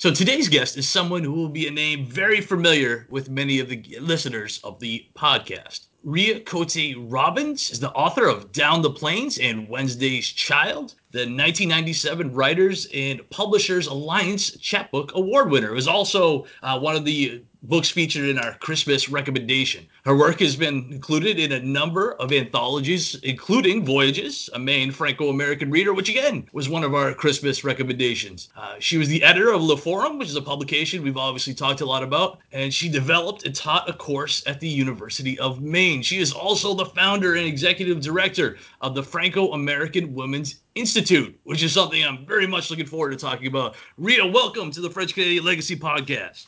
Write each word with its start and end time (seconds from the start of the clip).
So 0.00 0.10
today's 0.10 0.48
guest 0.48 0.78
is 0.78 0.88
someone 0.88 1.22
who 1.22 1.34
will 1.34 1.50
be 1.50 1.66
a 1.66 1.70
name 1.70 2.06
very 2.06 2.40
familiar 2.40 3.06
with 3.10 3.28
many 3.28 3.60
of 3.60 3.68
the 3.68 3.98
listeners 4.00 4.58
of 4.64 4.80
the 4.80 5.04
podcast. 5.14 5.88
Rhea 6.02 6.40
Côté 6.40 6.94
Robbins 6.96 7.70
is 7.70 7.80
the 7.80 7.90
author 7.90 8.26
of 8.26 8.50
Down 8.50 8.80
the 8.80 8.88
Plains 8.88 9.36
and 9.36 9.68
Wednesday's 9.68 10.26
Child, 10.26 10.94
the 11.10 11.18
1997 11.18 12.32
Writers 12.32 12.88
and 12.94 13.28
Publishers 13.28 13.88
Alliance 13.88 14.56
Chapbook 14.56 15.14
Award 15.14 15.50
winner. 15.50 15.68
It 15.68 15.74
was 15.74 15.86
also 15.86 16.46
uh, 16.62 16.78
one 16.78 16.96
of 16.96 17.04
the 17.04 17.44
books 17.62 17.90
featured 17.90 18.28
in 18.28 18.38
our 18.38 18.54
Christmas 18.54 19.08
recommendation. 19.08 19.86
Her 20.04 20.16
work 20.16 20.40
has 20.40 20.56
been 20.56 20.88
included 20.90 21.38
in 21.38 21.52
a 21.52 21.60
number 21.60 22.12
of 22.14 22.32
anthologies, 22.32 23.16
including 23.16 23.84
Voyages, 23.84 24.48
a 24.54 24.58
Maine 24.58 24.90
Franco 24.90 25.28
American 25.28 25.70
reader, 25.70 25.92
which 25.92 26.08
again 26.08 26.48
was 26.52 26.68
one 26.68 26.84
of 26.84 26.94
our 26.94 27.12
Christmas 27.12 27.62
recommendations. 27.62 28.48
Uh, 28.56 28.76
she 28.78 28.96
was 28.96 29.08
the 29.08 29.22
editor 29.22 29.52
of 29.52 29.62
Le 29.62 29.76
Forum, 29.76 30.18
which 30.18 30.28
is 30.28 30.36
a 30.36 30.42
publication 30.42 31.02
we've 31.02 31.16
obviously 31.16 31.52
talked 31.52 31.82
a 31.82 31.86
lot 31.86 32.02
about, 32.02 32.38
and 32.52 32.72
she 32.72 32.88
developed 32.88 33.44
and 33.44 33.54
taught 33.54 33.88
a 33.88 33.92
course 33.92 34.42
at 34.46 34.58
the 34.60 34.68
University 34.68 35.38
of 35.38 35.60
Maine. 35.60 36.02
She 36.02 36.18
is 36.18 36.32
also 36.32 36.72
the 36.72 36.86
founder 36.86 37.34
and 37.34 37.46
executive 37.46 38.00
director 38.00 38.56
of 38.80 38.94
the 38.94 39.02
Franco 39.02 39.52
American 39.52 40.14
Women's 40.14 40.60
Institute, 40.76 41.38
which 41.44 41.62
is 41.62 41.72
something 41.72 42.02
I'm 42.04 42.24
very 42.24 42.46
much 42.46 42.70
looking 42.70 42.86
forward 42.86 43.10
to 43.10 43.16
talking 43.16 43.48
about. 43.48 43.74
Rhea, 43.98 44.24
welcome 44.24 44.70
to 44.70 44.80
the 44.80 44.88
French 44.88 45.14
Canadian 45.14 45.44
Legacy 45.44 45.76
Podcast. 45.76 46.46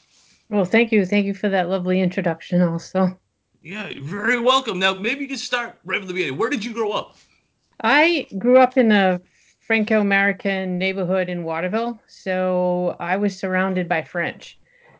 Well, 0.52 0.66
thank 0.66 0.92
you. 0.92 1.06
Thank 1.06 1.24
you 1.24 1.32
for 1.32 1.48
that 1.48 1.70
lovely 1.70 2.02
introduction, 2.02 2.60
also. 2.60 3.18
Yeah, 3.62 3.90
very 4.02 4.38
welcome. 4.38 4.78
Now, 4.78 4.92
maybe 4.92 5.22
you 5.22 5.28
can 5.28 5.38
start 5.38 5.78
right 5.86 5.98
from 5.98 6.08
the 6.08 6.12
beginning. 6.12 6.36
Where 6.36 6.50
did 6.50 6.62
you 6.62 6.74
grow 6.74 6.92
up? 6.92 7.16
I 7.80 8.26
grew 8.36 8.58
up 8.58 8.76
in 8.76 8.92
a 8.92 9.18
Franco 9.60 10.02
American 10.02 10.76
neighborhood 10.76 11.30
in 11.30 11.44
Waterville. 11.44 11.98
So 12.06 12.96
I 13.00 13.16
was 13.16 13.34
surrounded 13.34 13.88
by 13.88 14.02
French. 14.02 14.58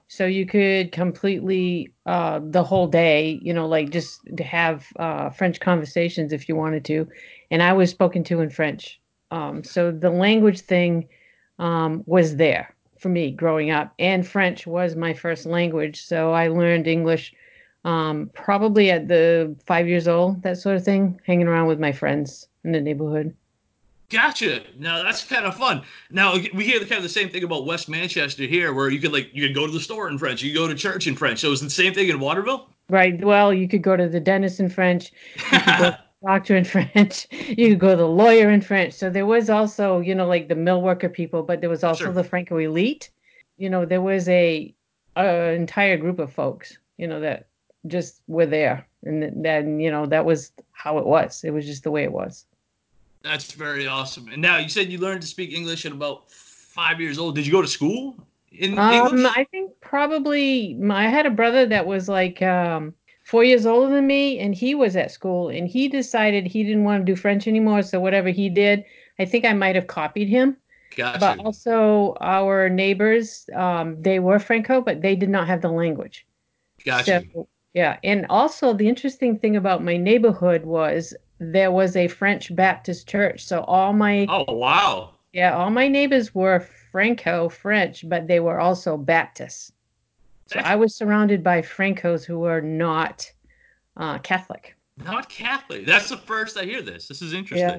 So 0.09 0.25
you 0.25 0.47
could 0.47 0.91
completely, 0.91 1.93
uh, 2.07 2.41
the 2.43 2.65
whole 2.65 2.87
day, 2.87 3.39
you 3.43 3.53
know, 3.53 3.69
like 3.69 3.91
just 3.91 4.21
to 4.35 4.45
have 4.45 4.87
uh, 4.99 5.29
French 5.29 5.61
conversations 5.61 6.33
if 6.33 6.49
you 6.49 6.57
wanted 6.57 6.87
to. 6.87 7.07
And 7.51 7.63
I 7.63 7.75
was 7.75 7.91
spoken 7.91 8.25
to 8.25 8.41
in 8.41 8.49
French. 8.49 8.99
Um, 9.31 9.65
so 9.65 9.93
the 9.93 10.11
language 10.11 10.61
thing 10.63 11.09
um, 11.59 12.05
was 12.07 12.37
there 12.37 12.75
for 13.03 13.09
me 13.09 13.33
growing 13.33 13.71
up, 13.71 13.93
and 13.99 14.27
French 14.27 14.67
was 14.67 14.95
my 14.95 15.13
first 15.13 15.45
language. 15.45 16.05
So 16.05 16.33
I 16.33 16.49
learned 16.49 16.87
English 16.87 17.35
um, 17.85 18.31
probably 18.33 18.91
at 18.91 19.09
the 19.09 19.57
five 19.67 19.89
years 19.89 20.07
old, 20.07 20.43
that 20.45 20.57
sort 20.57 20.77
of 20.77 20.85
thing, 20.85 21.21
hanging 21.27 21.49
around 21.49 21.67
with 21.67 21.81
my 21.81 21.91
friends 21.91 22.47
in 22.65 22.73
the 22.73 22.81
neighborhood. 22.81 23.35
Gotcha. 24.09 24.63
Now 24.79 25.03
that's 25.03 25.25
kind 25.25 25.47
of 25.47 25.57
fun. 25.57 25.83
Now 26.11 26.35
we 26.55 26.65
hear 26.65 26.79
the 26.79 26.85
kind 26.85 26.99
of 26.99 27.03
the 27.03 27.09
same 27.09 27.31
thing 27.31 27.45
about 27.45 27.67
West 27.67 27.89
Manchester 27.89 28.45
here, 28.45 28.75
where 28.75 28.91
you 28.91 29.01
could 29.01 29.13
like 29.13 29.31
you 29.33 29.47
could 29.47 29.55
go 29.55 29.67
to 29.67 29.73
the 29.73 29.81
store 29.81 30.09
in 30.09 30.19
French, 30.19 30.43
you 30.43 30.53
could 30.53 30.59
go 30.59 30.69
to 30.69 30.75
church 30.75 31.07
in 31.07 31.17
French. 31.17 31.41
So 31.41 31.51
it's 31.51 31.63
the 31.63 31.71
same 31.71 31.95
thing 31.95 32.09
in 32.09 32.21
Waterville. 32.21 32.69
Right. 32.89 33.23
Well, 33.25 33.55
you 33.55 33.67
could 33.67 33.83
go 33.83 33.97
to 33.97 34.09
the 34.09 34.21
dentist 34.21 34.61
in 34.61 34.69
French. 34.69 35.13
You 36.23 36.29
could 36.29 36.33
go 36.33 36.35
doctor 36.35 36.57
in 36.57 36.65
French. 36.93 37.27
You 37.31 37.71
could 37.71 37.79
go 37.79 37.91
to 37.91 37.97
the 37.97 38.09
lawyer 38.09 38.51
in 38.51 38.61
French. 38.61 38.95
So 38.95 39.11
there 39.11 39.27
was 39.27 39.51
also, 39.51 40.01
you 40.01 40.15
know, 40.15 40.27
like 40.27 40.49
the 40.49 40.55
mill 40.55 40.83
worker 40.83 41.09
people, 41.09 41.43
but 41.43 41.61
there 41.61 41.71
was 41.71 41.85
also 41.85 42.05
Sure. 42.05 42.13
the 42.13 42.25
Franco 42.25 42.59
elite. 42.59 43.11
You 43.59 43.71
know, 43.71 43.85
there 43.85 44.01
was 44.03 44.29
a, 44.29 44.75
a 45.17 45.53
entire 45.55 45.97
group 45.97 46.19
of 46.19 46.33
folks, 46.33 46.79
you 46.99 47.07
know, 47.07 47.21
that 47.21 47.47
just 47.87 48.23
were 48.29 48.47
there, 48.47 48.87
and 49.05 49.45
then 49.45 49.81
you 49.81 49.91
know 49.91 50.07
that 50.07 50.25
was 50.25 50.53
how 50.73 50.99
it 50.99 51.07
was. 51.07 51.45
It 51.45 51.51
was 51.51 51.67
just 51.67 51.83
the 51.83 51.91
way 51.91 52.05
it 52.05 52.13
was. 52.13 52.47
That's 53.23 53.53
very 53.53 53.87
awesome. 53.87 54.29
And 54.29 54.41
now 54.43 54.59
you 54.59 54.69
said 54.69 54.91
you 54.91 54.99
learned 54.99 55.21
to 55.23 55.27
speak 55.27 55.53
English 55.53 55.85
at 55.87 55.93
about 55.93 56.31
five 56.31 57.01
years 57.01 57.19
old. 57.19 57.35
Did 57.35 57.47
you 57.47 57.53
go 57.53 57.63
to 57.63 57.69
school 57.69 58.17
in 58.53 58.79
Um, 58.79 59.09
English? 59.19 59.33
I 59.37 59.45
think 59.45 59.73
probably 59.81 60.75
my, 60.75 61.07
I 61.07 61.09
had 61.09 61.27
a 61.27 61.31
brother 61.31 61.67
that 61.67 61.87
was 61.87 62.09
like 62.09 62.43
um, 62.43 62.95
four 63.33 63.43
years 63.43 63.65
older 63.65 63.95
than 63.95 64.07
me, 64.07 64.39
and 64.41 64.55
he 64.55 64.75
was 64.75 64.95
at 64.95 65.11
school, 65.11 65.49
and 65.49 65.67
he 65.67 65.89
decided 65.89 66.47
he 66.47 66.63
didn't 66.63 66.85
want 66.85 67.01
to 67.01 67.11
do 67.11 67.17
French 67.17 67.49
anymore. 67.49 67.81
So 67.81 67.99
whatever 67.99 68.29
he 68.29 68.51
did, 68.51 68.85
I 69.19 69.25
think 69.25 69.47
I 69.47 69.55
might 69.55 69.75
have 69.75 69.87
copied 69.87 70.29
him. 70.29 70.59
Gotcha. 70.95 71.19
But 71.19 71.39
also 71.39 72.15
our 72.21 72.69
neighbors, 72.69 73.49
um, 73.55 73.97
they 74.03 74.19
were 74.19 74.39
Franco, 74.39 74.83
but 74.83 75.01
they 75.01 75.17
did 75.17 75.31
not 75.31 75.47
have 75.47 75.63
the 75.63 75.71
language. 75.71 76.27
gotcha. 76.85 77.25
So 77.33 77.49
yeah, 77.73 77.97
and 78.05 78.27
also 78.29 78.75
the 78.75 78.87
interesting 78.87 79.39
thing 79.39 79.57
about 79.57 79.83
my 79.83 79.97
neighborhood 79.97 80.67
was 80.67 81.15
there 81.39 81.73
was 81.73 81.97
a 81.97 82.09
French 82.09 82.55
Baptist 82.55 83.09
church. 83.09 83.47
So 83.47 83.63
all 83.63 83.95
my 83.95 84.27
oh 84.29 84.53
wow. 84.53 85.15
yeah, 85.33 85.57
all 85.57 85.71
my 85.71 85.89
neighbors 85.89 86.35
were 86.35 86.69
Franco 86.91 87.49
French, 87.49 88.07
but 88.07 88.27
they 88.27 88.41
were 88.41 88.61
also 88.61 88.99
Baptists. 88.99 89.73
So 90.53 90.61
I 90.61 90.77
was 90.77 90.95
surrounded 90.95 91.43
by 91.43 91.63
Francos 91.63 92.25
who 92.25 92.39
were 92.39 92.61
not 92.61 93.31
uh, 93.97 94.19
Catholic. 94.19 94.77
Not 94.99 95.29
Catholic. 95.29 95.87
That's 95.87 96.09
the 96.09 96.17
first 96.19 96.57
I 96.59 96.65
hear 96.65 96.83
this. 96.83 97.09
This 97.09 97.23
is 97.23 97.33
interesting. 97.33 97.69
Yeah. 97.69 97.79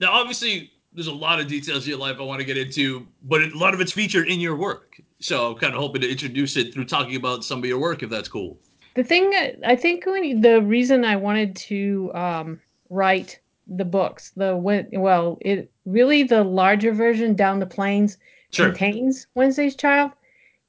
Now, 0.00 0.12
obviously, 0.12 0.70
there's 0.92 1.06
a 1.08 1.12
lot 1.12 1.40
of 1.40 1.48
details 1.48 1.84
of 1.84 1.88
your 1.88 1.98
life 1.98 2.16
I 2.18 2.22
want 2.22 2.40
to 2.40 2.44
get 2.46 2.56
into, 2.56 3.06
but 3.24 3.42
a 3.42 3.56
lot 3.56 3.74
of 3.74 3.80
it's 3.80 3.92
featured 3.92 4.28
in 4.28 4.40
your 4.40 4.56
work. 4.56 5.00
So 5.20 5.52
I'm 5.52 5.58
kind 5.58 5.74
of 5.74 5.80
hoping 5.80 6.02
to 6.02 6.10
introduce 6.10 6.56
it 6.56 6.72
through 6.74 6.84
talking 6.84 7.16
about 7.16 7.44
some 7.44 7.58
of 7.58 7.64
your 7.64 7.78
work, 7.78 8.02
if 8.02 8.10
that's 8.10 8.28
cool. 8.28 8.58
The 8.94 9.04
thing 9.04 9.30
that 9.30 9.56
I 9.64 9.74
think 9.74 10.04
when 10.06 10.40
the 10.40 10.60
reason 10.62 11.04
I 11.04 11.16
wanted 11.16 11.56
to 11.56 12.10
um, 12.14 12.60
write 12.90 13.40
the 13.66 13.84
books, 13.84 14.32
the 14.36 14.56
when- 14.56 14.88
well, 14.92 15.38
it 15.40 15.70
really 15.86 16.24
the 16.24 16.44
larger 16.44 16.92
version 16.92 17.34
down 17.34 17.58
the 17.58 17.66
plains 17.66 18.18
Sure. 18.50 18.66
contains 18.66 19.26
Wednesday's 19.34 19.74
Child 19.74 20.10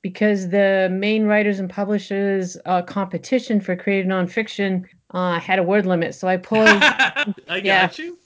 because 0.03 0.49
the 0.49 0.89
Maine 0.91 1.25
writers 1.25 1.59
and 1.59 1.69
publishers 1.69 2.55
uh, 2.65 2.83
competition 2.83 3.59
for 3.59 3.75
creative 3.75 4.05
nonfiction 4.05 4.83
uh, 5.11 5.39
had 5.39 5.57
a 5.57 5.63
word 5.63 5.87
limit. 5.87 6.13
So 6.13 6.27
I 6.27 6.37
pulled 6.37 6.61
I 6.83 7.25
got 7.47 7.63
Yeah. 7.63 7.89
you. 7.97 8.19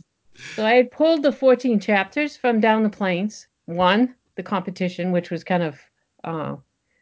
so 0.56 0.66
I 0.66 0.74
had 0.74 0.92
pulled 0.92 1.24
the 1.24 1.32
14 1.32 1.80
chapters 1.80 2.36
from 2.36 2.60
Down 2.60 2.84
the 2.84 2.90
Plains, 2.90 3.48
won 3.68 4.14
the 4.36 4.44
competition, 4.44 5.12
which 5.12 5.30
was 5.32 5.44
kind 5.46 5.64
of 5.64 5.80
uh, 6.26 6.56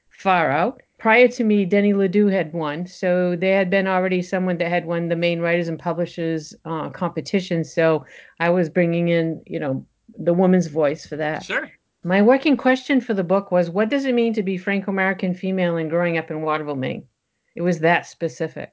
far 0.09 0.51
out. 0.51 0.81
Prior 0.97 1.27
to 1.29 1.43
me, 1.43 1.65
Denny 1.65 1.93
Ledoux 1.93 2.27
had 2.27 2.53
won. 2.53 2.85
So 2.87 3.35
there 3.35 3.57
had 3.57 3.69
been 3.69 3.87
already 3.87 4.21
someone 4.21 4.57
that 4.57 4.69
had 4.69 4.85
won 4.85 5.07
the 5.09 5.15
Maine 5.15 5.39
writers 5.39 5.67
and 5.67 5.79
publishers 5.79 6.53
uh, 6.65 6.89
competition. 6.89 7.63
So 7.63 8.05
I 8.39 8.49
was 8.49 8.69
bringing 8.69 9.07
in, 9.09 9.41
you 9.45 9.59
know, 9.59 9.85
the 10.17 10.33
woman's 10.33 10.67
voice 10.67 11.05
for 11.05 11.15
that. 11.17 11.43
Sure. 11.43 11.69
My 12.05 12.21
working 12.21 12.55
question 12.55 13.01
for 13.01 13.15
the 13.15 13.23
book 13.23 13.51
was 13.51 13.71
what 13.71 13.89
does 13.89 14.05
it 14.05 14.13
mean 14.13 14.31
to 14.35 14.43
be 14.43 14.57
Franco 14.57 14.91
American 14.91 15.33
female 15.33 15.75
and 15.75 15.89
growing 15.89 16.19
up 16.19 16.29
in 16.29 16.43
Waterville, 16.43 16.75
Maine? 16.75 17.03
It 17.55 17.63
was 17.63 17.79
that 17.79 18.05
specific. 18.05 18.71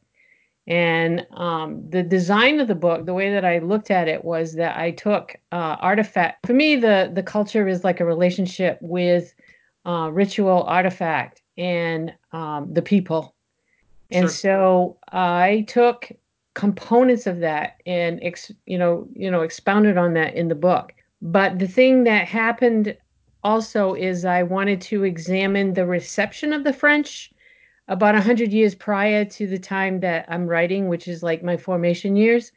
And 0.66 1.26
um, 1.30 1.82
the 1.88 2.02
design 2.02 2.60
of 2.60 2.68
the 2.68 2.74
book, 2.74 3.06
the 3.06 3.14
way 3.14 3.32
that 3.32 3.42
I 3.42 3.60
looked 3.60 3.90
at 3.90 4.06
it 4.06 4.22
was 4.22 4.52
that 4.56 4.76
I 4.76 4.90
took 4.90 5.34
uh, 5.50 5.76
artifact. 5.80 6.46
For 6.46 6.52
me, 6.52 6.76
the, 6.76 7.10
the 7.10 7.22
culture 7.22 7.66
is 7.66 7.84
like 7.84 8.00
a 8.00 8.04
relationship 8.04 8.76
with 8.82 9.32
uh, 9.86 10.10
ritual, 10.12 10.64
artifact, 10.64 11.40
and 11.56 12.12
um, 12.32 12.70
the 12.70 12.82
people. 12.82 13.34
And 14.10 14.24
Sure. 14.24 14.28
so 14.28 14.96
I 15.10 15.64
took 15.68 16.12
components 16.52 17.26
of 17.26 17.40
that 17.40 17.80
and 17.86 18.20
ex, 18.22 18.52
you 18.66 18.76
know 18.76 19.08
you 19.14 19.30
know 19.30 19.40
expounded 19.40 19.96
on 19.96 20.12
that 20.14 20.34
in 20.34 20.48
the 20.48 20.54
book. 20.54 20.92
But 21.22 21.58
the 21.58 21.66
thing 21.66 22.04
that 22.04 22.28
happened 22.28 22.94
also 23.42 23.94
is 23.94 24.24
I 24.24 24.42
wanted 24.42 24.80
to 24.82 25.04
examine 25.04 25.74
the 25.74 25.86
reception 25.86 26.52
of 26.52 26.64
the 26.64 26.72
French 26.72 27.32
about 27.88 28.14
100 28.14 28.52
years 28.52 28.74
prior 28.74 29.24
to 29.24 29.46
the 29.46 29.58
time 29.58 30.00
that 30.00 30.26
I'm 30.28 30.46
writing, 30.46 30.88
which 30.88 31.08
is 31.08 31.22
like 31.22 31.42
my 31.42 31.56
formation 31.56 32.16
years. 32.16 32.52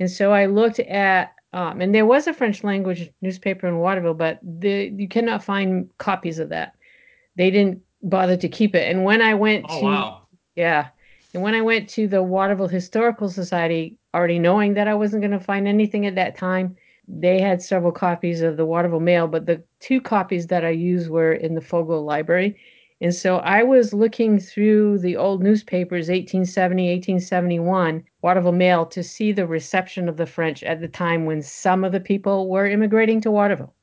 And 0.00 0.10
so 0.10 0.32
I 0.32 0.46
looked 0.46 0.80
at, 0.80 1.32
um, 1.52 1.80
and 1.80 1.94
there 1.94 2.06
was 2.06 2.26
a 2.26 2.34
French 2.34 2.64
language 2.64 3.10
newspaper 3.22 3.66
in 3.68 3.78
Waterville, 3.78 4.14
but 4.14 4.40
the, 4.42 4.92
you 4.96 5.08
cannot 5.08 5.44
find 5.44 5.88
copies 5.98 6.38
of 6.38 6.48
that. 6.50 6.74
They 7.36 7.50
didn't 7.50 7.82
bother 8.02 8.36
to 8.36 8.48
keep 8.48 8.74
it. 8.74 8.90
And 8.90 9.04
when 9.04 9.22
I 9.22 9.34
went 9.34 9.66
Oh 9.68 9.78
to, 9.80 9.84
wow. 9.84 10.22
yeah. 10.56 10.88
And 11.32 11.42
when 11.42 11.54
I 11.54 11.62
went 11.62 11.88
to 11.90 12.06
the 12.08 12.22
Waterville 12.22 12.68
Historical 12.68 13.28
Society, 13.28 13.96
already 14.14 14.38
knowing 14.38 14.74
that 14.74 14.88
I 14.88 14.94
wasn't 14.94 15.22
going 15.22 15.32
to 15.38 15.40
find 15.40 15.66
anything 15.66 16.06
at 16.06 16.16
that 16.16 16.36
time, 16.36 16.76
they 17.06 17.40
had 17.40 17.62
several 17.62 17.92
copies 17.92 18.40
of 18.40 18.56
the 18.56 18.64
Waterville 18.66 19.00
Mail, 19.00 19.26
but 19.28 19.46
the 19.46 19.62
two 19.80 20.00
copies 20.00 20.46
that 20.48 20.64
I 20.64 20.70
used 20.70 21.10
were 21.10 21.32
in 21.32 21.54
the 21.54 21.60
Fogo 21.60 22.00
Library. 22.00 22.56
And 23.00 23.14
so 23.14 23.38
I 23.38 23.62
was 23.62 23.92
looking 23.92 24.38
through 24.38 24.98
the 24.98 25.16
old 25.16 25.42
newspapers, 25.42 26.08
1870, 26.08 26.88
1871, 26.90 28.04
Waterville 28.22 28.52
Mail, 28.52 28.86
to 28.86 29.02
see 29.02 29.32
the 29.32 29.46
reception 29.46 30.08
of 30.08 30.16
the 30.16 30.26
French 30.26 30.62
at 30.62 30.80
the 30.80 30.88
time 30.88 31.26
when 31.26 31.42
some 31.42 31.84
of 31.84 31.92
the 31.92 32.00
people 32.00 32.48
were 32.48 32.66
immigrating 32.66 33.20
to 33.22 33.30
Waterville. 33.30 33.74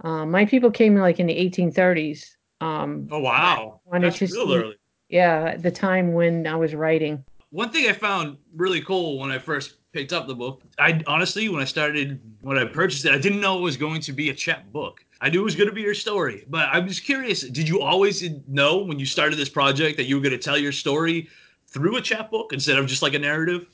Um, 0.00 0.30
my 0.30 0.44
people 0.44 0.70
came 0.70 0.96
like 0.96 1.20
in 1.20 1.26
the 1.26 1.34
1830s. 1.50 2.34
Um, 2.60 3.08
oh 3.10 3.20
wow, 3.20 3.80
wanted 3.84 4.12
that's 4.12 4.18
to 4.18 4.26
real 4.26 4.46
see- 4.48 4.56
early. 4.56 4.76
yeah, 5.08 5.52
at 5.54 5.62
the 5.62 5.70
time 5.70 6.12
when 6.12 6.46
I 6.46 6.56
was 6.56 6.74
writing. 6.74 7.24
One 7.50 7.70
thing 7.70 7.88
I 7.88 7.92
found 7.92 8.36
really 8.54 8.80
cool 8.80 9.18
when 9.20 9.30
I 9.30 9.38
first 9.38 9.76
picked 9.94 10.12
up 10.12 10.26
the 10.26 10.34
book, 10.34 10.60
I 10.78 11.00
honestly, 11.06 11.48
when 11.48 11.62
I 11.62 11.64
started, 11.64 12.20
when 12.42 12.58
I 12.58 12.64
purchased 12.64 13.04
it, 13.04 13.12
I 13.14 13.18
didn't 13.18 13.40
know 13.40 13.56
it 13.58 13.62
was 13.62 13.76
going 13.76 14.00
to 14.02 14.12
be 14.12 14.28
a 14.28 14.34
chap 14.34 14.70
book. 14.72 15.04
I 15.20 15.30
knew 15.30 15.40
it 15.40 15.44
was 15.44 15.54
going 15.54 15.68
to 15.68 15.74
be 15.74 15.80
your 15.82 15.94
story, 15.94 16.44
but 16.50 16.68
I 16.68 16.80
was 16.80 16.98
curious. 16.98 17.42
Did 17.42 17.68
you 17.68 17.80
always 17.80 18.28
know 18.48 18.78
when 18.78 18.98
you 18.98 19.06
started 19.06 19.36
this 19.36 19.48
project 19.48 19.96
that 19.96 20.04
you 20.04 20.16
were 20.16 20.20
going 20.20 20.32
to 20.32 20.38
tell 20.38 20.58
your 20.58 20.72
story 20.72 21.28
through 21.68 21.96
a 21.96 22.00
chap 22.00 22.30
book 22.30 22.52
instead 22.52 22.76
of 22.76 22.86
just 22.86 23.02
like 23.02 23.14
a 23.14 23.18
narrative? 23.20 23.66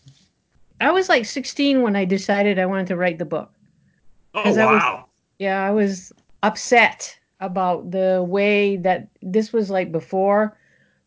I 0.81 0.91
was 0.91 1.09
like 1.09 1.25
16 1.25 1.81
when 1.83 1.97
I 1.97 2.05
decided 2.05 2.59
I 2.59 2.67
wanted 2.67 2.87
to 2.89 2.97
write 2.97 3.19
the 3.19 3.25
book. 3.25 3.51
Oh 4.35 4.43
'Cause 4.43 4.59
I 4.59 4.67
was- 4.71 4.83
wow! 4.83 5.07
Yeah, 5.39 5.65
I 5.65 5.71
was 5.71 6.13
upset 6.43 7.19
about 7.41 7.91
the 7.91 8.23
way 8.29 8.77
that 8.77 9.09
this 9.23 9.55
was 9.55 9.71
like 9.71 9.91
before. 9.91 10.57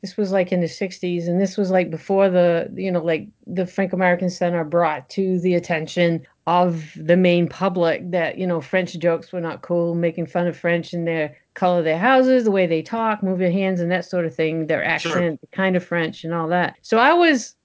This 0.03 0.17
was 0.17 0.33
like 0.33 0.51
in 0.51 0.59
the 0.59 0.67
60s, 0.67 1.29
and 1.29 1.39
this 1.39 1.55
was 1.55 1.71
like 1.71 1.89
before 1.89 2.29
the, 2.29 2.69
you 2.75 2.91
know, 2.91 3.01
like 3.01 3.29
the 3.47 3.65
Franco 3.65 3.95
American 3.95 4.29
Center 4.29 4.65
brought 4.65 5.09
to 5.11 5.39
the 5.39 5.55
attention 5.55 6.27
of 6.45 6.91
the 6.97 7.15
Maine 7.15 7.47
public 7.47 8.11
that, 8.11 8.37
you 8.37 8.45
know, 8.45 8.59
French 8.59 8.99
jokes 8.99 9.31
were 9.31 9.39
not 9.39 9.61
cool, 9.61 9.95
making 9.95 10.25
fun 10.25 10.45
of 10.45 10.57
French 10.57 10.91
and 10.91 11.07
their 11.07 11.37
color 11.53 11.79
of 11.79 11.85
their 11.85 11.97
houses, 11.97 12.43
the 12.43 12.51
way 12.51 12.67
they 12.67 12.81
talk, 12.81 13.23
move 13.23 13.39
their 13.39 13.49
hands, 13.49 13.79
and 13.79 13.89
that 13.91 14.03
sort 14.03 14.25
of 14.25 14.35
thing, 14.35 14.67
their 14.67 14.83
accent, 14.83 15.39
the 15.39 15.47
kind 15.47 15.77
of 15.77 15.85
French, 15.85 16.25
and 16.25 16.33
all 16.33 16.49
that. 16.49 16.75
So 16.81 16.97
I 16.97 17.13
was 17.13 17.55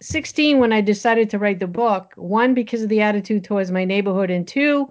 16 0.00 0.58
when 0.60 0.72
I 0.72 0.80
decided 0.80 1.28
to 1.30 1.38
write 1.38 1.58
the 1.58 1.66
book. 1.66 2.14
One, 2.16 2.54
because 2.54 2.82
of 2.82 2.88
the 2.88 3.02
attitude 3.02 3.44
towards 3.44 3.70
my 3.70 3.84
neighborhood, 3.84 4.30
and 4.30 4.48
two, 4.48 4.88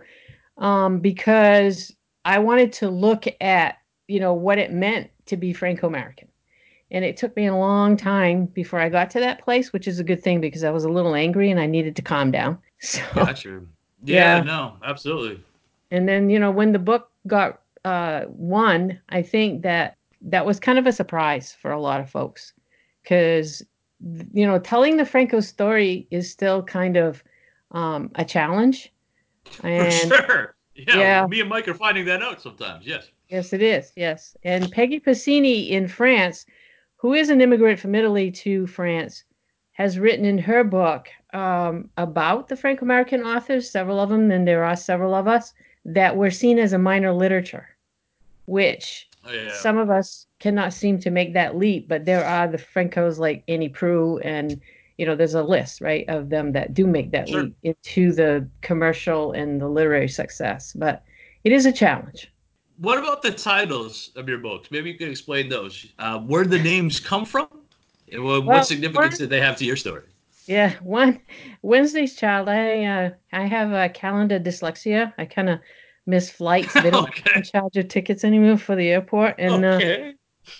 um, 0.59 0.99
because 0.99 1.95
I 2.23 2.37
wanted 2.37 2.71
to 2.73 2.89
look 2.89 3.25
at, 3.41 3.79
you 4.07 4.19
know, 4.19 4.33
what 4.33 4.59
it 4.59 4.71
meant 4.71 5.09
to 5.25 5.37
be 5.37 5.53
Franco 5.53 5.87
American. 5.87 6.27
And 6.91 7.03
it 7.03 7.17
took 7.17 7.35
me 7.35 7.47
a 7.47 7.55
long 7.55 7.97
time 7.97 8.45
before 8.45 8.79
I 8.79 8.89
got 8.89 9.09
to 9.11 9.19
that 9.19 9.41
place, 9.43 9.73
which 9.73 9.87
is 9.87 9.99
a 9.99 10.03
good 10.03 10.23
thing 10.23 10.39
because 10.39 10.63
I 10.63 10.71
was 10.71 10.85
a 10.85 10.89
little 10.89 11.15
angry 11.15 11.51
and 11.51 11.59
I 11.59 11.65
needed 11.65 11.95
to 11.97 12.01
calm 12.01 12.31
down. 12.31 12.57
So, 12.79 13.01
Gotcha. 13.15 13.61
Yeah, 14.05 14.37
Yeah. 14.37 14.43
no, 14.43 14.77
absolutely. 14.83 15.43
and 15.91 16.07
then, 16.07 16.29
you 16.29 16.37
know, 16.39 16.51
when 16.51 16.71
the 16.71 16.79
book 16.79 17.09
got 17.25 17.61
uh, 17.83 18.25
won, 18.27 18.99
I 19.09 19.21
think 19.23 19.63
that 19.63 19.95
that 20.21 20.45
was 20.45 20.59
kind 20.59 20.77
of 20.77 20.85
a 20.87 20.91
surprise 20.91 21.55
for 21.59 21.71
a 21.71 21.79
lot 21.81 21.99
of 21.99 22.09
folks 22.09 22.53
because, 23.03 23.63
you 24.33 24.45
know, 24.45 24.59
telling 24.59 24.97
the 24.97 25.05
Franco 25.05 25.39
story 25.39 26.07
is 26.11 26.29
still 26.31 26.61
kind 26.63 26.95
of 26.97 27.23
um, 27.71 28.11
a 28.15 28.23
challenge. 28.23 28.93
For 29.61 29.67
And 29.67 30.13
sure. 30.13 30.55
Yeah, 30.75 30.99
Yeah. 30.99 31.27
me 31.27 31.41
and 31.41 31.49
Mike 31.49 31.67
are 31.67 31.73
finding 31.73 32.05
that 32.05 32.21
out 32.21 32.41
sometimes. 32.41 32.85
Yes. 32.85 33.09
Yes, 33.29 33.51
it 33.53 33.61
is. 33.61 33.91
Yes. 33.95 34.35
And 34.43 34.71
Peggy 34.71 34.99
Pacini 34.99 35.69
in 35.71 35.87
France, 35.87 36.45
who 36.97 37.13
is 37.13 37.29
an 37.29 37.41
immigrant 37.41 37.79
from 37.79 37.95
Italy 37.95 38.31
to 38.31 38.67
France, 38.67 39.23
has 39.71 39.99
written 39.99 40.25
in 40.25 40.37
her 40.39 40.63
book 40.63 41.07
um, 41.33 41.89
about 41.97 42.47
the 42.47 42.55
Franco 42.55 42.83
American 42.83 43.21
authors, 43.23 43.69
several 43.69 43.99
of 43.99 44.09
them, 44.09 44.31
and 44.31 44.47
there 44.47 44.63
are 44.63 44.75
several 44.75 45.13
of 45.13 45.27
us, 45.27 45.53
that 45.85 46.15
were 46.17 46.31
seen 46.31 46.57
as 46.59 46.73
a 46.73 46.77
minor 46.77 47.13
literature, 47.13 47.67
which 48.45 49.07
Oh, 49.25 49.33
yeah. 49.33 49.51
some 49.51 49.77
of 49.77 49.89
us 49.89 50.25
cannot 50.39 50.71
seem 50.71 50.99
to 50.99 51.11
make 51.11 51.33
that 51.33 51.57
leap. 51.57 51.89
But 51.89 52.05
there 52.05 52.23
are 52.23 52.47
the 52.47 52.57
Francos 52.57 53.19
like 53.19 53.43
Annie 53.49 53.67
Proulx, 53.69 54.21
and, 54.23 54.61
you 54.97 55.05
know, 55.05 55.15
there's 55.15 55.33
a 55.33 55.43
list, 55.43 55.81
right, 55.81 56.05
of 56.07 56.29
them 56.29 56.53
that 56.53 56.73
do 56.73 56.87
make 56.87 57.11
that 57.11 57.27
Sure. 57.27 57.43
leap 57.43 57.55
into 57.63 58.13
the 58.13 58.47
commercial 58.61 59.33
and 59.33 59.59
the 59.61 59.67
literary 59.67 60.07
success. 60.07 60.71
But 60.73 61.03
it 61.43 61.51
is 61.51 61.65
a 61.65 61.71
challenge. 61.73 62.31
What 62.79 62.97
about 62.99 63.21
the 63.21 63.31
titles 63.31 64.11
of 64.15 64.29
your 64.29 64.37
books? 64.37 64.69
Maybe 64.69 64.91
you 64.91 64.97
could 64.97 65.09
explain 65.09 65.49
those. 65.49 65.85
Uh, 65.97 66.19
where 66.19 66.45
the 66.45 66.59
names 66.59 66.99
come 66.99 67.25
from? 67.25 67.47
And 68.11 68.23
what, 68.23 68.45
Well, 68.45 68.57
what 68.57 68.65
significance 68.67 69.13
one- 69.13 69.17
did 69.17 69.29
they 69.29 69.41
have 69.41 69.57
to 69.57 69.65
your 69.65 69.75
story? 69.75 70.03
Yeah, 70.47 70.73
one 70.81 71.19
Wednesday's 71.61 72.15
child. 72.15 72.47
I 72.47 72.85
uh, 72.85 73.09
I 73.33 73.45
have 73.47 73.73
a 73.73 73.89
calendar 73.89 74.39
dyslexia. 74.39 75.13
I 75.17 75.25
kind 75.25 75.49
of 75.49 75.59
miss 76.05 76.29
flights. 76.31 76.73
They 76.73 76.89
don't 76.89 77.09
Okay. 77.09 77.41
charge 77.41 77.75
your 77.75 77.83
tickets 77.83 78.23
anymore 78.23 78.57
for 78.57 78.75
the 78.77 78.87
airport, 78.87 79.35
and 79.39 79.65
uh, 79.65 79.81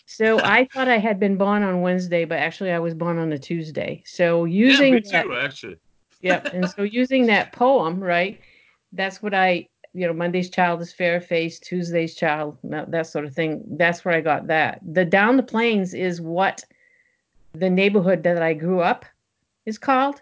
so 0.05 0.39
I 0.39 0.67
thought 0.73 0.89
I 0.89 0.97
had 0.97 1.21
been 1.21 1.37
born 1.37 1.63
on 1.63 1.81
Wednesday, 1.81 2.25
but 2.25 2.37
actually 2.39 2.71
I 2.71 2.79
was 2.79 2.95
born 2.95 3.17
on 3.17 3.31
a 3.31 3.39
Tuesday. 3.39 4.03
So 4.05 4.43
using 4.43 4.87
yeah, 4.93 4.99
me 4.99 5.09
that, 5.11 5.23
too, 5.23 5.35
actually. 5.37 5.75
yep, 6.21 6.53
and 6.53 6.69
so 6.69 6.83
using 6.83 7.27
that 7.27 7.53
poem, 7.53 8.01
right? 8.03 8.41
That's 8.91 9.21
what 9.23 9.33
I, 9.33 9.69
you 9.93 10.05
know, 10.05 10.13
Monday's 10.13 10.49
child 10.49 10.81
is 10.81 10.93
fair 10.93 11.19
faced, 11.19 11.63
Tuesday's 11.63 12.15
child, 12.15 12.57
that 12.63 13.07
sort 13.07 13.25
of 13.25 13.33
thing. 13.33 13.63
That's 13.77 14.03
where 14.05 14.15
I 14.15 14.21
got 14.21 14.47
that. 14.47 14.79
The 14.85 15.05
down 15.05 15.37
the 15.37 15.43
plains 15.43 15.93
is 15.93 16.21
what 16.21 16.63
the 17.53 17.69
neighborhood 17.69 18.23
that 18.23 18.41
I 18.41 18.53
grew 18.53 18.81
up 18.81 19.05
is 19.65 19.77
called, 19.77 20.21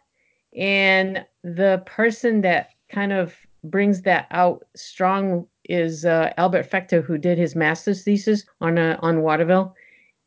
and 0.56 1.26
the 1.44 1.84
person 1.86 2.42
that 2.42 2.72
kind 2.90 3.12
of 3.12 3.36
brings 3.64 4.02
that 4.04 4.28
out 4.32 4.66
strong 4.76 5.48
is 5.68 6.06
uh, 6.06 6.32
Albert 6.38 6.70
Fechter, 6.70 7.04
who 7.04 7.18
did 7.18 7.38
his 7.38 7.56
master's 7.56 8.04
thesis 8.04 8.46
on 8.62 8.78
uh, 8.78 8.98
on 9.02 9.22
Waterville. 9.22 9.76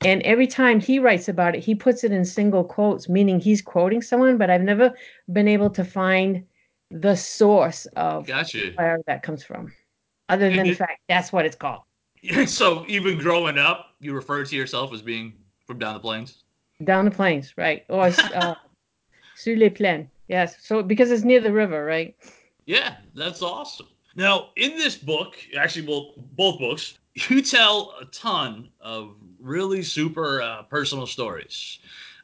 And 0.05 0.23
every 0.23 0.47
time 0.47 0.79
he 0.79 1.01
writes 1.01 1.29
about 1.29 1.57
it, 1.57 1.65
he 1.65 1.75
puts 1.75 2.05
it 2.05 2.13
in 2.13 2.25
single 2.25 2.63
quotes, 2.63 3.09
meaning 3.09 3.41
he's 3.41 3.61
quoting 3.61 4.01
someone. 4.01 4.39
But 4.39 4.51
I've 4.51 4.63
never 4.63 4.95
been 5.33 5.49
able 5.49 5.71
to 5.71 5.85
find 5.85 6.45
the 6.91 7.15
source 7.15 7.87
of 7.97 8.27
Gotcha. 8.27 8.73
where 8.75 9.01
that 9.07 9.23
comes 9.23 9.45
from, 9.45 9.73
other 10.29 10.55
than 10.55 10.67
the 10.67 10.75
fact 10.75 11.01
that's 11.09 11.33
what 11.33 11.45
it's 11.45 11.57
called. 11.57 11.83
so 12.47 12.85
even 12.89 13.19
growing 13.19 13.59
up, 13.59 13.95
you 14.01 14.15
refer 14.15 14.45
to 14.45 14.57
yourself 14.57 14.93
as 14.93 15.03
being 15.03 15.35
from 15.67 15.79
down 15.79 15.95
the 15.95 16.01
plains? 16.01 16.45
Down 16.83 17.05
the 17.05 17.11
plains, 17.11 17.55
right? 17.57 17.85
Or 17.89 18.05
uh, 18.35 18.55
sur 19.37 19.57
les 19.57 19.71
plaines. 19.71 20.09
Yes. 20.29 20.57
So 20.61 20.83
because 20.83 21.11
it's 21.11 21.25
near 21.25 21.41
the 21.41 21.53
river, 21.53 21.85
right? 21.85 22.15
Yeah, 22.67 22.97
that's 23.15 23.43
awesome. 23.43 23.89
Now, 24.15 24.51
in 24.57 24.73
this 24.73 24.97
book, 24.97 25.37
actually, 25.57 25.87
well, 25.87 26.13
both 26.33 26.59
books, 26.59 26.99
you 27.29 27.41
tell 27.41 27.95
a 28.01 28.05
ton 28.07 28.69
of 28.81 29.15
really 29.41 29.83
super 29.83 30.43
uh, 30.43 30.65
personal 30.65 31.07
stories. 31.07 31.79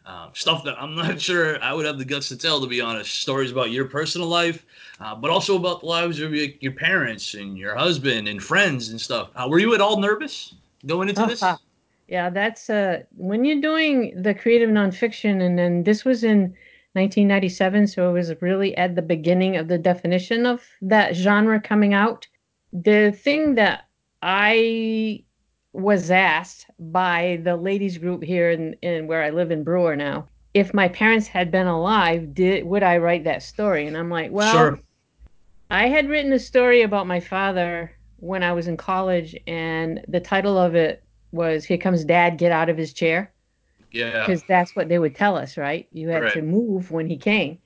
Uh, 0.06 0.28
stuff 0.34 0.62
that 0.64 0.76
I'm 0.80 0.94
not 0.94 1.20
sure 1.28 1.62
I 1.62 1.72
would 1.72 1.86
have 1.86 1.98
the 1.98 2.04
guts 2.04 2.28
to 2.28 2.36
tell, 2.36 2.60
to 2.60 2.66
be 2.66 2.80
honest. 2.80 3.20
Stories 3.20 3.50
about 3.50 3.70
your 3.70 3.86
personal 3.86 4.28
life, 4.28 4.66
uh, 5.00 5.14
but 5.14 5.30
also 5.30 5.56
about 5.56 5.80
the 5.80 5.86
lives 5.86 6.20
of 6.20 6.34
your, 6.34 6.48
your 6.60 6.72
parents 6.72 7.34
and 7.34 7.56
your 7.56 7.74
husband 7.74 8.28
and 8.28 8.42
friends 8.42 8.90
and 8.90 9.00
stuff. 9.00 9.30
Uh, 9.34 9.46
were 9.48 9.58
you 9.58 9.74
at 9.74 9.80
all 9.80 9.98
nervous 9.98 10.54
going 10.86 11.08
into 11.08 11.24
this? 11.26 11.42
Yeah, 12.06 12.28
that's 12.28 12.68
uh 12.68 13.02
when 13.16 13.46
you're 13.46 13.62
doing 13.62 14.12
the 14.20 14.34
creative 14.34 14.68
nonfiction, 14.68 15.40
and 15.42 15.58
then 15.58 15.84
this 15.84 16.04
was 16.04 16.22
in 16.22 16.54
1997, 16.92 17.86
so 17.86 18.10
it 18.10 18.12
was 18.12 18.32
really 18.42 18.76
at 18.76 18.94
the 18.94 19.02
beginning 19.02 19.56
of 19.56 19.68
the 19.68 19.78
definition 19.78 20.46
of 20.46 20.62
that 20.82 21.16
genre 21.16 21.60
coming 21.60 21.94
out. 21.94 22.26
The 22.72 23.10
thing 23.10 23.54
that 23.54 23.88
I 24.22 25.24
was 25.74 26.08
asked 26.12 26.66
by 26.78 27.40
the 27.42 27.56
ladies 27.56 27.98
group 27.98 28.22
here 28.22 28.52
in, 28.52 28.74
in 28.80 29.08
where 29.08 29.24
I 29.24 29.30
live 29.30 29.50
in 29.50 29.64
Brewer 29.64 29.96
now, 29.96 30.28
if 30.54 30.72
my 30.72 30.86
parents 30.86 31.26
had 31.26 31.50
been 31.50 31.66
alive, 31.66 32.32
did 32.32 32.64
would 32.64 32.84
I 32.84 32.98
write 32.98 33.24
that 33.24 33.42
story? 33.42 33.88
And 33.88 33.96
I'm 33.96 34.08
like, 34.08 34.30
well, 34.30 34.52
sure. 34.52 34.80
I 35.70 35.88
had 35.88 36.08
written 36.08 36.32
a 36.32 36.38
story 36.38 36.82
about 36.82 37.08
my 37.08 37.18
father 37.18 37.90
when 38.20 38.44
I 38.44 38.52
was 38.52 38.68
in 38.68 38.76
college, 38.76 39.36
and 39.48 40.00
the 40.06 40.20
title 40.20 40.56
of 40.56 40.76
it 40.76 41.02
was 41.32 41.64
"Here 41.64 41.76
Comes 41.76 42.04
Dad, 42.04 42.38
Get 42.38 42.52
Out 42.52 42.68
of 42.68 42.78
His 42.78 42.92
Chair," 42.92 43.32
Yeah. 43.90 44.20
because 44.20 44.44
that's 44.44 44.76
what 44.76 44.88
they 44.88 45.00
would 45.00 45.16
tell 45.16 45.36
us, 45.36 45.56
right? 45.56 45.88
You 45.90 46.08
had 46.10 46.32
to 46.34 46.42
move 46.42 46.92
when 46.92 47.08
he 47.08 47.16
came, 47.16 47.58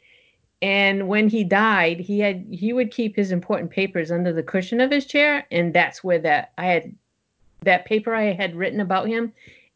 and 0.62 1.08
when 1.08 1.28
he 1.28 1.44
died, 1.44 2.00
he 2.00 2.20
had 2.20 2.46
he 2.50 2.72
would 2.72 2.90
keep 2.90 3.14
his 3.14 3.32
important 3.32 3.70
papers 3.70 4.10
under 4.10 4.32
the 4.32 4.42
cushion 4.42 4.80
of 4.80 4.90
his 4.90 5.04
chair, 5.04 5.46
and 5.50 5.74
that's 5.74 6.02
where 6.02 6.18
that 6.20 6.52
I 6.56 6.64
had 6.64 6.94
that 7.62 7.84
paper 7.86 8.14
I 8.14 8.32
had 8.32 8.54
written 8.56 8.80
about 8.80 9.08
him 9.08 9.32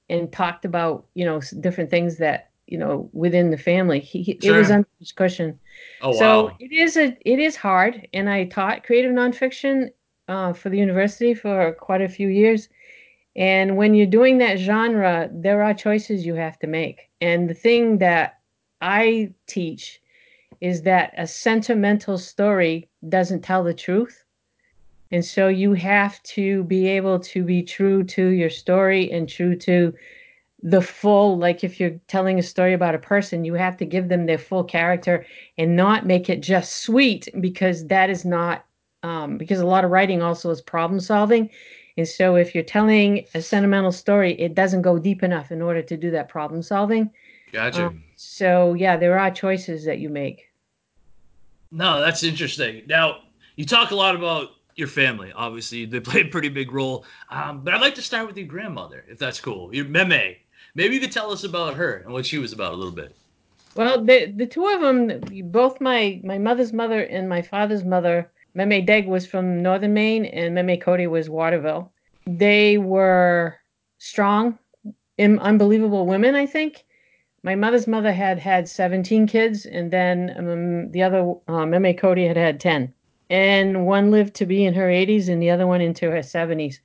and 0.08 0.32
talked 0.32 0.64
about 0.64 1.06
you 1.14 1.24
know 1.24 1.40
different 1.60 1.90
things 1.90 2.18
that 2.18 2.50
you 2.66 2.78
know 2.78 3.10
within 3.12 3.50
the 3.50 3.58
family. 3.58 4.00
He, 4.00 4.22
he- 4.22 4.32
it 4.42 4.52
was 4.52 4.68
Sure. 4.68 4.76
under 4.76 4.88
his 4.98 5.12
cushion. 5.12 5.58
Oh, 6.00 6.12
so 6.12 6.44
wow. 6.46 6.56
it 6.58 6.72
is 6.72 6.96
a 6.96 7.16
it 7.24 7.38
is 7.38 7.56
hard, 7.56 8.08
and 8.12 8.28
I 8.28 8.44
taught 8.46 8.84
creative 8.84 9.12
nonfiction 9.12 9.90
uh, 10.28 10.52
for 10.52 10.68
the 10.70 10.78
university 10.78 11.34
for 11.34 11.72
quite 11.74 12.02
a 12.02 12.08
few 12.08 12.28
years. 12.28 12.68
And 13.36 13.76
when 13.76 13.94
you're 13.94 14.06
doing 14.06 14.38
that 14.38 14.58
genre, 14.58 15.28
there 15.32 15.62
are 15.62 15.74
choices 15.74 16.26
you 16.26 16.34
have 16.34 16.58
to 16.60 16.66
make. 16.66 17.10
And 17.20 17.48
the 17.48 17.54
thing 17.54 17.98
that 17.98 18.40
I 18.80 19.32
teach 19.46 20.02
is 20.60 20.82
that 20.82 21.14
a 21.16 21.26
sentimental 21.26 22.18
story 22.18 22.88
doesn't 23.08 23.42
tell 23.42 23.64
the 23.64 23.74
truth. 23.74 24.21
And 25.12 25.22
so 25.22 25.48
you 25.48 25.74
have 25.74 26.22
to 26.22 26.64
be 26.64 26.88
able 26.88 27.20
to 27.20 27.44
be 27.44 27.62
true 27.62 28.02
to 28.04 28.28
your 28.28 28.48
story 28.48 29.12
and 29.12 29.28
true 29.28 29.54
to 29.56 29.92
the 30.62 30.80
full 30.80 31.36
like 31.38 31.64
if 31.64 31.78
you're 31.78 31.98
telling 32.06 32.38
a 32.38 32.42
story 32.42 32.72
about 32.72 32.94
a 32.94 32.98
person 32.98 33.44
you 33.44 33.54
have 33.54 33.76
to 33.76 33.84
give 33.84 34.08
them 34.08 34.26
their 34.26 34.38
full 34.38 34.62
character 34.62 35.26
and 35.58 35.74
not 35.74 36.06
make 36.06 36.30
it 36.30 36.40
just 36.40 36.84
sweet 36.84 37.28
because 37.40 37.86
that 37.88 38.08
is 38.08 38.24
not 38.24 38.64
um, 39.02 39.36
because 39.36 39.58
a 39.58 39.66
lot 39.66 39.84
of 39.84 39.90
writing 39.90 40.22
also 40.22 40.48
is 40.50 40.62
problem 40.62 41.00
solving. 41.00 41.50
And 41.96 42.06
so 42.06 42.36
if 42.36 42.54
you're 42.54 42.62
telling 42.62 43.26
a 43.34 43.42
sentimental 43.42 43.90
story 43.90 44.40
it 44.40 44.54
doesn't 44.54 44.82
go 44.82 44.98
deep 44.98 45.24
enough 45.24 45.50
in 45.50 45.60
order 45.60 45.82
to 45.82 45.96
do 45.96 46.10
that 46.12 46.28
problem 46.28 46.62
solving. 46.62 47.10
Gotcha. 47.52 47.88
um, 47.88 48.02
so 48.16 48.74
yeah 48.74 48.96
there 48.96 49.18
are 49.18 49.30
choices 49.30 49.84
that 49.84 49.98
you 49.98 50.08
make. 50.08 50.48
No 51.72 52.00
that's 52.00 52.22
interesting. 52.22 52.82
Now 52.86 53.22
you 53.56 53.66
talk 53.66 53.90
a 53.90 53.96
lot 53.96 54.14
about 54.14 54.50
your 54.76 54.88
family 54.88 55.32
obviously 55.34 55.84
they 55.84 56.00
play 56.00 56.20
a 56.20 56.24
pretty 56.24 56.48
big 56.48 56.72
role 56.72 57.04
um, 57.30 57.62
but 57.62 57.74
i'd 57.74 57.80
like 57.80 57.94
to 57.94 58.02
start 58.02 58.26
with 58.26 58.36
your 58.36 58.46
grandmother 58.46 59.04
if 59.08 59.18
that's 59.18 59.40
cool 59.40 59.74
your 59.74 59.84
meme 59.84 60.36
Maybe 60.74 60.94
you 60.94 61.00
could 61.00 61.12
tell 61.12 61.30
us 61.30 61.44
about 61.44 61.74
her 61.74 61.96
and 61.96 62.12
what 62.12 62.24
she 62.24 62.38
was 62.38 62.52
about 62.52 62.72
a 62.72 62.76
little 62.76 62.92
bit. 62.92 63.14
Well, 63.74 64.02
the 64.02 64.32
the 64.34 64.46
two 64.46 64.66
of 64.66 64.80
them, 64.80 65.20
both 65.50 65.80
my 65.80 66.20
my 66.24 66.38
mother's 66.38 66.72
mother 66.72 67.02
and 67.02 67.28
my 67.28 67.42
father's 67.42 67.84
mother, 67.84 68.30
Meme 68.54 68.84
Deg 68.84 69.06
was 69.06 69.26
from 69.26 69.62
northern 69.62 69.94
Maine 69.94 70.24
and 70.24 70.54
Meme 70.54 70.78
Côté 70.78 71.08
was 71.10 71.28
Waterville. 71.28 71.92
They 72.26 72.78
were 72.78 73.58
strong, 73.98 74.58
unbelievable 75.18 76.06
women. 76.06 76.34
I 76.34 76.46
think 76.46 76.84
my 77.42 77.54
mother's 77.54 77.86
mother 77.86 78.12
had 78.12 78.38
had 78.38 78.68
17 78.68 79.26
kids, 79.26 79.66
and 79.66 79.90
then 79.90 80.34
um, 80.38 80.90
the 80.92 81.02
other 81.02 81.34
uh, 81.48 81.66
Meme 81.66 81.94
Côté 81.94 82.28
had 82.28 82.36
had 82.36 82.60
10, 82.60 82.92
and 83.30 83.86
one 83.86 84.10
lived 84.10 84.34
to 84.34 84.46
be 84.46 84.64
in 84.64 84.74
her 84.74 84.88
80s, 84.88 85.28
and 85.28 85.42
the 85.42 85.50
other 85.50 85.66
one 85.66 85.80
into 85.80 86.10
her 86.10 86.18
70s, 86.18 86.78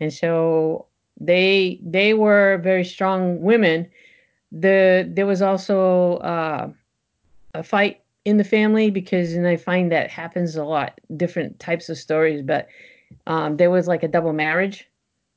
and 0.00 0.12
so 0.12 0.86
they 1.20 1.80
they 1.82 2.14
were 2.14 2.58
very 2.58 2.84
strong 2.84 3.40
women. 3.40 3.88
The 4.50 5.08
there 5.10 5.26
was 5.26 5.42
also 5.42 6.16
uh, 6.18 6.70
a 7.54 7.62
fight 7.62 8.00
in 8.24 8.36
the 8.36 8.44
family 8.44 8.90
because, 8.90 9.34
and 9.34 9.46
I 9.46 9.56
find 9.56 9.90
that 9.92 10.10
happens 10.10 10.56
a 10.56 10.64
lot, 10.64 11.00
different 11.16 11.58
types 11.58 11.88
of 11.88 11.98
stories. 11.98 12.42
But 12.42 12.68
um, 13.26 13.56
there 13.56 13.70
was 13.70 13.88
like 13.88 14.02
a 14.02 14.08
double 14.08 14.32
marriage. 14.32 14.88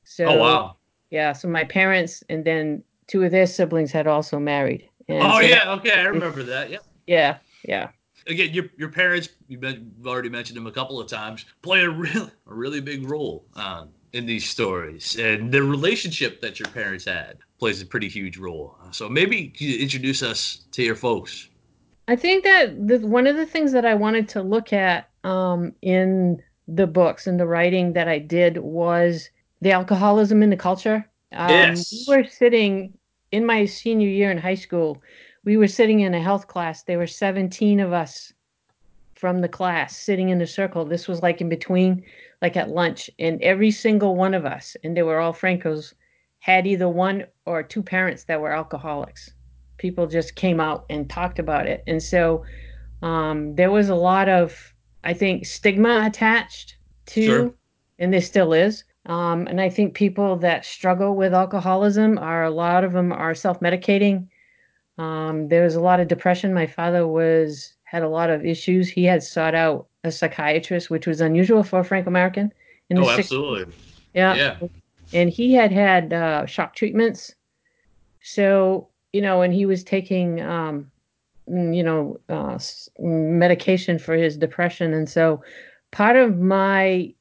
So, 0.04 0.26
oh 0.26 0.38
wow, 0.38 0.76
yeah. 1.10 1.32
So 1.32 1.48
my 1.48 1.64
parents 1.64 2.22
and 2.28 2.44
then 2.44 2.82
two 3.06 3.22
of 3.22 3.30
their 3.30 3.46
siblings 3.46 3.92
had 3.92 4.06
also 4.06 4.38
married. 4.38 4.88
And 5.08 5.22
oh 5.22 5.40
so 5.40 5.40
yeah, 5.40 5.72
okay, 5.74 6.00
I 6.00 6.04
remember 6.04 6.42
that. 6.44 6.70
Yep. 6.70 6.84
Yeah, 7.06 7.38
yeah. 7.64 7.88
Again, 8.26 8.52
your 8.52 8.64
your 8.76 8.88
parents, 8.88 9.28
you've, 9.48 9.64
already 10.04 10.28
mentioned 10.28 10.56
them 10.56 10.66
a 10.66 10.72
couple 10.72 11.00
of 11.00 11.08
times, 11.08 11.44
play 11.62 11.82
a 11.82 11.90
real 11.90 12.30
a 12.46 12.54
really 12.54 12.80
big 12.80 13.08
role 13.08 13.44
um, 13.54 13.90
in 14.12 14.26
these 14.26 14.48
stories, 14.48 15.16
and 15.16 15.52
the 15.52 15.62
relationship 15.62 16.40
that 16.40 16.58
your 16.58 16.68
parents 16.68 17.04
had 17.04 17.38
plays 17.58 17.80
a 17.82 17.86
pretty 17.86 18.08
huge 18.08 18.36
role. 18.36 18.76
So 18.90 19.08
maybe 19.08 19.52
you 19.56 19.78
introduce 19.78 20.22
us 20.22 20.66
to 20.72 20.82
your 20.82 20.96
folks. 20.96 21.48
I 22.08 22.16
think 22.16 22.44
that 22.44 22.86
the, 22.86 22.98
one 23.00 23.26
of 23.26 23.36
the 23.36 23.46
things 23.46 23.72
that 23.72 23.84
I 23.84 23.94
wanted 23.94 24.28
to 24.30 24.42
look 24.42 24.72
at 24.72 25.08
um, 25.24 25.72
in 25.82 26.40
the 26.68 26.86
books 26.86 27.26
and 27.26 27.38
the 27.38 27.46
writing 27.46 27.92
that 27.94 28.08
I 28.08 28.18
did 28.18 28.58
was 28.58 29.28
the 29.60 29.72
alcoholism 29.72 30.42
in 30.42 30.50
the 30.50 30.56
culture. 30.56 31.08
Um, 31.32 31.50
yes. 31.50 32.04
We 32.06 32.16
were 32.16 32.24
sitting 32.24 32.96
in 33.32 33.44
my 33.44 33.64
senior 33.64 34.08
year 34.08 34.30
in 34.30 34.38
high 34.38 34.54
school. 34.54 35.02
We 35.46 35.56
were 35.56 35.68
sitting 35.68 36.00
in 36.00 36.12
a 36.12 36.20
health 36.20 36.48
class. 36.48 36.82
There 36.82 36.98
were 36.98 37.06
17 37.06 37.78
of 37.78 37.92
us 37.92 38.32
from 39.14 39.40
the 39.40 39.48
class 39.48 39.96
sitting 39.96 40.30
in 40.30 40.42
a 40.42 40.46
circle. 40.46 40.84
This 40.84 41.06
was 41.06 41.22
like 41.22 41.40
in 41.40 41.48
between 41.48 42.02
like 42.42 42.56
at 42.56 42.70
lunch, 42.70 43.08
and 43.20 43.40
every 43.42 43.70
single 43.70 44.16
one 44.16 44.34
of 44.34 44.44
us, 44.44 44.76
and 44.82 44.96
they 44.96 45.04
were 45.04 45.20
all 45.20 45.32
Francos, 45.32 45.94
had 46.40 46.66
either 46.66 46.88
one 46.88 47.26
or 47.44 47.62
two 47.62 47.82
parents 47.82 48.24
that 48.24 48.40
were 48.40 48.52
alcoholics. 48.52 49.32
People 49.78 50.08
just 50.08 50.34
came 50.34 50.58
out 50.58 50.84
and 50.90 51.08
talked 51.08 51.38
about 51.38 51.68
it. 51.68 51.84
And 51.86 52.02
so 52.02 52.44
um, 53.00 53.54
there 53.54 53.70
was 53.70 53.88
a 53.88 53.94
lot 53.94 54.28
of, 54.28 54.74
I 55.04 55.14
think, 55.14 55.46
stigma 55.46 56.02
attached 56.04 56.76
to, 57.06 57.24
sure. 57.24 57.54
and 58.00 58.12
there 58.12 58.20
still 58.20 58.52
is. 58.52 58.82
Um, 59.06 59.46
and 59.46 59.60
I 59.60 59.68
think 59.68 59.94
people 59.94 60.34
that 60.38 60.64
struggle 60.64 61.14
with 61.14 61.32
alcoholism 61.32 62.18
are 62.18 62.42
a 62.42 62.50
lot 62.50 62.82
of 62.82 62.92
them 62.92 63.12
are 63.12 63.34
self 63.34 63.60
medicating. 63.60 64.26
Um, 64.98 65.48
there 65.48 65.64
was 65.64 65.74
a 65.74 65.80
lot 65.80 66.00
of 66.00 66.08
depression. 66.08 66.54
My 66.54 66.66
father 66.66 67.06
was 67.06 67.74
had 67.84 68.02
a 68.02 68.08
lot 68.08 68.30
of 68.30 68.44
issues. 68.44 68.88
He 68.88 69.04
had 69.04 69.22
sought 69.22 69.54
out 69.54 69.88
a 70.04 70.10
psychiatrist, 70.10 70.90
which 70.90 71.06
was 71.06 71.20
unusual 71.20 71.62
for 71.62 71.80
a 71.80 71.84
Franco 71.84 72.08
American. 72.08 72.52
Oh, 72.94 73.08
absolutely. 73.10 73.72
Yeah. 74.14 74.34
Yeah. 74.34 74.68
And 75.12 75.30
he 75.30 75.54
had 75.54 75.72
had 75.72 76.12
uh, 76.12 76.46
shock 76.46 76.74
treatments. 76.74 77.34
So, 78.22 78.88
you 79.12 79.20
know, 79.20 79.42
and 79.42 79.54
he 79.54 79.66
was 79.66 79.84
taking, 79.84 80.40
um, 80.40 80.90
mm, 81.48 81.76
you 81.76 81.82
know, 81.82 82.18
uh, 82.28 82.58
medication 82.98 83.98
for 83.98 84.14
his 84.14 84.36
depression. 84.36 84.94
And 84.94 85.08
so 85.08 85.42
part 85.92 86.16
of 86.16 86.38
my 86.38 87.14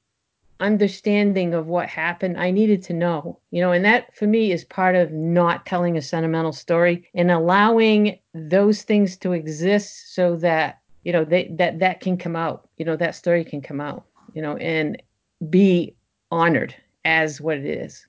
understanding 0.65 1.53
of 1.53 1.67
what 1.67 1.87
happened, 1.87 2.39
I 2.39 2.51
needed 2.51 2.83
to 2.83 2.93
know, 2.93 3.39
you 3.51 3.61
know, 3.61 3.71
and 3.71 3.85
that 3.85 4.15
for 4.15 4.25
me 4.25 4.51
is 4.51 4.65
part 4.65 4.95
of 4.95 5.11
not 5.11 5.65
telling 5.65 5.95
a 5.95 6.01
sentimental 6.01 6.53
story 6.53 7.07
and 7.13 7.29
allowing 7.31 8.19
those 8.33 8.81
things 8.81 9.15
to 9.17 9.33
exist 9.33 10.15
so 10.15 10.35
that 10.37 10.79
you 11.05 11.13
know 11.13 11.23
they, 11.23 11.49
that 11.53 11.79
that 11.79 12.01
can 12.01 12.17
come 12.17 12.35
out 12.35 12.67
you 12.77 12.83
know 12.83 12.97
that 12.97 13.15
story 13.15 13.45
can 13.45 13.61
come 13.61 13.79
out 13.79 14.03
you 14.33 14.41
know 14.41 14.57
and 14.57 15.01
be 15.49 15.95
honored 16.31 16.75
as 17.05 17.39
what 17.39 17.57
it 17.57 17.65
is. 17.65 18.05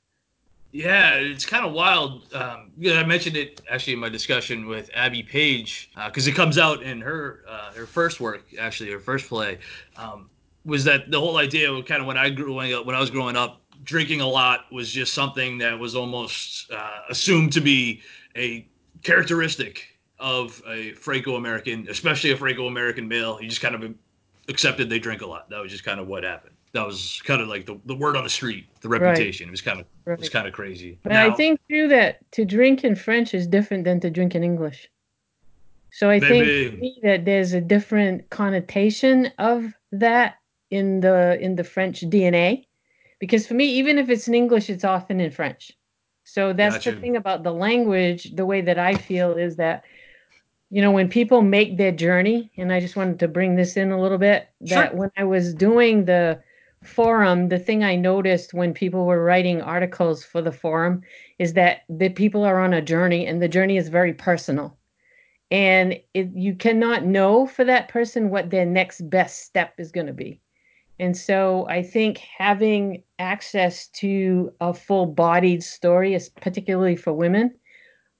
Yeah 0.72 1.14
it's 1.14 1.46
kind 1.46 1.64
of 1.64 1.72
wild 1.72 2.34
um, 2.34 2.72
i 2.86 3.04
mentioned 3.04 3.36
it 3.36 3.60
actually 3.70 3.92
in 3.92 3.98
my 3.98 4.08
discussion 4.08 4.66
with 4.66 4.90
Abby 4.94 5.22
Paige 5.22 5.90
because 6.06 6.26
uh, 6.26 6.30
it 6.30 6.34
comes 6.34 6.58
out 6.58 6.82
in 6.82 7.00
her 7.00 7.44
uh, 7.48 7.72
her 7.72 7.86
first 7.86 8.20
work 8.20 8.42
actually 8.58 8.90
her 8.90 8.98
first 8.98 9.28
play. 9.28 9.58
Um, 9.96 10.28
was 10.66 10.84
that 10.84 11.10
the 11.10 11.18
whole 11.18 11.38
idea 11.38 11.72
of 11.72 11.84
kind 11.86 12.00
of 12.00 12.06
when 12.06 12.18
i 12.18 12.28
grew 12.28 12.52
when 12.52 12.94
i 12.94 13.00
was 13.00 13.10
growing 13.10 13.36
up 13.36 13.62
drinking 13.84 14.20
a 14.20 14.26
lot 14.26 14.70
was 14.72 14.90
just 14.90 15.14
something 15.14 15.58
that 15.58 15.78
was 15.78 15.94
almost 15.94 16.70
uh, 16.72 17.00
assumed 17.08 17.52
to 17.52 17.60
be 17.60 18.02
a 18.36 18.66
characteristic 19.02 19.96
of 20.18 20.62
a 20.66 20.92
Franco-American, 20.92 21.86
especially 21.88 22.32
a 22.32 22.36
Franco-American 22.36 23.06
male. 23.06 23.36
He 23.36 23.46
just 23.46 23.60
kind 23.60 23.74
of 23.74 23.94
accepted 24.48 24.90
they 24.90 24.98
drink 24.98 25.22
a 25.22 25.26
lot. 25.26 25.48
That 25.50 25.60
was 25.60 25.70
just 25.70 25.84
kind 25.84 26.00
of 26.00 26.08
what 26.08 26.24
happened. 26.24 26.54
That 26.72 26.86
was 26.86 27.22
kind 27.24 27.40
of 27.40 27.48
like 27.48 27.64
the, 27.64 27.78
the 27.86 27.94
word 27.94 28.16
on 28.16 28.24
the 28.24 28.30
street, 28.30 28.66
the 28.80 28.88
reputation. 28.88 29.46
Right. 29.46 29.48
It 29.48 29.52
was 29.52 29.60
kind 29.62 29.80
of 29.80 29.86
right. 30.04 30.14
it 30.14 30.20
was 30.20 30.28
kind 30.28 30.46
of 30.46 30.52
crazy. 30.52 30.98
But 31.02 31.12
now, 31.12 31.30
I 31.30 31.34
think 31.34 31.60
too 31.70 31.88
that 31.88 32.30
to 32.32 32.44
drink 32.44 32.84
in 32.84 32.94
French 32.94 33.34
is 33.34 33.46
different 33.46 33.84
than 33.84 34.00
to 34.00 34.10
drink 34.10 34.34
in 34.34 34.44
English. 34.44 34.90
So 35.92 36.10
I 36.10 36.18
maybe. 36.18 36.76
think 36.76 37.02
that 37.02 37.24
there's 37.24 37.54
a 37.54 37.60
different 37.60 38.28
connotation 38.28 39.32
of 39.38 39.72
that 39.92 40.36
in 40.70 41.00
the 41.00 41.38
in 41.40 41.56
the 41.56 41.64
French 41.64 42.02
DNA, 42.02 42.66
because 43.18 43.46
for 43.46 43.54
me, 43.54 43.66
even 43.66 43.98
if 43.98 44.08
it's 44.08 44.28
in 44.28 44.34
English, 44.34 44.70
it's 44.70 44.84
often 44.84 45.20
in 45.20 45.30
French. 45.30 45.72
So 46.24 46.52
that's 46.52 46.76
gotcha. 46.76 46.92
the 46.92 47.00
thing 47.00 47.16
about 47.16 47.44
the 47.44 47.52
language. 47.52 48.34
The 48.34 48.46
way 48.46 48.60
that 48.62 48.78
I 48.78 48.94
feel 48.94 49.34
is 49.34 49.56
that 49.56 49.84
you 50.70 50.82
know 50.82 50.90
when 50.90 51.08
people 51.08 51.42
make 51.42 51.76
their 51.76 51.92
journey 51.92 52.50
and 52.56 52.72
i 52.72 52.80
just 52.80 52.96
wanted 52.96 53.18
to 53.18 53.28
bring 53.28 53.54
this 53.54 53.76
in 53.76 53.92
a 53.92 54.00
little 54.00 54.18
bit 54.18 54.48
that 54.60 54.90
sure. 54.90 54.98
when 54.98 55.10
i 55.16 55.24
was 55.24 55.54
doing 55.54 56.04
the 56.04 56.40
forum 56.82 57.48
the 57.48 57.58
thing 57.58 57.82
i 57.82 57.96
noticed 57.96 58.54
when 58.54 58.74
people 58.74 59.06
were 59.06 59.22
writing 59.22 59.60
articles 59.60 60.24
for 60.24 60.42
the 60.42 60.52
forum 60.52 61.02
is 61.38 61.52
that 61.54 61.82
the 61.88 62.08
people 62.08 62.44
are 62.44 62.60
on 62.60 62.74
a 62.74 62.82
journey 62.82 63.26
and 63.26 63.40
the 63.40 63.48
journey 63.48 63.76
is 63.76 63.88
very 63.88 64.12
personal 64.12 64.76
and 65.50 65.92
it, 66.14 66.28
you 66.34 66.54
cannot 66.54 67.04
know 67.04 67.46
for 67.46 67.64
that 67.64 67.88
person 67.88 68.30
what 68.30 68.50
their 68.50 68.66
next 68.66 69.08
best 69.08 69.42
step 69.42 69.74
is 69.78 69.92
going 69.92 70.06
to 70.06 70.12
be 70.12 70.40
and 70.98 71.16
so 71.16 71.66
i 71.68 71.82
think 71.82 72.18
having 72.18 73.02
access 73.18 73.88
to 73.88 74.52
a 74.60 74.72
full 74.72 75.06
bodied 75.06 75.62
story 75.62 76.14
is 76.14 76.28
particularly 76.28 76.96
for 76.96 77.12
women 77.12 77.52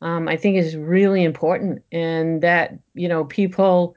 um, 0.03 0.29
I 0.29 0.37
think 0.37 0.57
is 0.57 0.77
really 0.77 1.25
important, 1.25 1.83
and 1.93 2.43
that 2.43 2.79
you 2.95 3.09
know 3.09 3.25
people 3.25 3.97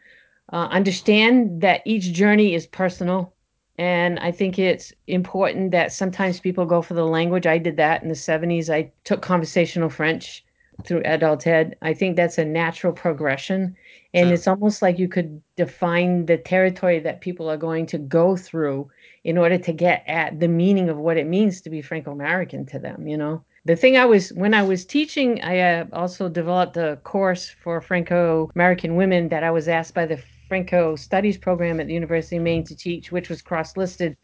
uh, 0.54 0.68
understand 0.72 1.62
that 1.62 1.82
each 1.86 2.14
journey 2.14 2.54
is 2.54 2.66
personal. 2.68 3.34
And 3.78 4.20
I 4.20 4.32
think 4.32 4.60
it's 4.60 4.92
important 5.08 5.72
that 5.72 5.94
sometimes 5.94 6.42
people 6.42 6.66
go 6.66 6.82
for 6.82 6.96
the 6.96 7.06
language. 7.06 7.48
I 7.48 7.58
did 7.58 7.78
that 7.78 8.04
in 8.04 8.10
the 8.10 8.16
70s. 8.16 8.70
I 8.70 8.92
took 9.06 9.22
conversational 9.22 9.90
French 9.90 10.44
through 10.86 11.02
adult 11.02 11.46
ed. 11.48 11.78
I 11.82 11.94
think 11.94 12.16
that's 12.16 12.38
a 12.38 12.46
natural 12.46 12.94
progression. 12.94 13.76
And 14.14 14.32
it's 14.32 14.48
almost 14.48 14.82
like 14.82 14.98
you 14.98 15.08
could 15.08 15.42
define 15.56 16.26
the 16.26 16.38
territory 16.38 17.00
that 17.00 17.22
people 17.22 17.50
are 17.50 17.58
going 17.58 17.86
to 17.88 17.98
go 17.98 18.36
through 18.36 18.90
in 19.24 19.38
order 19.38 19.58
to 19.58 19.72
get 19.72 20.04
at 20.08 20.40
the 20.40 20.48
meaning 20.48 20.90
of 20.90 20.98
what 20.98 21.18
it 21.18 21.28
means 21.28 21.62
to 21.62 21.70
be 21.70 21.82
Franco 21.82 22.12
American 22.12 22.66
to 22.68 22.80
them, 22.80 23.08
you 23.08 23.18
know? 23.18 23.44
the 23.66 23.76
thing 23.76 23.98
I 23.98 24.06
was 24.06 24.34
when 24.34 24.54
I 24.54 24.64
was 24.64 24.86
teaching, 24.86 25.44
I 25.44 25.60
uh, 25.60 25.86
also 25.94 26.30
developed 26.30 26.78
a 26.78 26.98
course 27.04 27.50
for 27.50 27.82
Franco 27.82 28.50
American 28.56 28.96
women 28.96 29.30
that 29.30 29.44
I 29.44 29.52
was 29.52 29.68
asked 29.68 29.94
by 29.94 30.06
the 30.06 30.20
Franco 30.48 30.96
Studies 30.96 31.38
program 31.38 31.80
at 31.80 31.88
the 31.88 31.94
University 31.94 32.38
of 32.38 32.44
Maine 32.44 32.64
to 32.66 32.76
teach, 32.76 33.12
which 33.12 33.30
was 33.30 33.42
cross 33.42 33.78
listed 33.78 34.18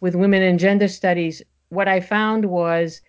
with 0.00 0.14
women 0.14 0.42
and 0.42 0.58
gender 0.58 0.88
studies, 0.88 1.42
what 1.70 1.88
I 1.88 2.00
found 2.00 2.44
was 2.44 3.00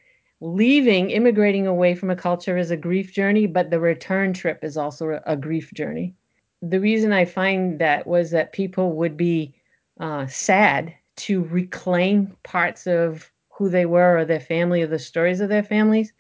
leaving, 0.42 1.12
immigrating 1.12 1.68
away 1.68 1.94
from 1.94 2.10
a 2.10 2.16
culture 2.16 2.58
is 2.58 2.72
a 2.72 2.78
grief 2.78 3.14
journey, 3.14 3.46
but 3.46 3.70
the 3.70 3.80
return 3.80 4.34
trip 4.34 4.64
is 4.64 4.76
also 4.76 5.22
a 5.26 5.38
grief 5.38 5.72
journey. 5.74 6.16
The 6.64 6.80
reason 6.80 7.14
I 7.14 7.26
find 7.26 7.80
that 7.80 8.08
was 8.08 8.32
that 8.32 8.52
people 8.52 8.94
would 8.94 9.16
be 9.16 9.54
uh, 10.00 10.26
sad 10.28 10.94
to 11.18 11.44
reclaim 11.44 12.36
parts 12.44 12.88
of 12.88 13.32
who 13.50 13.70
they 13.70 13.86
were 13.86 14.18
or 14.18 14.26
their 14.26 14.40
family 14.40 14.82
or 14.82 14.88
the 14.88 14.98
stories 14.98 15.42
of 15.42 15.50
their 15.50 15.64
families. 15.64 16.12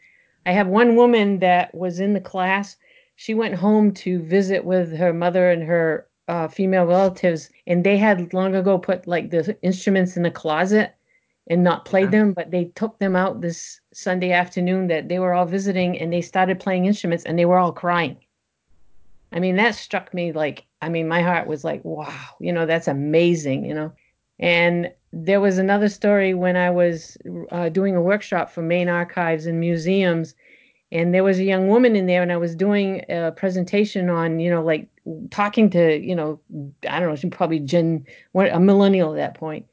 I 0.45 0.51
have 0.51 0.67
one 0.67 0.95
woman 0.95 1.39
that 1.39 1.73
was 1.73 1.99
in 1.99 2.13
the 2.13 2.21
class. 2.21 2.77
She 3.15 3.33
went 3.33 3.55
home 3.55 3.91
to 3.95 4.21
visit 4.21 4.63
with 4.63 4.95
her 4.97 5.13
mother 5.13 5.49
and 5.49 5.63
her 5.63 6.07
uh, 6.27 6.47
female 6.47 6.85
relatives, 6.85 7.49
and 7.65 7.83
they 7.83 7.97
had 7.97 8.33
long 8.33 8.55
ago 8.55 8.77
put 8.77 9.07
like 9.07 9.31
the 9.31 9.57
instruments 9.63 10.15
in 10.15 10.23
the 10.23 10.31
closet 10.31 10.93
and 11.49 11.63
not 11.63 11.85
played 11.85 12.07
okay. 12.07 12.17
them, 12.17 12.33
but 12.33 12.51
they 12.51 12.65
took 12.75 12.99
them 12.99 13.15
out 13.15 13.41
this 13.41 13.79
Sunday 13.93 14.31
afternoon 14.31 14.87
that 14.87 15.09
they 15.09 15.19
were 15.19 15.33
all 15.33 15.45
visiting 15.45 15.99
and 15.99 16.13
they 16.13 16.21
started 16.21 16.59
playing 16.59 16.85
instruments 16.85 17.25
and 17.25 17.37
they 17.37 17.45
were 17.45 17.57
all 17.57 17.71
crying. 17.71 18.17
I 19.31 19.39
mean, 19.39 19.55
that 19.55 19.75
struck 19.75 20.13
me 20.13 20.31
like, 20.33 20.65
I 20.81 20.89
mean, 20.89 21.07
my 21.07 21.21
heart 21.21 21.47
was 21.47 21.63
like, 21.63 21.83
wow, 21.83 22.13
you 22.39 22.51
know, 22.51 22.65
that's 22.65 22.87
amazing, 22.87 23.65
you 23.65 23.73
know. 23.73 23.91
And 24.39 24.91
there 25.13 25.41
was 25.41 25.57
another 25.57 25.89
story 25.89 26.33
when 26.33 26.57
I 26.57 26.69
was 26.69 27.17
uh, 27.51 27.69
doing 27.69 27.95
a 27.95 28.01
workshop 28.01 28.49
for 28.51 28.61
Maine 28.61 28.89
Archives 28.89 29.45
and 29.45 29.59
Museums, 29.59 30.35
and 30.91 31.13
there 31.13 31.23
was 31.23 31.39
a 31.39 31.43
young 31.43 31.69
woman 31.69 31.95
in 31.95 32.07
there, 32.07 32.21
and 32.21 32.31
I 32.31 32.37
was 32.37 32.55
doing 32.55 33.05
a 33.07 33.31
presentation 33.31 34.09
on, 34.09 34.39
you 34.39 34.49
know, 34.49 34.63
like 34.63 34.89
talking 35.29 35.69
to, 35.69 35.97
you 35.97 36.15
know, 36.15 36.39
I 36.89 36.99
don't 36.99 37.09
know, 37.09 37.15
she 37.15 37.29
probably 37.29 37.59
Gen, 37.59 38.05
a 38.35 38.59
millennial 38.59 39.11
at 39.11 39.17
that 39.17 39.35
point 39.35 39.65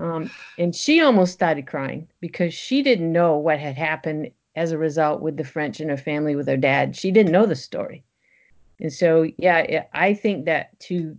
um, 0.00 0.30
and 0.58 0.74
she 0.74 1.00
almost 1.00 1.32
started 1.32 1.66
crying 1.66 2.08
because 2.20 2.54
she 2.54 2.82
didn't 2.82 3.12
know 3.12 3.36
what 3.36 3.58
had 3.58 3.76
happened 3.76 4.30
as 4.56 4.72
a 4.72 4.78
result 4.78 5.20
with 5.20 5.36
the 5.36 5.44
French 5.44 5.80
and 5.80 5.90
her 5.90 5.96
family 5.96 6.34
with 6.34 6.48
her 6.48 6.56
dad. 6.56 6.96
She 6.96 7.10
didn't 7.10 7.32
know 7.32 7.46
the 7.46 7.56
story. 7.56 8.04
And 8.80 8.92
so, 8.92 9.28
yeah, 9.38 9.84
I 9.92 10.14
think 10.14 10.44
that 10.46 10.78
to 10.80 11.16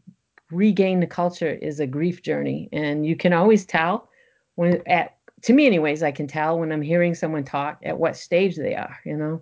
regain 0.51 0.99
the 0.99 1.07
culture 1.07 1.51
is 1.51 1.79
a 1.79 1.87
grief 1.87 2.21
journey. 2.21 2.69
And 2.71 3.05
you 3.05 3.15
can 3.15 3.33
always 3.33 3.65
tell 3.65 4.09
when, 4.55 4.81
at, 4.87 5.17
to 5.43 5.53
me, 5.53 5.67
anyways, 5.67 6.03
I 6.03 6.11
can 6.11 6.27
tell 6.27 6.59
when 6.59 6.71
I'm 6.71 6.81
hearing 6.81 7.15
someone 7.15 7.43
talk 7.43 7.79
at 7.83 7.97
what 7.97 8.17
stage 8.17 8.55
they 8.55 8.75
are, 8.75 8.97
you 9.05 9.15
know? 9.15 9.41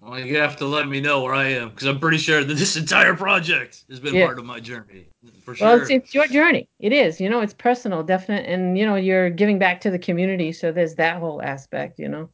Well, 0.00 0.18
you 0.18 0.38
have 0.38 0.56
to 0.56 0.64
let 0.64 0.88
me 0.88 1.00
know 1.00 1.22
where 1.22 1.34
I 1.34 1.48
am 1.48 1.70
because 1.70 1.86
I'm 1.86 1.98
pretty 1.98 2.18
sure 2.18 2.44
that 2.44 2.54
this 2.54 2.76
entire 2.76 3.14
project 3.14 3.84
has 3.90 3.98
been 3.98 4.14
yeah. 4.14 4.26
part 4.26 4.38
of 4.38 4.44
my 4.44 4.60
journey. 4.60 5.08
For 5.44 5.54
sure. 5.54 5.66
Well, 5.66 5.80
it's, 5.80 5.90
it's 5.90 6.14
your 6.14 6.26
journey. 6.28 6.68
It 6.78 6.92
is. 6.92 7.20
You 7.20 7.28
know, 7.28 7.40
it's 7.40 7.54
personal, 7.54 8.02
definite, 8.02 8.46
and 8.46 8.78
you 8.78 8.86
know, 8.86 8.94
you're 8.94 9.28
giving 9.28 9.58
back 9.58 9.80
to 9.82 9.90
the 9.90 9.98
community. 9.98 10.52
So 10.52 10.70
there's 10.70 10.94
that 10.94 11.18
whole 11.18 11.42
aspect. 11.42 11.98
You 11.98 12.08
know. 12.08 12.28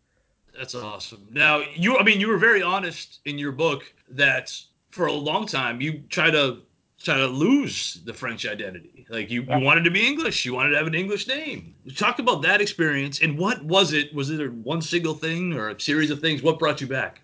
That's 0.56 0.74
awesome. 0.74 1.26
Now, 1.32 1.62
you, 1.74 1.98
I 1.98 2.04
mean, 2.04 2.20
you 2.20 2.28
were 2.28 2.38
very 2.38 2.62
honest 2.62 3.20
in 3.24 3.38
your 3.38 3.52
book 3.52 3.82
that 4.10 4.56
for 4.90 5.06
a 5.06 5.12
long 5.12 5.46
time 5.46 5.80
you 5.80 6.02
try 6.08 6.30
to 6.30 6.58
try 7.02 7.16
to 7.16 7.26
lose 7.26 8.00
the 8.04 8.14
French 8.14 8.46
identity. 8.46 9.06
Like 9.10 9.30
you, 9.30 9.42
you 9.42 9.58
wanted 9.58 9.84
to 9.84 9.90
be 9.90 10.06
English. 10.06 10.44
You 10.44 10.54
wanted 10.54 10.70
to 10.70 10.76
have 10.76 10.86
an 10.86 10.94
English 10.94 11.26
name. 11.26 11.74
You 11.84 11.92
talked 11.92 12.20
about 12.20 12.40
that 12.42 12.60
experience 12.60 13.20
and 13.20 13.36
what 13.36 13.62
was 13.64 13.92
it? 13.92 14.14
Was 14.14 14.30
it 14.30 14.52
one 14.52 14.80
single 14.80 15.14
thing 15.14 15.52
or 15.52 15.70
a 15.70 15.80
series 15.80 16.10
of 16.10 16.20
things? 16.20 16.42
What 16.42 16.58
brought 16.58 16.80
you 16.80 16.86
back? 16.86 17.20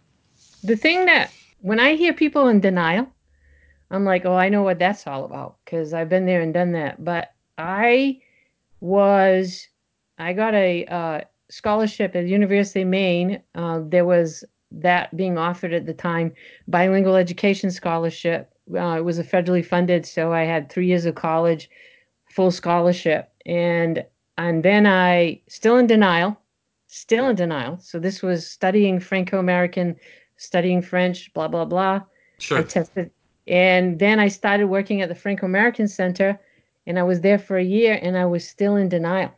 The 0.62 0.76
thing 0.76 1.06
that 1.06 1.30
when 1.60 1.80
I 1.80 1.94
hear 1.94 2.12
people 2.12 2.48
in 2.48 2.60
denial, 2.60 3.08
I'm 3.90 4.04
like, 4.04 4.24
oh, 4.24 4.36
I 4.36 4.48
know 4.48 4.62
what 4.62 4.78
that's 4.78 5.06
all 5.06 5.24
about 5.24 5.56
because 5.64 5.92
I've 5.92 6.08
been 6.08 6.26
there 6.26 6.40
and 6.40 6.54
done 6.54 6.72
that. 6.72 7.04
But 7.04 7.32
I 7.58 8.20
was, 8.80 9.66
I 10.18 10.32
got 10.32 10.54
a 10.54 10.84
uh, 10.86 11.20
scholarship 11.48 12.14
at 12.14 12.26
University 12.26 12.82
of 12.82 12.88
Maine. 12.88 13.42
Uh, 13.54 13.80
there 13.84 14.04
was 14.04 14.44
that 14.70 15.14
being 15.16 15.36
offered 15.36 15.73
at 15.73 15.86
the 15.86 15.94
time, 15.94 16.32
bilingual 16.68 17.16
education 17.16 17.70
scholarship. 17.70 18.52
Uh, 18.73 18.96
it 18.99 19.04
was 19.04 19.18
a 19.18 19.25
federally 19.25 19.64
funded, 19.64 20.06
so 20.06 20.32
I 20.32 20.44
had 20.44 20.70
three 20.70 20.86
years 20.86 21.04
of 21.04 21.16
college, 21.16 21.68
full 22.28 22.52
scholarship, 22.52 23.32
and 23.44 24.04
and 24.38 24.62
then 24.62 24.86
I 24.86 25.40
still 25.49 25.76
in 25.76 25.88
denial, 25.88 26.38
still 26.86 27.28
in 27.28 27.36
denial. 27.36 27.78
So 27.80 27.99
this 27.99 28.23
was 28.23 28.49
studying 28.49 29.00
Franco-American 29.00 29.96
studying 30.40 30.80
French, 30.80 31.32
blah, 31.34 31.48
blah, 31.48 31.66
blah. 31.66 32.00
Sure. 32.38 32.58
I 32.58 32.62
tested. 32.62 33.10
And 33.46 33.98
then 33.98 34.18
I 34.18 34.28
started 34.28 34.66
working 34.66 35.02
at 35.02 35.08
the 35.08 35.14
Franco 35.14 35.44
American 35.46 35.86
Center, 35.86 36.40
and 36.86 36.98
I 36.98 37.02
was 37.02 37.20
there 37.20 37.38
for 37.38 37.58
a 37.58 37.64
year, 37.64 37.98
and 38.02 38.16
I 38.16 38.24
was 38.24 38.48
still 38.48 38.76
in 38.76 38.88
denial. 38.88 39.32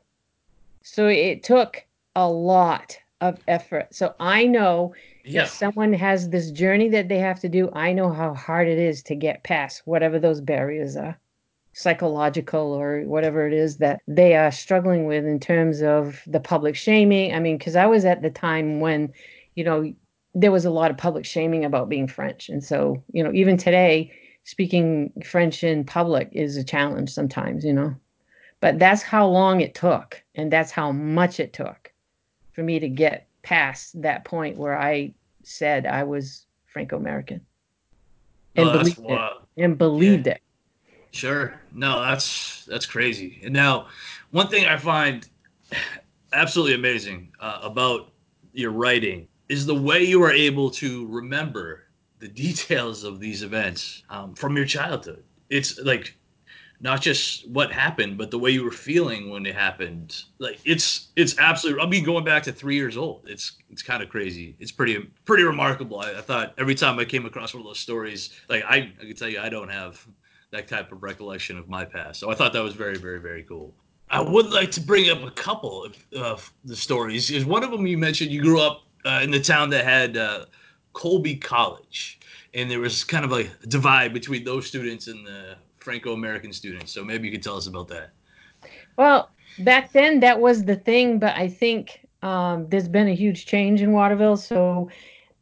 So 0.82 1.08
it 1.08 1.42
took 1.42 1.84
a 2.14 2.28
lot 2.28 2.96
of 3.20 3.38
effort. 3.48 3.94
So 3.94 4.14
I 4.20 4.46
know 4.46 4.94
if 5.24 5.48
someone 5.48 5.92
has 5.92 6.30
this 6.30 6.50
journey 6.50 6.88
that 6.90 7.08
they 7.08 7.18
have 7.18 7.40
to 7.40 7.48
do, 7.48 7.70
I 7.72 7.92
know 7.92 8.12
how 8.12 8.34
hard 8.34 8.68
it 8.68 8.78
is 8.78 9.02
to 9.04 9.14
get 9.14 9.44
past 9.44 9.82
whatever 9.84 10.18
those 10.18 10.40
barriers 10.40 10.96
are 10.96 11.18
psychological 11.74 12.72
or 12.72 13.02
whatever 13.02 13.46
it 13.46 13.54
is 13.54 13.78
that 13.78 14.00
they 14.06 14.34
are 14.34 14.52
struggling 14.52 15.06
with 15.06 15.24
in 15.24 15.40
terms 15.40 15.82
of 15.82 16.20
the 16.26 16.40
public 16.40 16.76
shaming. 16.76 17.34
I 17.34 17.40
mean, 17.40 17.56
because 17.56 17.76
I 17.76 17.86
was 17.86 18.04
at 18.04 18.22
the 18.22 18.30
time 18.30 18.80
when, 18.80 19.12
you 19.54 19.64
know, 19.64 19.92
there 20.34 20.52
was 20.52 20.64
a 20.64 20.70
lot 20.70 20.90
of 20.90 20.96
public 20.96 21.24
shaming 21.24 21.64
about 21.64 21.88
being 21.88 22.06
French. 22.06 22.48
And 22.48 22.62
so, 22.62 23.02
you 23.12 23.22
know, 23.22 23.32
even 23.32 23.56
today, 23.56 24.12
speaking 24.44 25.12
French 25.24 25.62
in 25.62 25.84
public 25.84 26.28
is 26.32 26.56
a 26.56 26.64
challenge 26.64 27.10
sometimes, 27.10 27.64
you 27.64 27.72
know. 27.72 27.94
But 28.60 28.78
that's 28.78 29.02
how 29.02 29.26
long 29.26 29.60
it 29.60 29.74
took. 29.74 30.22
And 30.34 30.52
that's 30.52 30.70
how 30.70 30.92
much 30.92 31.40
it 31.40 31.52
took 31.52 31.92
for 32.52 32.62
me 32.62 32.78
to 32.78 32.88
get 32.88 33.26
past 33.42 34.00
that 34.02 34.24
point 34.24 34.56
where 34.56 34.78
I 34.78 35.14
said 35.42 35.86
I 35.86 36.04
was 36.04 36.46
Franco 36.66 36.96
American. 36.96 37.40
And, 38.54 38.68
oh, 38.68 38.72
believed 38.78 39.00
it, 39.00 39.32
and 39.56 39.78
believed 39.78 40.26
yeah. 40.26 40.34
it. 40.34 40.42
Sure. 41.10 41.60
No, 41.72 42.00
that's 42.00 42.64
that's 42.66 42.86
crazy. 42.86 43.40
And 43.42 43.52
now, 43.52 43.88
one 44.30 44.48
thing 44.48 44.66
I 44.66 44.76
find 44.76 45.28
absolutely 46.32 46.74
amazing 46.74 47.32
uh, 47.40 47.60
about 47.62 48.12
your 48.52 48.70
writing 48.70 49.26
is 49.48 49.66
the 49.66 49.74
way 49.74 50.02
you 50.02 50.22
are 50.22 50.32
able 50.32 50.70
to 50.70 51.06
remember 51.08 51.84
the 52.18 52.28
details 52.28 53.04
of 53.04 53.20
these 53.20 53.42
events 53.42 54.02
um, 54.10 54.34
from 54.34 54.56
your 54.56 54.66
childhood. 54.66 55.24
It's 55.50 55.78
like 55.80 56.16
not 56.82 57.00
just 57.00 57.48
what 57.48 57.72
happened, 57.72 58.18
but 58.18 58.30
the 58.30 58.38
way 58.38 58.50
you 58.50 58.64
were 58.64 58.72
feeling 58.72 59.30
when 59.30 59.46
it 59.46 59.54
happened. 59.54 60.22
Like 60.38 60.58
it's 60.64 61.08
it's 61.16 61.38
absolutely. 61.38 61.82
I 61.82 61.86
mean, 61.86 62.04
going 62.04 62.24
back 62.24 62.42
to 62.44 62.52
three 62.52 62.74
years 62.74 62.96
old, 62.96 63.22
it's 63.26 63.52
it's 63.70 63.82
kind 63.82 64.02
of 64.02 64.08
crazy. 64.08 64.56
It's 64.58 64.72
pretty 64.72 65.10
pretty 65.24 65.44
remarkable. 65.44 66.00
I, 66.00 66.10
I, 66.10 66.20
thought 66.20 66.54
every 66.58 66.74
time 66.74 66.98
I 66.98 67.04
came 67.04 67.24
across 67.24 67.54
one 67.54 67.60
of 67.60 67.66
those 67.66 67.78
stories, 67.78 68.30
like 68.48 68.64
I 68.64 68.92
I 69.00 69.04
can 69.04 69.14
tell 69.14 69.28
you, 69.28 69.40
I 69.40 69.48
don't 69.48 69.68
have 69.68 70.04
that 70.50 70.68
type 70.68 70.92
of 70.92 71.02
recollection 71.02 71.56
of 71.56 71.68
my 71.68 71.84
past. 71.84 72.18
So 72.20 72.30
I 72.30 72.34
thought 72.34 72.52
that 72.52 72.62
was 72.62 72.74
very 72.74 72.98
very 72.98 73.20
very 73.20 73.44
cool. 73.44 73.72
I 74.10 74.20
would 74.20 74.50
like 74.50 74.70
to 74.72 74.80
bring 74.80 75.08
up 75.08 75.22
a 75.22 75.30
couple 75.30 75.84
of, 75.84 75.96
of 76.14 76.52
the 76.64 76.76
stories. 76.76 77.30
Is 77.30 77.46
one 77.46 77.62
of 77.64 77.70
them 77.70 77.86
you 77.86 77.96
mentioned 77.96 78.30
you 78.30 78.42
grew 78.42 78.60
up 78.60 78.82
uh, 79.04 79.20
in 79.22 79.30
the 79.30 79.40
town 79.40 79.70
that 79.70 79.84
had 79.84 80.16
uh, 80.16 80.46
Colby 80.92 81.36
College, 81.36 82.20
and 82.54 82.70
there 82.70 82.80
was 82.80 83.04
kind 83.04 83.24
of 83.24 83.32
a 83.32 83.44
divide 83.66 84.12
between 84.12 84.44
those 84.44 84.66
students 84.66 85.06
and 85.08 85.26
the 85.26 85.56
Franco-American 85.78 86.52
students. 86.52 86.92
So 86.92 87.04
maybe 87.04 87.26
you 87.26 87.32
could 87.32 87.42
tell 87.42 87.56
us 87.56 87.66
about 87.66 87.88
that. 87.88 88.10
Well, 88.96 89.30
back 89.58 89.92
then 89.92 90.20
that 90.20 90.40
was 90.40 90.64
the 90.64 90.76
thing, 90.76 91.18
but 91.18 91.36
I 91.36 91.48
think 91.48 92.06
um, 92.22 92.68
there's 92.68 92.88
been 92.88 93.08
a 93.08 93.14
huge 93.14 93.46
change 93.46 93.82
in 93.82 93.92
Waterville. 93.92 94.36
So 94.36 94.90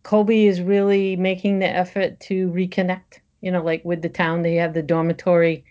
Colby 0.03 0.47
is 0.47 0.63
really 0.63 1.17
making 1.17 1.59
the 1.59 1.69
effort 1.69 2.19
to 2.21 2.49
reconnect. 2.51 3.21
You 3.41 3.51
know, 3.51 3.63
like 3.63 3.85
with 3.85 4.03
the 4.03 4.09
town, 4.09 4.43
they 4.43 4.55
have 4.57 4.75
the 4.75 4.83
dormitory 4.83 5.65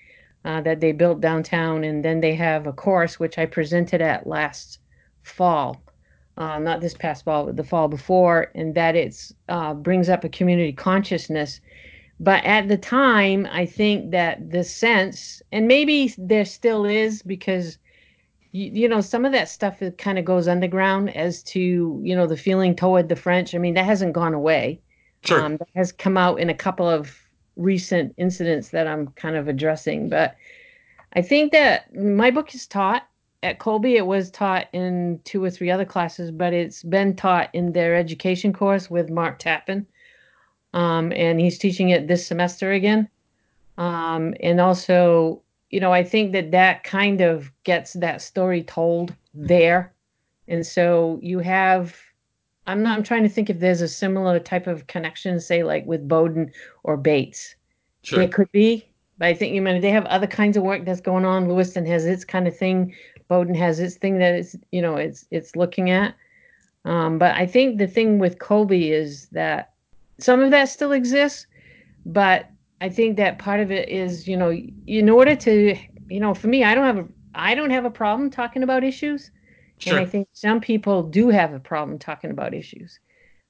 uh, 0.45 0.61
that 0.61 0.79
they 0.79 0.91
built 0.91 1.21
downtown, 1.21 1.83
and 1.83 2.03
then 2.03 2.19
they 2.19 2.35
have 2.35 2.67
a 2.67 2.73
course 2.73 3.19
which 3.19 3.37
I 3.37 3.45
presented 3.45 4.01
at 4.01 4.27
last 4.27 4.79
fall 5.23 5.81
uh, 6.39 6.57
not 6.57 6.79
this 6.79 6.93
past 6.93 7.25
fall, 7.25 7.45
but 7.45 7.57
the 7.57 7.63
fall 7.63 7.89
before, 7.89 8.49
and 8.55 8.73
that 8.73 8.95
it 8.95 9.33
uh, 9.49 9.73
brings 9.73 10.07
up 10.07 10.23
a 10.23 10.29
community 10.29 10.71
consciousness. 10.71 11.59
But 12.21 12.43
at 12.45 12.69
the 12.69 12.77
time, 12.77 13.47
I 13.51 13.65
think 13.65 14.11
that 14.11 14.49
the 14.49 14.63
sense, 14.63 15.41
and 15.51 15.67
maybe 15.67 16.13
there 16.17 16.45
still 16.45 16.85
is, 16.85 17.21
because 17.21 17.77
you, 18.51 18.71
you 18.71 18.89
know 18.89 19.01
some 19.01 19.25
of 19.25 19.33
that 19.33 19.49
stuff 19.49 19.83
kind 19.97 20.17
of 20.17 20.25
goes 20.25 20.47
underground 20.47 21.15
as 21.15 21.43
to 21.43 22.01
you 22.03 22.15
know 22.15 22.25
the 22.25 22.37
feeling 22.37 22.73
toward 22.73 23.09
the 23.09 23.15
French. 23.15 23.53
I 23.53 23.57
mean 23.57 23.73
that 23.73 23.85
hasn't 23.85 24.13
gone 24.13 24.33
away. 24.33 24.79
Sure, 25.25 25.41
um, 25.41 25.57
that 25.57 25.67
has 25.75 25.91
come 25.91 26.17
out 26.17 26.39
in 26.39 26.49
a 26.49 26.53
couple 26.53 26.87
of 26.87 27.13
recent 27.57 28.13
incidents 28.17 28.69
that 28.69 28.87
I'm 28.87 29.07
kind 29.09 29.35
of 29.35 29.47
addressing, 29.47 30.09
but. 30.09 30.35
I 31.13 31.23
think 31.23 31.53
that 31.53 31.95
my 31.95 32.29
book 32.29 32.53
is 32.53 32.67
taught 32.67 33.08
at 33.41 33.59
Colby, 33.59 33.95
it 33.95 34.05
was 34.05 34.31
taught 34.31 34.67
in 34.73 35.19
two 35.23 35.43
or 35.43 35.49
three 35.49 35.71
other 35.71 35.85
classes, 35.85 36.31
but 36.31 36.53
it's 36.53 36.83
been 36.83 37.15
taught 37.15 37.49
in 37.53 37.71
their 37.71 37.95
education 37.95 38.51
course 38.51 38.89
with 38.89 39.09
Mark 39.09 39.39
Tappan. 39.39 39.85
Um, 40.73 41.11
and 41.13 41.39
he's 41.39 41.57
teaching 41.57 41.89
it 41.89 42.07
this 42.07 42.27
semester 42.27 42.71
again. 42.71 43.09
Um, 43.77 44.35
and 44.41 44.59
also, 44.59 45.41
you 45.69 45.79
know, 45.79 45.93
I 45.93 46.03
think 46.03 46.33
that 46.33 46.51
that 46.51 46.83
kind 46.83 47.21
of 47.21 47.51
gets 47.63 47.93
that 47.93 48.21
story 48.21 48.63
told 48.63 49.15
there. 49.33 49.93
And 50.47 50.65
so 50.65 51.19
you 51.21 51.39
have, 51.39 51.95
I'm 52.67 52.83
not, 52.83 52.97
I'm 52.97 53.03
trying 53.03 53.23
to 53.23 53.29
think 53.29 53.49
if 53.49 53.59
there's 53.59 53.81
a 53.81 53.87
similar 53.87 54.39
type 54.39 54.67
of 54.67 54.87
connection, 54.87 55.39
say 55.39 55.63
like 55.63 55.85
with 55.85 56.07
Bowdoin 56.07 56.51
or 56.83 56.97
Bates. 56.97 57.55
Sure. 58.03 58.19
There 58.19 58.27
could 58.27 58.51
be, 58.51 58.85
but 59.17 59.27
I 59.27 59.33
think 59.33 59.53
you 59.53 59.61
mean 59.61 59.81
they 59.81 59.91
have 59.91 60.05
other 60.05 60.27
kinds 60.27 60.57
of 60.57 60.63
work 60.63 60.85
that's 60.85 61.01
going 61.01 61.25
on. 61.25 61.47
Lewiston 61.47 61.85
has 61.85 62.05
its 62.05 62.25
kind 62.25 62.47
of 62.47 62.57
thing. 62.57 62.93
Bowdoin 63.29 63.55
has 63.55 63.79
its 63.79 63.95
thing 63.95 64.17
that 64.17 64.33
it's, 64.35 64.55
you 64.71 64.81
know, 64.81 64.95
it's 64.97 65.25
it's 65.31 65.55
looking 65.55 65.91
at. 65.91 66.15
Um, 66.85 67.19
but 67.19 67.35
I 67.35 67.45
think 67.45 67.77
the 67.77 67.87
thing 67.87 68.19
with 68.19 68.39
Colby 68.39 68.91
is 68.91 69.27
that 69.27 69.73
some 70.19 70.41
of 70.41 70.51
that 70.51 70.65
still 70.65 70.91
exists, 70.91 71.45
but 72.05 72.49
I 72.81 72.89
think 72.89 73.17
that 73.17 73.39
part 73.39 73.59
of 73.59 73.71
it 73.71 73.87
is, 73.89 74.27
you 74.27 74.37
know, 74.37 74.51
in 74.87 75.09
order 75.09 75.35
to, 75.35 75.77
you 76.09 76.19
know, 76.19 76.33
for 76.33 76.47
me, 76.47 76.63
I 76.63 76.73
don't 76.73 76.85
have 76.85 77.05
a, 77.05 77.07
I 77.35 77.55
don't 77.55 77.69
have 77.69 77.85
a 77.85 77.91
problem 77.91 78.29
talking 78.29 78.63
about 78.63 78.83
issues, 78.83 79.31
Sure. 79.77 79.97
and 79.97 80.05
I 80.05 80.09
think 80.09 80.27
some 80.33 80.59
people 80.59 81.03
do 81.03 81.29
have 81.29 81.53
a 81.53 81.59
problem 81.59 81.99
talking 81.99 82.31
about 82.31 82.53
issues. 82.53 82.99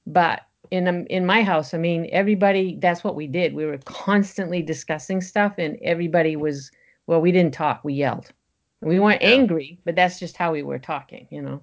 But 0.06 0.42
in 0.70 0.86
um, 0.88 1.06
in 1.08 1.24
my 1.24 1.42
house, 1.42 1.72
I 1.74 1.78
mean, 1.78 2.08
everybody, 2.12 2.76
that's 2.80 3.02
what 3.02 3.16
we 3.16 3.26
did. 3.26 3.54
We 3.54 3.64
were 3.64 3.78
constantly 3.78 4.62
discussing 4.62 5.20
stuff, 5.20 5.54
and 5.58 5.78
everybody 5.82 6.36
was, 6.36 6.70
well, 7.06 7.20
we 7.20 7.32
didn't 7.32 7.54
talk, 7.54 7.82
we 7.84 7.94
yelled. 7.94 8.32
We 8.80 8.98
weren't 8.98 9.22
Yeah. 9.22 9.28
angry, 9.30 9.78
but 9.84 9.94
that's 9.94 10.18
just 10.18 10.36
how 10.36 10.52
we 10.52 10.62
were 10.62 10.78
talking, 10.78 11.26
you 11.30 11.42
know. 11.42 11.60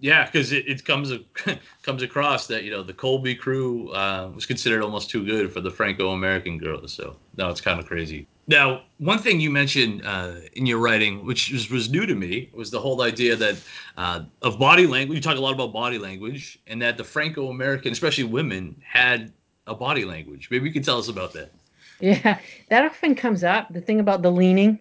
Yeah, 0.00 0.26
because 0.26 0.52
it, 0.52 0.66
it 0.68 0.84
comes 0.84 1.12
a, 1.12 1.20
comes 1.82 2.02
across 2.02 2.46
that 2.48 2.64
you 2.64 2.70
know 2.70 2.82
the 2.82 2.92
Colby 2.92 3.34
crew 3.34 3.90
uh, 3.90 4.30
was 4.34 4.44
considered 4.44 4.82
almost 4.82 5.08
too 5.08 5.24
good 5.24 5.52
for 5.52 5.60
the 5.60 5.70
Franco-American 5.70 6.58
girls. 6.58 6.92
So 6.92 7.16
no, 7.36 7.48
it's 7.48 7.60
kind 7.60 7.78
of 7.78 7.86
crazy. 7.86 8.26
Now, 8.46 8.82
one 8.98 9.18
thing 9.18 9.40
you 9.40 9.48
mentioned 9.50 10.02
uh, 10.04 10.34
in 10.54 10.66
your 10.66 10.78
writing, 10.78 11.24
which 11.24 11.50
was, 11.50 11.70
was 11.70 11.90
new 11.90 12.04
to 12.04 12.14
me, 12.14 12.50
was 12.52 12.70
the 12.70 12.80
whole 12.80 13.00
idea 13.02 13.36
that 13.36 13.56
uh, 13.96 14.24
of 14.42 14.58
body 14.58 14.86
language. 14.86 15.16
You 15.16 15.22
talk 15.22 15.38
a 15.38 15.40
lot 15.40 15.54
about 15.54 15.72
body 15.72 15.98
language, 15.98 16.58
and 16.66 16.82
that 16.82 16.98
the 16.98 17.04
Franco-American, 17.04 17.92
especially 17.92 18.24
women, 18.24 18.76
had 18.84 19.32
a 19.66 19.74
body 19.74 20.04
language. 20.04 20.48
Maybe 20.50 20.66
you 20.66 20.72
could 20.72 20.84
tell 20.84 20.98
us 20.98 21.08
about 21.08 21.32
that. 21.34 21.52
Yeah, 22.00 22.38
that 22.68 22.84
often 22.84 23.14
comes 23.14 23.44
up. 23.44 23.72
The 23.72 23.80
thing 23.80 24.00
about 24.00 24.20
the 24.22 24.32
leaning. 24.32 24.80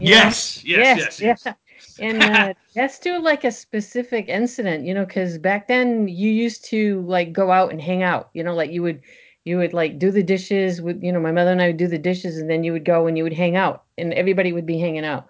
Yes, 0.00 0.64
yes, 0.64 1.20
yes, 1.20 1.44
yes. 1.44 1.54
And 2.00 2.22
uh, 2.22 2.54
that's 2.74 2.98
to 3.00 3.18
like 3.18 3.44
a 3.44 3.50
specific 3.50 4.28
incident, 4.28 4.84
you 4.84 4.94
know, 4.94 5.04
because 5.04 5.38
back 5.38 5.68
then 5.68 6.06
you 6.06 6.30
used 6.30 6.64
to 6.66 7.02
like 7.02 7.32
go 7.32 7.50
out 7.50 7.72
and 7.72 7.80
hang 7.80 8.02
out, 8.02 8.30
you 8.34 8.42
know, 8.44 8.54
like 8.54 8.70
you 8.70 8.82
would, 8.82 9.02
you 9.44 9.56
would 9.58 9.72
like 9.72 9.98
do 9.98 10.10
the 10.10 10.22
dishes 10.22 10.80
with, 10.80 11.02
you 11.02 11.12
know, 11.12 11.20
my 11.20 11.32
mother 11.32 11.50
and 11.50 11.62
I 11.62 11.68
would 11.68 11.76
do 11.76 11.88
the 11.88 11.98
dishes, 11.98 12.38
and 12.38 12.48
then 12.48 12.62
you 12.64 12.72
would 12.72 12.84
go 12.84 13.06
and 13.06 13.16
you 13.16 13.24
would 13.24 13.32
hang 13.32 13.56
out, 13.56 13.84
and 13.96 14.12
everybody 14.14 14.52
would 14.52 14.66
be 14.66 14.78
hanging 14.78 15.04
out, 15.04 15.26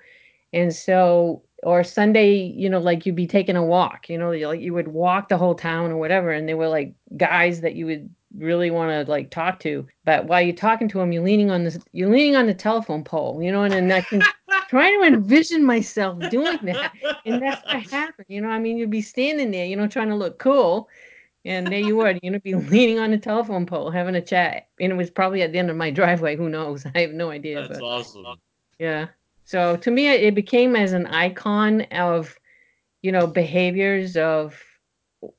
and 0.52 0.74
so 0.74 1.42
or 1.62 1.82
Sunday, 1.82 2.34
you 2.34 2.68
know, 2.70 2.78
like 2.78 3.04
you'd 3.04 3.16
be 3.16 3.26
taking 3.26 3.56
a 3.56 3.64
walk, 3.64 4.08
you 4.08 4.16
know, 4.18 4.30
like 4.30 4.60
you 4.60 4.72
would 4.74 4.88
walk 4.88 5.28
the 5.28 5.38
whole 5.38 5.54
town 5.54 5.90
or 5.90 5.96
whatever, 5.96 6.30
and 6.30 6.48
they 6.48 6.54
were 6.54 6.68
like 6.68 6.94
guys 7.16 7.60
that 7.62 7.74
you 7.74 7.86
would 7.86 8.08
really 8.36 8.70
want 8.70 8.90
to 8.90 9.10
like 9.10 9.30
talk 9.30 9.58
to, 9.60 9.86
but 10.04 10.26
while 10.26 10.42
you're 10.42 10.54
talking 10.54 10.88
to 10.88 10.98
them, 10.98 11.12
you're 11.12 11.22
leaning 11.22 11.50
on 11.50 11.64
this, 11.64 11.78
you're 11.92 12.10
leaning 12.10 12.36
on 12.36 12.46
the 12.46 12.54
telephone 12.54 13.02
pole, 13.02 13.42
you 13.42 13.50
know, 13.50 13.62
and, 13.62 13.74
and 13.74 13.92
I 13.92 14.00
can 14.02 14.22
trying 14.68 15.00
to 15.00 15.06
envision 15.06 15.64
myself 15.64 16.18
doing 16.30 16.58
that, 16.62 16.92
and 17.26 17.42
that's 17.42 17.64
what 17.64 17.82
happened, 17.90 18.26
you 18.28 18.40
know. 18.40 18.48
I 18.48 18.58
mean, 18.58 18.76
you'd 18.78 18.90
be 18.90 19.02
standing 19.02 19.50
there, 19.50 19.66
you 19.66 19.76
know, 19.76 19.88
trying 19.88 20.08
to 20.08 20.14
look 20.14 20.38
cool, 20.38 20.88
and 21.44 21.66
there 21.66 21.80
you 21.80 21.96
were, 21.96 22.14
you 22.22 22.30
know, 22.30 22.38
be 22.40 22.54
leaning 22.72 22.98
on 22.98 23.12
a 23.12 23.18
telephone 23.18 23.66
pole 23.66 23.90
having 23.90 24.14
a 24.14 24.20
chat, 24.20 24.68
and 24.80 24.92
it 24.92 24.96
was 24.96 25.10
probably 25.10 25.42
at 25.42 25.52
the 25.52 25.58
end 25.58 25.70
of 25.70 25.76
my 25.76 25.90
driveway. 25.90 26.36
Who 26.36 26.48
knows? 26.48 26.84
I 26.94 27.00
have 27.00 27.12
no 27.12 27.30
idea. 27.30 27.66
That's 27.66 27.80
but 27.80 27.86
awesome. 27.86 28.26
yeah. 28.78 29.08
So 29.44 29.76
to 29.76 29.90
me, 29.90 30.08
it 30.08 30.34
became 30.34 30.76
as 30.76 30.92
an 30.92 31.06
icon 31.06 31.82
of, 31.92 32.38
you 33.00 33.10
know, 33.12 33.26
behaviors 33.26 34.16
of, 34.16 34.62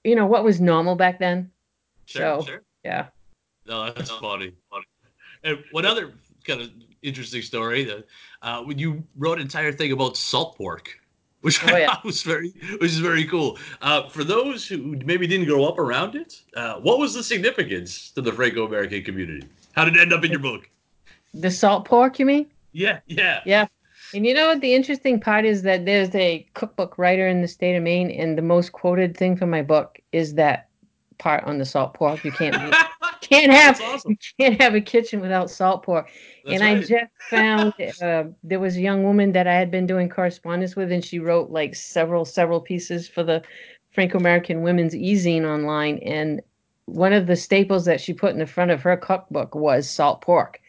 you 0.04 0.16
know, 0.16 0.26
what 0.26 0.44
was 0.44 0.60
normal 0.60 0.96
back 0.96 1.20
then. 1.20 1.52
Sure, 2.06 2.40
So- 2.42 2.46
sure. 2.46 2.64
Yeah. 2.84 3.08
No, 3.68 3.92
that's 3.92 4.10
funny. 4.10 4.54
And 5.44 5.64
one 5.72 5.86
other 5.86 6.12
kind 6.44 6.62
of 6.62 6.72
interesting 7.02 7.42
story 7.42 7.84
that 7.86 8.06
uh, 8.42 8.64
when 8.64 8.78
you 8.80 9.04
wrote 9.18 9.38
an 9.38 9.44
entire 9.44 9.72
thing 9.72 9.92
about 9.92 10.18
salt 10.18 10.58
pork, 10.58 11.00
which 11.42 11.64
Oh, 11.64 11.74
I 11.74 11.80
yeah. 11.80 11.88
thought 11.88 12.04
was 12.04 12.22
very, 12.24 12.50
which 12.80 12.92
is 12.92 13.00
very 13.00 13.26
cool. 13.26 13.58
Uh, 13.82 14.10
for 14.10 14.24
those 14.24 14.68
who 14.68 14.98
maybe 15.06 15.26
didn't 15.28 15.48
grow 15.48 15.64
up 15.66 15.80
around 15.80 16.16
it, 16.16 16.42
uh, 16.56 16.76
what 16.80 17.00
was 17.00 17.14
the 17.14 17.24
significance 17.24 18.12
to 18.12 18.22
the 18.22 18.32
Franco-American 18.32 19.04
community? 19.04 19.48
How 19.74 19.86
did 19.86 19.96
it 19.96 20.02
end 20.02 20.12
up 20.14 20.24
in 20.26 20.32
your 20.32 20.42
book? 20.42 20.70
The 21.34 21.50
salt 21.52 21.86
pork, 21.86 22.20
you 22.20 22.26
mean? 22.26 22.48
Yeah, 22.74 23.00
yeah. 23.08 23.42
Yeah. 23.46 23.68
And 24.14 24.26
you 24.26 24.34
know 24.34 24.48
what? 24.48 24.62
The 24.62 24.74
interesting 24.74 25.20
part 25.20 25.46
is 25.46 25.62
that 25.62 25.86
there's 25.86 26.14
a 26.16 26.46
cookbook 26.56 26.98
writer 26.98 27.28
in 27.28 27.42
the 27.42 27.48
state 27.48 27.76
of 27.76 27.84
Maine, 27.84 28.10
and 28.12 28.38
the 28.38 28.42
most 28.42 28.72
quoted 28.72 29.16
thing 29.16 29.38
from 29.38 29.50
my 29.50 29.62
book 29.62 30.00
is 30.12 30.34
that 30.34 30.68
part 31.20 31.44
on 31.46 31.58
the 31.60 31.66
salt 31.66 31.94
pork. 31.94 32.26
You 32.26 32.32
can't 32.32 32.56
can't 33.22 33.52
have 33.52 33.82
awesome. 33.82 34.12
you 34.12 34.18
can't 34.40 34.62
have 34.62 34.76
a 34.76 34.82
kitchen 34.82 35.20
without 35.22 35.50
salt 35.50 35.84
pork. 35.84 36.10
That's 36.44 36.62
and 36.62 36.64
I 36.64 36.76
just 36.76 37.12
found 37.30 37.74
uh, 38.02 38.26
there 38.44 38.60
was 38.60 38.78
a 38.78 38.82
young 38.82 39.04
woman 39.04 39.32
that 39.34 39.48
I 39.48 39.54
had 39.56 39.72
been 39.72 39.88
doing 39.88 40.10
correspondence 40.10 40.76
with, 40.76 40.92
and 40.92 41.04
she 41.04 41.20
wrote 41.20 41.50
like 41.52 41.76
several 41.76 42.26
several 42.26 42.62
pieces 42.62 43.08
for 43.08 43.24
the 43.24 43.44
Franco-American 43.92 44.62
Women's 44.62 44.96
e-zine 44.96 45.46
online. 45.46 46.00
And 46.00 46.42
one 46.86 47.14
of 47.14 47.28
the 47.28 47.36
staples 47.36 47.86
that 47.86 48.02
she 48.02 48.14
put 48.14 48.32
in 48.34 48.40
the 48.40 48.46
front 48.48 48.72
of 48.72 48.82
her 48.84 48.98
cookbook 48.98 49.56
was 49.56 49.90
salt 49.90 50.22
pork. 50.22 50.60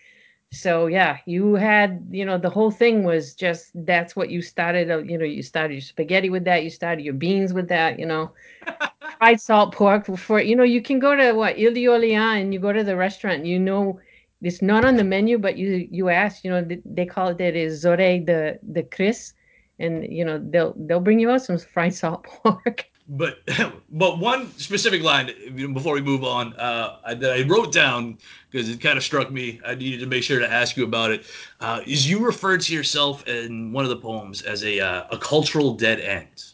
So 0.52 0.86
yeah, 0.86 1.18
you 1.26 1.54
had 1.54 2.06
you 2.10 2.24
know 2.24 2.38
the 2.38 2.50
whole 2.50 2.70
thing 2.70 3.04
was 3.04 3.34
just 3.34 3.70
that's 3.74 4.16
what 4.16 4.30
you 4.30 4.42
started. 4.42 4.90
uh, 4.90 4.98
You 4.98 5.18
know, 5.18 5.24
you 5.24 5.42
started 5.42 5.74
your 5.74 5.80
spaghetti 5.82 6.30
with 6.30 6.44
that. 6.44 6.64
You 6.64 6.70
started 6.70 7.04
your 7.04 7.14
beans 7.14 7.52
with 7.54 7.68
that. 7.68 7.98
You 7.98 8.06
know, 8.06 8.32
fried 9.20 9.40
salt 9.40 9.74
pork 9.74 10.06
for 10.16 10.40
you 10.40 10.56
know 10.56 10.62
you 10.62 10.80
can 10.80 10.98
go 10.98 11.14
to 11.14 11.33
what 11.33 11.59
Ile 11.59 11.74
d'Orléans 11.74 12.40
and 12.40 12.54
you 12.54 12.59
go 12.61 12.72
to 12.72 12.83
the 12.83 12.96
restaurant 12.96 13.38
and 13.40 13.46
you 13.46 13.59
know 13.59 14.00
it's 14.40 14.62
not 14.62 14.85
on 14.85 14.96
the 14.96 15.04
menu 15.04 15.37
but 15.38 15.59
you 15.59 15.87
you 15.90 16.09
ask 16.09 16.42
you 16.42 16.50
know 16.50 16.66
they 16.87 17.04
call 17.04 17.28
it 17.28 17.38
that 17.38 17.54
is 17.54 17.85
oreille 17.85 18.24
de 18.24 18.59
de 18.72 18.83
Chris 18.83 19.35
and 19.78 20.11
you 20.11 20.24
know 20.24 20.40
they'll 20.50 20.74
they'll 20.87 21.00
bring 21.00 21.20
you 21.20 21.30
out 21.30 21.42
some 21.42 21.59
fried 21.59 21.94
salt 21.94 22.24
pork. 22.42 22.87
But 23.09 23.40
but 23.90 24.18
one 24.18 24.50
specific 24.56 25.02
line 25.02 25.33
before 25.74 25.94
we 25.94 26.00
move 26.00 26.24
on 26.24 26.54
uh, 26.54 26.98
I- 27.04 27.14
that 27.14 27.33
I 27.33 27.42
wrote 27.42 27.72
down 27.72 28.16
because 28.50 28.70
it 28.70 28.80
kind 28.80 28.96
of 28.96 29.04
struck 29.04 29.30
me. 29.30 29.61
I 29.66 29.74
needed 29.74 30.00
to 30.00 30.06
make 30.06 30.22
sure 30.22 30.38
to 30.38 30.50
ask 30.50 30.76
you 30.78 30.85
about 30.85 31.11
it. 31.11 31.26
Uh, 31.61 31.83
is 31.87 32.09
you 32.09 32.24
referred 32.24 32.62
to 32.62 32.74
yourself 32.74 33.26
in 33.26 33.72
one 33.72 33.85
of 33.85 33.90
the 33.90 33.96
poems 33.96 34.40
as 34.42 34.64
a 34.64 34.80
uh, 34.80 35.04
a 35.11 35.18
cultural 35.18 35.74
dead 35.74 36.00
end, 36.00 36.44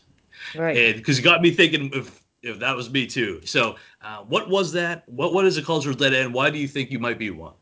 right. 0.56 0.96
because 0.96 1.18
it 1.18 1.22
got 1.22 1.42
me 1.42 1.50
thinking 1.52 1.90
if 1.92 2.25
that 2.54 2.76
was 2.76 2.90
me 2.90 3.06
too. 3.06 3.40
So 3.44 3.76
uh, 4.02 4.18
what 4.18 4.48
was 4.48 4.72
that? 4.72 5.08
What 5.08 5.32
what 5.32 5.44
is 5.46 5.56
a 5.56 5.62
cultural 5.62 5.94
dead 5.94 6.14
end? 6.14 6.34
Why 6.34 6.50
do 6.50 6.58
you 6.58 6.68
think 6.68 6.90
you 6.90 6.98
might 6.98 7.18
be 7.18 7.30
one? 7.30 7.54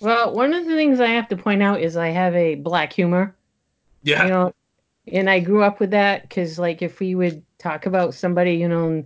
Well, 0.00 0.34
one 0.34 0.52
of 0.52 0.64
the 0.64 0.74
things 0.74 1.00
I 1.00 1.08
have 1.08 1.28
to 1.28 1.36
point 1.36 1.62
out 1.62 1.80
is 1.80 1.96
I 1.96 2.08
have 2.08 2.34
a 2.34 2.56
black 2.56 2.92
humor. 2.92 3.36
Yeah, 4.02 4.24
you 4.24 4.30
know 4.30 4.52
and 5.08 5.28
i 5.28 5.40
grew 5.40 5.62
up 5.62 5.80
with 5.80 5.90
that 5.90 6.22
because 6.22 6.58
like 6.58 6.82
if 6.82 7.00
we 7.00 7.14
would 7.14 7.42
talk 7.58 7.86
about 7.86 8.14
somebody 8.14 8.54
you 8.54 8.68
know 8.68 9.04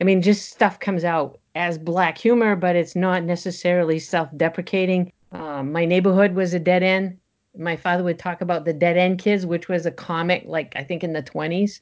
i 0.00 0.04
mean 0.04 0.20
just 0.20 0.50
stuff 0.50 0.78
comes 0.78 1.04
out 1.04 1.38
as 1.54 1.78
black 1.78 2.18
humor 2.18 2.54
but 2.54 2.76
it's 2.76 2.94
not 2.94 3.24
necessarily 3.24 3.98
self-deprecating 3.98 5.10
um, 5.32 5.72
my 5.72 5.84
neighborhood 5.84 6.34
was 6.34 6.54
a 6.54 6.58
dead 6.58 6.82
end 6.82 7.18
my 7.56 7.76
father 7.76 8.04
would 8.04 8.18
talk 8.18 8.40
about 8.40 8.64
the 8.64 8.72
dead 8.72 8.96
end 8.96 9.18
kids 9.18 9.46
which 9.46 9.68
was 9.68 9.86
a 9.86 9.90
comic 9.90 10.44
like 10.46 10.72
i 10.76 10.84
think 10.84 11.02
in 11.02 11.12
the 11.12 11.22
20s 11.22 11.80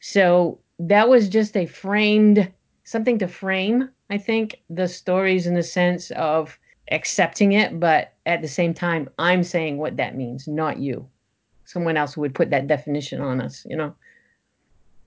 so 0.00 0.58
that 0.78 1.08
was 1.08 1.28
just 1.28 1.56
a 1.56 1.66
framed 1.66 2.50
something 2.84 3.18
to 3.18 3.28
frame 3.28 3.88
i 4.10 4.18
think 4.18 4.60
the 4.70 4.88
stories 4.88 5.46
in 5.46 5.54
the 5.54 5.62
sense 5.62 6.10
of 6.12 6.58
accepting 6.90 7.52
it 7.52 7.80
but 7.80 8.12
at 8.26 8.42
the 8.42 8.48
same 8.48 8.74
time 8.74 9.08
i'm 9.18 9.42
saying 9.42 9.78
what 9.78 9.96
that 9.96 10.16
means 10.16 10.46
not 10.46 10.78
you 10.78 11.08
someone 11.64 11.96
else 11.96 12.16
would 12.16 12.34
put 12.34 12.50
that 12.50 12.66
definition 12.66 13.20
on 13.20 13.40
us, 13.40 13.66
you 13.68 13.76
know. 13.76 13.94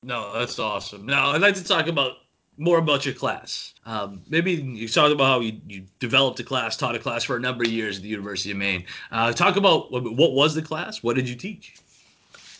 No, 0.03 0.37
that's 0.37 0.59
awesome. 0.59 1.05
Now, 1.05 1.31
I'd 1.31 1.41
like 1.41 1.55
to 1.55 1.63
talk 1.63 1.87
about 1.87 2.13
more 2.57 2.79
about 2.79 3.05
your 3.05 3.13
class. 3.13 3.73
Um, 3.85 4.21
maybe 4.29 4.53
you 4.53 4.87
talked 4.87 5.13
about 5.13 5.25
how 5.25 5.39
you, 5.39 5.59
you 5.67 5.85
developed 5.99 6.39
a 6.39 6.43
class, 6.43 6.75
taught 6.75 6.95
a 6.95 6.99
class 6.99 7.23
for 7.23 7.35
a 7.35 7.39
number 7.39 7.63
of 7.63 7.69
years 7.69 7.97
at 7.97 8.03
the 8.03 8.09
University 8.09 8.51
of 8.51 8.57
Maine. 8.57 8.83
Uh, 9.11 9.31
talk 9.31 9.57
about 9.57 9.91
what, 9.91 10.03
what 10.03 10.33
was 10.33 10.55
the 10.55 10.61
class? 10.61 11.03
What 11.03 11.15
did 11.15 11.29
you 11.29 11.35
teach? 11.35 11.75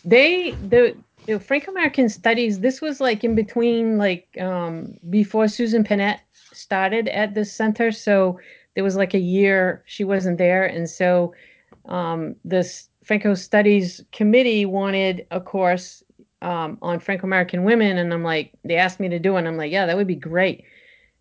They 0.04 0.52
the 0.52 0.96
the 1.28 1.38
Franco 1.38 1.70
American 1.70 2.08
studies, 2.08 2.60
this 2.60 2.80
was 2.80 3.00
like 3.00 3.22
in 3.22 3.34
between 3.34 3.98
like 3.98 4.26
um 4.40 4.96
before 5.10 5.46
Susan 5.46 5.84
Pinette 5.84 6.20
started 6.52 7.08
at 7.08 7.34
this 7.34 7.52
center. 7.52 7.92
So 7.92 8.40
there 8.74 8.84
was 8.84 8.96
like 8.96 9.14
a 9.14 9.18
year 9.18 9.82
she 9.86 10.04
wasn't 10.04 10.38
there. 10.38 10.64
And 10.64 10.88
so 10.88 11.34
um 11.86 12.34
this 12.44 12.88
Franco 13.04 13.34
Studies 13.34 14.02
Committee 14.12 14.66
wanted 14.66 15.26
a 15.30 15.40
course 15.40 16.02
um, 16.42 16.78
on 16.82 17.00
Franco 17.00 17.26
American 17.26 17.64
women, 17.64 17.96
and 17.96 18.12
I'm 18.12 18.22
like, 18.22 18.52
they 18.64 18.76
asked 18.76 19.00
me 19.00 19.08
to 19.08 19.18
do 19.18 19.34
it, 19.34 19.38
and 19.40 19.48
I'm 19.48 19.56
like, 19.56 19.72
yeah, 19.72 19.86
that 19.86 19.96
would 19.96 20.06
be 20.06 20.14
great. 20.14 20.64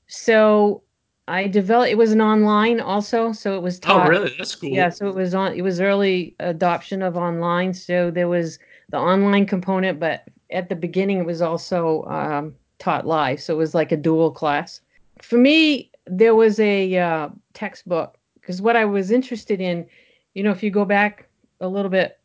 So 0.07 0.83
I 1.29 1.47
developed. 1.47 1.89
It 1.91 1.97
was 1.97 2.11
an 2.11 2.21
online 2.21 2.81
also, 2.81 3.31
so 3.31 3.55
it 3.55 3.61
was 3.61 3.79
taught. 3.79 4.07
Oh, 4.07 4.09
really? 4.09 4.33
That's 4.37 4.53
cool. 4.53 4.69
Yeah, 4.69 4.89
so 4.89 5.07
it 5.07 5.15
was 5.15 5.33
on. 5.33 5.53
It 5.53 5.61
was 5.61 5.79
early 5.79 6.35
adoption 6.39 7.01
of 7.01 7.15
online, 7.15 7.73
so 7.73 8.11
there 8.11 8.27
was 8.27 8.59
the 8.89 8.97
online 8.97 9.45
component, 9.45 9.99
but 9.99 10.25
at 10.51 10.69
the 10.69 10.75
beginning 10.75 11.19
it 11.19 11.25
was 11.25 11.41
also 11.41 12.03
um, 12.05 12.55
taught 12.79 13.05
live, 13.05 13.41
so 13.41 13.53
it 13.53 13.57
was 13.57 13.75
like 13.75 13.91
a 13.91 13.97
dual 13.97 14.31
class. 14.31 14.81
For 15.21 15.37
me, 15.37 15.91
there 16.05 16.35
was 16.35 16.59
a 16.59 16.97
uh, 16.97 17.29
textbook 17.53 18.17
because 18.35 18.61
what 18.61 18.75
I 18.77 18.85
was 18.85 19.11
interested 19.11 19.59
in, 19.59 19.85
you 20.33 20.43
know, 20.43 20.51
if 20.51 20.63
you 20.63 20.71
go 20.71 20.85
back 20.85 21.27
a 21.59 21.67
little 21.67 21.91
bit 21.91 22.19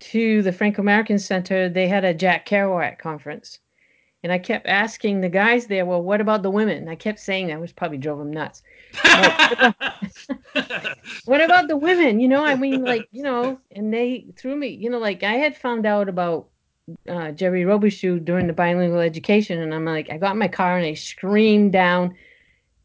to 0.00 0.42
the 0.42 0.52
Franco 0.52 0.82
American 0.82 1.18
Center, 1.18 1.68
they 1.68 1.86
had 1.86 2.04
a 2.04 2.14
Jack 2.14 2.46
Kerouac 2.46 2.98
conference. 2.98 3.60
And 4.22 4.32
I 4.32 4.38
kept 4.38 4.66
asking 4.66 5.20
the 5.20 5.28
guys 5.28 5.66
there, 5.66 5.86
well, 5.86 6.02
what 6.02 6.20
about 6.20 6.42
the 6.42 6.50
women? 6.50 6.78
And 6.78 6.90
I 6.90 6.96
kept 6.96 7.20
saying 7.20 7.46
that, 7.48 7.60
which 7.60 7.76
probably 7.76 7.98
drove 7.98 8.18
them 8.18 8.32
nuts. 8.32 8.62
what 11.24 11.40
about 11.40 11.68
the 11.68 11.76
women? 11.76 12.18
You 12.18 12.26
know, 12.26 12.44
I 12.44 12.56
mean, 12.56 12.84
like, 12.84 13.06
you 13.12 13.22
know, 13.22 13.60
and 13.70 13.94
they 13.94 14.26
threw 14.36 14.56
me, 14.56 14.68
you 14.68 14.90
know, 14.90 14.98
like 14.98 15.22
I 15.22 15.34
had 15.34 15.56
found 15.56 15.86
out 15.86 16.08
about 16.08 16.48
uh, 17.08 17.30
Jerry 17.32 17.62
Robichaud 17.62 18.24
during 18.24 18.46
the 18.46 18.52
bilingual 18.52 19.00
education. 19.00 19.60
And 19.60 19.72
I'm 19.74 19.84
like, 19.84 20.10
I 20.10 20.18
got 20.18 20.32
in 20.32 20.38
my 20.38 20.48
car 20.48 20.76
and 20.76 20.86
I 20.86 20.94
screamed 20.94 21.72
down 21.72 22.16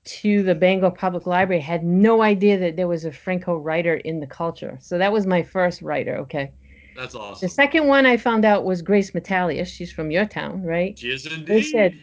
to 0.06 0.43
the 0.43 0.56
Bangor 0.56 0.91
Public 0.91 1.26
Library. 1.26 1.62
had 1.62 1.84
no 1.84 2.22
idea 2.22 2.60
that 2.60 2.76
there 2.76 2.88
was 2.88 3.06
a 3.06 3.12
Franco 3.12 3.56
writer 3.56 3.96
in 3.96 4.19
the 4.19 4.28
culture. 4.28 4.78
So 4.82 4.98
that 4.98 5.13
was 5.13 5.26
my 5.26 5.43
first 5.43 5.82
writer. 5.82 6.17
Okay. 6.17 6.52
That's 6.96 7.16
awesome. 7.16 7.46
The 7.46 7.50
second 7.50 7.88
one 7.88 8.06
I 8.06 8.18
found 8.18 8.46
out 8.46 8.66
was 8.66 8.82
Grace 8.82 9.12
Metalious. 9.12 9.68
She's 9.68 9.92
from 9.92 10.12
your 10.12 10.26
town, 10.26 10.64
right? 10.64 10.98
She 10.98 11.10
is 11.10 11.26
indeed. 11.26 11.48
They 11.48 11.62
said, 11.64 12.00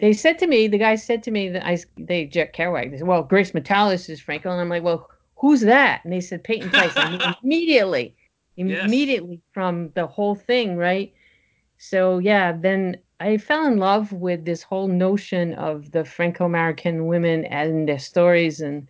they 0.00 0.12
said 0.12 0.38
to 0.40 0.46
me, 0.46 0.68
the 0.68 0.78
guy 0.78 0.96
said 0.96 1.22
to 1.24 1.30
me 1.30 1.48
that 1.48 1.66
I, 1.66 1.78
they, 1.96 2.26
Jack 2.26 2.54
Kerouac, 2.54 2.90
they 2.90 2.98
said, 2.98 3.06
well, 3.06 3.22
Grace 3.22 3.52
Metalious 3.52 4.08
is 4.08 4.20
Franco. 4.20 4.50
And 4.50 4.60
I'm 4.60 4.68
like, 4.68 4.82
well, 4.82 5.10
who's 5.36 5.62
that? 5.62 6.04
And 6.04 6.12
they 6.12 6.20
said, 6.20 6.44
Peyton 6.44 6.70
Place. 6.70 6.92
immediately, 7.42 8.14
yes. 8.56 8.84
immediately 8.84 9.40
from 9.52 9.90
the 9.94 10.06
whole 10.06 10.34
thing, 10.34 10.76
right? 10.76 11.12
So 11.78 12.18
yeah, 12.18 12.52
then 12.52 12.96
I 13.20 13.38
fell 13.38 13.66
in 13.66 13.78
love 13.78 14.12
with 14.12 14.44
this 14.44 14.62
whole 14.62 14.88
notion 14.88 15.54
of 15.54 15.90
the 15.92 16.04
Franco 16.04 16.44
American 16.44 17.06
women 17.06 17.44
and 17.46 17.88
their 17.88 17.98
stories 17.98 18.60
and 18.60 18.86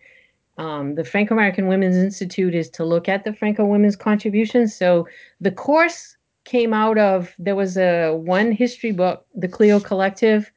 um, 0.59 0.95
the 0.95 1.05
Franco 1.05 1.33
American 1.33 1.67
Women's 1.67 1.95
Institute 1.95 2.53
is 2.53 2.69
to 2.71 2.83
look 2.83 3.07
at 3.07 3.23
the 3.23 3.33
Franco 3.33 3.65
women's 3.65 3.95
contributions. 3.95 4.75
So 4.75 5.07
the 5.39 5.51
course 5.51 6.17
came 6.43 6.73
out 6.73 6.97
of 6.97 7.33
there 7.39 7.55
was 7.55 7.77
a 7.77 8.11
one 8.11 8.51
history 8.51 8.91
book, 8.91 9.25
the 9.33 9.47
Clio 9.47 9.79
Collective, 9.79 10.51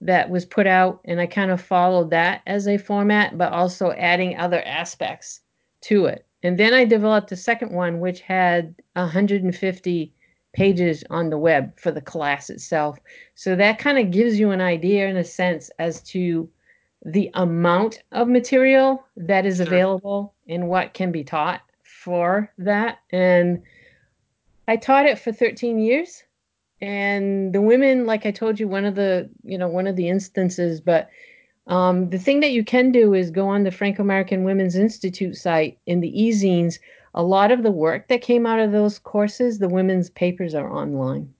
that 0.00 0.30
was 0.30 0.44
put 0.44 0.66
out, 0.66 1.00
and 1.04 1.20
I 1.20 1.26
kind 1.26 1.50
of 1.50 1.60
followed 1.60 2.10
that 2.10 2.42
as 2.46 2.66
a 2.66 2.78
format, 2.78 3.38
but 3.38 3.52
also 3.52 3.92
adding 3.92 4.36
other 4.36 4.62
aspects 4.62 5.40
to 5.82 6.06
it. 6.06 6.26
And 6.42 6.58
then 6.58 6.74
I 6.74 6.84
developed 6.84 7.32
a 7.32 7.36
second 7.36 7.72
one, 7.72 8.00
which 8.00 8.20
had 8.20 8.74
150 8.94 10.12
pages 10.52 11.04
on 11.10 11.30
the 11.30 11.38
web 11.38 11.78
for 11.78 11.90
the 11.90 12.00
class 12.00 12.48
itself. 12.48 12.98
So 13.34 13.56
that 13.56 13.78
kind 13.78 13.98
of 13.98 14.10
gives 14.10 14.38
you 14.38 14.50
an 14.50 14.60
idea, 14.60 15.08
in 15.08 15.16
a 15.16 15.24
sense, 15.24 15.70
as 15.78 16.02
to 16.04 16.48
the 17.04 17.30
amount 17.34 18.02
of 18.12 18.28
material 18.28 19.04
that 19.16 19.44
is 19.44 19.60
available 19.60 20.34
and 20.48 20.68
what 20.68 20.94
can 20.94 21.12
be 21.12 21.22
taught 21.22 21.60
for 21.82 22.50
that. 22.58 22.98
And 23.10 23.62
I 24.66 24.76
taught 24.76 25.06
it 25.06 25.18
for 25.18 25.32
13 25.32 25.78
years. 25.78 26.22
And 26.80 27.52
the 27.54 27.60
women, 27.60 28.06
like 28.06 28.26
I 28.26 28.30
told 28.30 28.58
you, 28.58 28.68
one 28.68 28.84
of 28.84 28.94
the, 28.94 29.30
you 29.42 29.58
know, 29.58 29.68
one 29.68 29.86
of 29.86 29.96
the 29.96 30.08
instances, 30.08 30.80
but 30.80 31.08
um, 31.66 32.10
the 32.10 32.18
thing 32.18 32.40
that 32.40 32.52
you 32.52 32.64
can 32.64 32.92
do 32.92 33.14
is 33.14 33.30
go 33.30 33.48
on 33.48 33.62
the 33.62 33.70
Franco 33.70 34.02
American 34.02 34.44
Women's 34.44 34.76
Institute 34.76 35.36
site 35.36 35.78
in 35.86 36.00
the 36.00 36.22
e-zines. 36.22 36.78
A 37.14 37.22
lot 37.22 37.52
of 37.52 37.62
the 37.62 37.70
work 37.70 38.08
that 38.08 38.22
came 38.22 38.44
out 38.44 38.60
of 38.60 38.72
those 38.72 38.98
courses, 38.98 39.58
the 39.58 39.68
women's 39.68 40.10
papers 40.10 40.54
are 40.54 40.70
online. 40.70 41.32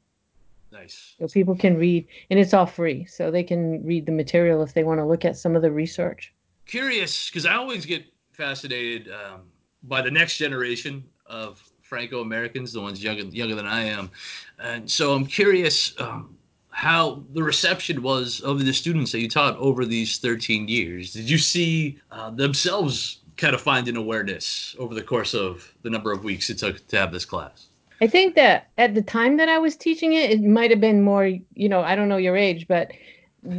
Nice. 0.74 1.14
So 1.20 1.28
people 1.28 1.54
can 1.54 1.76
read, 1.76 2.04
and 2.30 2.38
it's 2.38 2.52
all 2.52 2.66
free, 2.66 3.04
so 3.04 3.30
they 3.30 3.44
can 3.44 3.87
read 3.87 4.06
the 4.06 4.12
material 4.12 4.60
if 4.60 4.74
they 4.74 4.82
want 4.82 4.98
to 4.98 5.06
look 5.06 5.24
at 5.24 5.37
some 5.37 5.54
of 5.54 5.62
the 5.62 5.70
research. 5.70 6.34
Curious, 6.66 7.30
because 7.30 7.46
I 7.46 7.54
always 7.54 7.87
get 7.87 8.04
fascinated 8.32 9.08
um, 9.08 9.42
by 9.84 10.02
the 10.02 10.10
next 10.10 10.37
generation 10.37 11.04
of 11.26 11.62
Franco 11.82 12.22
Americans, 12.22 12.72
the 12.72 12.80
ones 12.80 13.04
younger 13.04 13.22
younger 13.22 13.54
than 13.54 13.68
I 13.68 13.84
am, 13.84 14.10
and 14.58 14.90
so 14.90 15.14
I'm 15.14 15.26
curious 15.26 15.94
um, 16.00 16.37
how 16.70 17.22
the 17.34 17.42
reception 17.42 18.02
was 18.02 18.40
of 18.40 18.64
the 18.64 18.72
students 18.72 19.12
that 19.12 19.20
you 19.20 19.28
taught 19.28 19.56
over 19.58 19.84
these 19.84 20.18
13 20.18 20.66
years. 20.66 21.12
Did 21.12 21.30
you 21.30 21.38
see 21.38 22.00
uh, 22.10 22.30
themselves 22.30 23.20
kind 23.37 23.54
of 23.54 23.60
find 23.60 23.87
an 23.87 23.96
awareness 23.96 24.74
over 24.80 24.92
the 24.92 25.02
course 25.02 25.34
of 25.34 25.72
the 25.82 25.90
number 25.90 26.10
of 26.10 26.24
weeks 26.24 26.50
it 26.50 26.58
took 26.58 26.84
to 26.88 26.96
have 26.96 27.12
this 27.12 27.24
class? 27.24 27.68
I 28.00 28.07
think 28.07 28.35
that 28.35 28.68
at 28.76 28.94
the 28.94 29.02
time 29.02 29.37
that 29.37 29.48
I 29.48 29.59
was 29.59 29.76
teaching 29.76 30.14
it, 30.14 30.30
it 30.30 30.42
might 30.42 30.70
have 30.70 30.80
been 30.80 31.02
more, 31.02 31.26
you 31.26 31.68
know, 31.68 31.80
I 31.80 31.94
don't 31.94 32.09
know 32.09 32.16
your 32.16 32.37
age, 32.37 32.66
but 32.66 32.90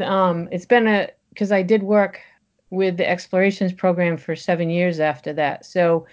um, 0.02 0.50
it's 0.52 0.65
been 0.65 0.88
a, 0.88 1.10
because 1.30 1.52
I 1.52 1.62
did 1.62 1.84
work 1.84 2.19
with 2.69 2.98
the 2.98 3.10
explorations 3.10 3.71
program 3.74 4.17
for 4.17 4.36
seven 4.36 4.69
years 4.69 5.00
after 5.00 5.32
that. 5.34 5.65
So 5.65 6.06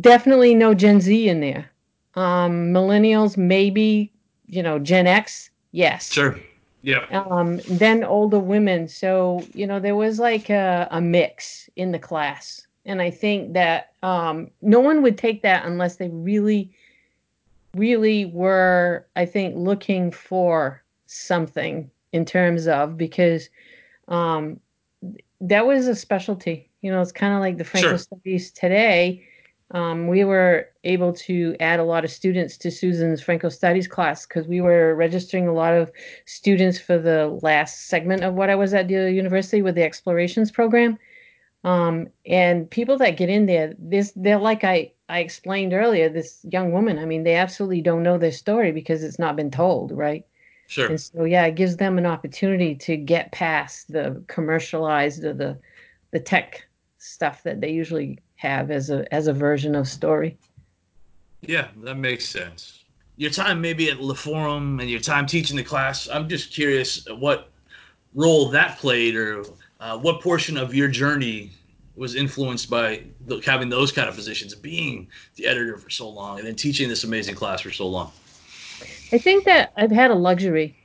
definitely 0.00 0.54
no 0.54 0.74
Gen 0.74 1.00
Z 1.00 1.28
in 1.28 1.40
there. 1.40 1.70
Um, 2.14 2.72
millennials, 2.72 3.36
maybe, 3.36 4.12
you 4.46 4.62
know, 4.62 4.78
Gen 4.78 5.06
X, 5.06 5.50
yes. 5.72 6.10
Sure. 6.10 6.38
Yeah. 6.82 7.04
Um, 7.10 7.60
then 7.68 8.04
older 8.04 8.38
women. 8.38 8.88
So, 8.88 9.44
you 9.52 9.66
know, 9.66 9.80
there 9.80 9.96
was 9.96 10.18
like 10.18 10.48
a, 10.48 10.88
a 10.90 11.00
mix 11.00 11.68
in 11.76 11.92
the 11.92 11.98
class. 11.98 12.66
And 12.86 13.02
I 13.02 13.10
think 13.10 13.52
that 13.52 13.92
um, 14.02 14.50
no 14.62 14.80
one 14.80 15.02
would 15.02 15.18
take 15.18 15.42
that 15.42 15.66
unless 15.66 15.96
they 15.96 16.08
really 16.08 16.72
really 17.78 18.26
were, 18.26 19.06
I 19.16 19.26
think, 19.26 19.56
looking 19.56 20.10
for 20.10 20.82
something 21.06 21.90
in 22.12 22.24
terms 22.24 22.66
of 22.66 22.96
because 22.96 23.48
um, 24.08 24.60
that 25.40 25.66
was 25.66 25.86
a 25.86 25.94
specialty. 25.94 26.70
You 26.80 26.90
know, 26.90 27.00
it's 27.00 27.12
kind 27.12 27.34
of 27.34 27.40
like 27.40 27.58
the 27.58 27.64
Franco 27.64 27.90
sure. 27.90 27.98
studies 27.98 28.50
today. 28.50 29.24
Um, 29.72 30.08
we 30.08 30.24
were 30.24 30.68
able 30.84 31.12
to 31.12 31.54
add 31.60 31.78
a 31.78 31.84
lot 31.84 32.04
of 32.04 32.10
students 32.10 32.56
to 32.58 32.70
Susan's 32.70 33.20
Franco 33.20 33.50
Studies 33.50 33.86
class 33.86 34.24
because 34.24 34.46
we 34.46 34.62
were 34.62 34.94
registering 34.94 35.46
a 35.46 35.52
lot 35.52 35.74
of 35.74 35.92
students 36.24 36.78
for 36.78 36.96
the 36.96 37.38
last 37.42 37.88
segment 37.88 38.24
of 38.24 38.34
what 38.34 38.48
I 38.48 38.54
was 38.54 38.72
at 38.72 38.88
the 38.88 39.12
university 39.12 39.60
with 39.60 39.74
the 39.74 39.82
explorations 39.82 40.50
program. 40.50 40.98
Um, 41.64 42.08
and 42.24 42.70
people 42.70 42.98
that 42.98 43.16
get 43.16 43.28
in 43.28 43.46
there, 43.46 43.74
this 43.78 44.12
they're 44.14 44.38
like 44.38 44.64
I 44.64 44.92
I 45.08 45.20
explained 45.20 45.72
earlier, 45.72 46.08
this 46.08 46.44
young 46.48 46.72
woman, 46.72 46.98
I 46.98 47.04
mean, 47.04 47.24
they 47.24 47.34
absolutely 47.34 47.80
don't 47.80 48.02
know 48.02 48.18
their 48.18 48.32
story 48.32 48.72
because 48.72 49.02
it's 49.02 49.18
not 49.18 49.36
been 49.36 49.50
told, 49.50 49.90
right? 49.92 50.24
Sure. 50.68 50.88
And 50.88 51.00
so, 51.00 51.24
yeah, 51.24 51.46
it 51.46 51.54
gives 51.54 51.78
them 51.78 51.96
an 51.96 52.04
opportunity 52.04 52.74
to 52.74 52.96
get 52.96 53.32
past 53.32 53.90
the 53.90 54.22
commercialized 54.28 55.24
or 55.24 55.32
the 55.32 55.58
the 56.10 56.20
tech 56.20 56.66
stuff 56.98 57.42
that 57.42 57.60
they 57.60 57.70
usually 57.70 58.18
have 58.36 58.70
as 58.70 58.90
a 58.90 59.12
as 59.12 59.26
a 59.26 59.32
version 59.32 59.74
of 59.74 59.88
story. 59.88 60.38
Yeah, 61.40 61.68
that 61.78 61.96
makes 61.96 62.28
sense. 62.28 62.84
Your 63.16 63.30
time 63.30 63.60
maybe 63.60 63.90
at 63.90 64.00
La 64.00 64.14
Forum 64.14 64.78
and 64.78 64.88
your 64.90 65.00
time 65.00 65.26
teaching 65.26 65.56
the 65.56 65.64
class, 65.64 66.08
I'm 66.08 66.28
just 66.28 66.52
curious 66.52 67.06
what 67.18 67.50
role 68.14 68.50
that 68.50 68.78
played 68.78 69.16
or 69.16 69.44
uh, 69.80 69.98
what 69.98 70.20
portion 70.20 70.56
of 70.56 70.74
your 70.74 70.88
journey 70.88 71.50
was 71.96 72.14
influenced 72.14 72.70
by 72.70 73.02
the, 73.26 73.40
having 73.44 73.68
those 73.68 73.90
kind 73.92 74.08
of 74.08 74.14
positions, 74.14 74.54
being 74.54 75.08
the 75.36 75.46
editor 75.46 75.76
for 75.76 75.90
so 75.90 76.08
long, 76.08 76.38
and 76.38 76.46
then 76.46 76.54
teaching 76.54 76.88
this 76.88 77.04
amazing 77.04 77.34
class 77.34 77.60
for 77.60 77.70
so 77.70 77.86
long? 77.86 78.12
I 79.12 79.18
think 79.18 79.44
that 79.44 79.72
I've 79.76 79.90
had 79.90 80.10
a 80.10 80.14
luxury 80.14 80.76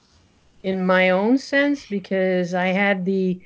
in 0.64 0.86
my 0.86 1.12
own 1.12 1.38
sense 1.38 1.86
because 1.86 2.54
I 2.54 2.68
had 2.68 3.06
the 3.06 3.40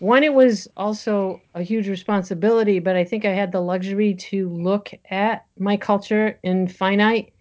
one, 0.00 0.22
it 0.22 0.32
was 0.32 0.68
also 0.76 1.40
a 1.54 1.62
huge 1.62 1.88
responsibility, 1.88 2.78
but 2.78 2.94
I 2.94 3.04
think 3.04 3.24
I 3.24 3.32
had 3.32 3.50
the 3.50 3.60
luxury 3.60 4.14
to 4.14 4.48
look 4.48 4.90
at 5.10 5.44
my 5.58 5.76
culture 5.76 6.38
in 6.44 6.68
finite. 6.68 7.32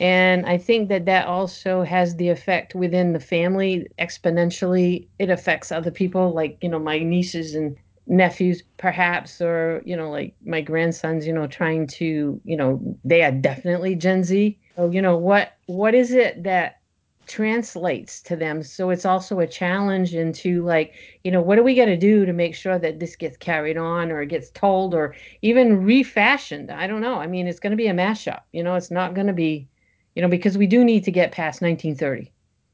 And 0.00 0.44
I 0.46 0.58
think 0.58 0.88
that 0.90 1.06
that 1.06 1.26
also 1.26 1.82
has 1.82 2.16
the 2.16 2.28
effect 2.28 2.74
within 2.74 3.12
the 3.12 3.20
family 3.20 3.86
exponentially. 3.98 5.08
It 5.18 5.30
affects 5.30 5.72
other 5.72 5.90
people, 5.90 6.34
like, 6.34 6.58
you 6.60 6.68
know, 6.68 6.78
my 6.78 6.98
nieces 6.98 7.54
and 7.54 7.76
nephews 8.06 8.62
perhaps 8.76 9.40
or 9.40 9.82
you 9.84 9.96
know 9.96 10.10
like 10.10 10.32
my 10.44 10.60
grandsons 10.60 11.26
you 11.26 11.32
know 11.32 11.46
trying 11.46 11.86
to 11.88 12.40
you 12.44 12.56
know 12.56 12.80
they 13.04 13.22
are 13.22 13.32
definitely 13.32 13.94
gen 13.94 14.22
z. 14.22 14.58
So 14.76 14.90
you 14.90 15.02
know 15.02 15.16
what 15.16 15.54
what 15.66 15.94
is 15.94 16.12
it 16.12 16.44
that 16.44 16.80
translates 17.26 18.22
to 18.22 18.36
them? 18.36 18.62
So 18.62 18.90
it's 18.90 19.04
also 19.04 19.40
a 19.40 19.46
challenge 19.46 20.14
into 20.14 20.64
like 20.64 20.94
you 21.24 21.32
know 21.32 21.42
what 21.42 21.58
are 21.58 21.64
we 21.64 21.74
going 21.74 21.88
to 21.88 21.96
do 21.96 22.24
to 22.24 22.32
make 22.32 22.54
sure 22.54 22.78
that 22.78 23.00
this 23.00 23.16
gets 23.16 23.36
carried 23.36 23.76
on 23.76 24.12
or 24.12 24.24
gets 24.24 24.50
told 24.50 24.94
or 24.94 25.14
even 25.42 25.84
refashioned? 25.84 26.70
I 26.70 26.86
don't 26.86 27.00
know. 27.00 27.16
I 27.16 27.26
mean 27.26 27.48
it's 27.48 27.60
going 27.60 27.72
to 27.72 27.76
be 27.76 27.88
a 27.88 27.94
mashup 27.94 28.42
you 28.52 28.62
know? 28.62 28.76
It's 28.76 28.92
not 28.92 29.14
going 29.14 29.26
to 29.26 29.32
be 29.32 29.68
you 30.16 30.22
know 30.22 30.28
because 30.28 30.58
we 30.58 30.66
do 30.66 30.84
need 30.84 31.04
to 31.04 31.12
get 31.12 31.30
past 31.30 31.62
1930 31.62 32.32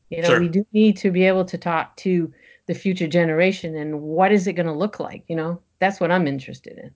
you 0.09 0.23
know 0.23 0.29
sure. 0.29 0.41
we 0.41 0.49
do 0.49 0.65
need 0.73 0.97
to 0.97 1.11
be 1.11 1.25
able 1.25 1.45
to 1.45 1.59
talk 1.59 1.95
to 1.97 2.27
the 2.27 2.33
the 2.73 2.75
future 2.79 3.09
generation 3.09 3.77
and 3.77 4.01
what 4.01 4.33
is 4.33 4.47
it 4.47 4.55
going 4.55 4.67
to 4.67 4.73
look 4.73 4.99
like 4.99 5.25
you 5.29 5.37
know? 5.37 5.61
That's 5.79 6.01
what 6.01 6.11
i'm 6.11 6.27
interested 6.27 6.79
in. 6.79 6.91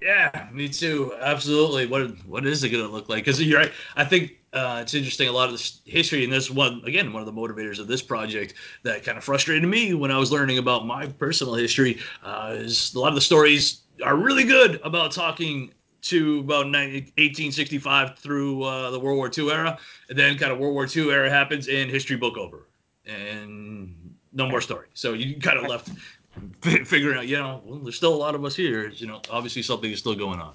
Yeah 0.00 0.48
me 0.52 0.68
too. 0.68 1.12
Absolutely. 1.20 1.86
What 1.86 2.24
what 2.24 2.46
is 2.46 2.62
it 2.64 2.70
going 2.70 2.84
to 2.84 2.90
look 2.90 3.08
like? 3.08 3.24
Because 3.24 3.42
you're 3.42 3.58
right. 3.58 3.72
I 3.96 4.04
think 4.04 4.38
uh, 4.52 4.78
it's 4.80 4.94
interesting 4.94 5.28
a 5.28 5.32
lot 5.32 5.46
of 5.46 5.52
this 5.52 5.82
history 5.84 6.24
and 6.24 6.32
this 6.32 6.50
one 6.50 6.80
again 6.86 7.12
one 7.12 7.20
of 7.20 7.26
the 7.26 7.32
motivators 7.32 7.78
of 7.78 7.86
this 7.88 8.00
project 8.00 8.54
that 8.84 9.04
kind 9.04 9.18
of 9.18 9.24
frustrated 9.24 9.68
me 9.68 9.92
when 9.92 10.10
i 10.10 10.16
was 10.16 10.32
learning 10.32 10.56
about 10.56 10.86
my 10.86 11.06
personal 11.06 11.54
history 11.54 11.98
uh, 12.24 12.54
is 12.56 12.94
a 12.94 12.98
lot 12.98 13.08
of 13.08 13.14
the 13.14 13.20
stories 13.20 13.82
are 14.02 14.16
really 14.16 14.44
good 14.44 14.80
about 14.84 15.12
talking 15.12 15.70
to 16.08 16.40
about 16.40 16.66
1865 16.66 18.18
through 18.18 18.62
uh, 18.62 18.90
the 18.90 18.98
World 18.98 19.16
War 19.16 19.30
II 19.36 19.50
era, 19.50 19.78
and 20.08 20.18
then 20.18 20.36
kind 20.38 20.52
of 20.52 20.58
World 20.58 20.74
War 20.74 20.86
II 20.94 21.10
era 21.10 21.30
happens, 21.30 21.68
and 21.68 21.90
history 21.90 22.16
book 22.16 22.36
over, 22.36 22.66
and 23.06 23.94
no 24.32 24.48
more 24.48 24.60
story. 24.60 24.88
So 24.94 25.12
you 25.12 25.38
kind 25.40 25.58
of 25.58 25.68
left 25.68 25.90
figuring 26.86 27.18
out, 27.18 27.26
you 27.26 27.36
know, 27.36 27.62
well, 27.64 27.78
there's 27.78 27.96
still 27.96 28.14
a 28.14 28.16
lot 28.16 28.34
of 28.34 28.44
us 28.44 28.56
here. 28.56 28.88
You 28.88 29.06
know, 29.06 29.20
obviously 29.30 29.62
something 29.62 29.90
is 29.90 29.98
still 29.98 30.14
going 30.14 30.40
on. 30.40 30.54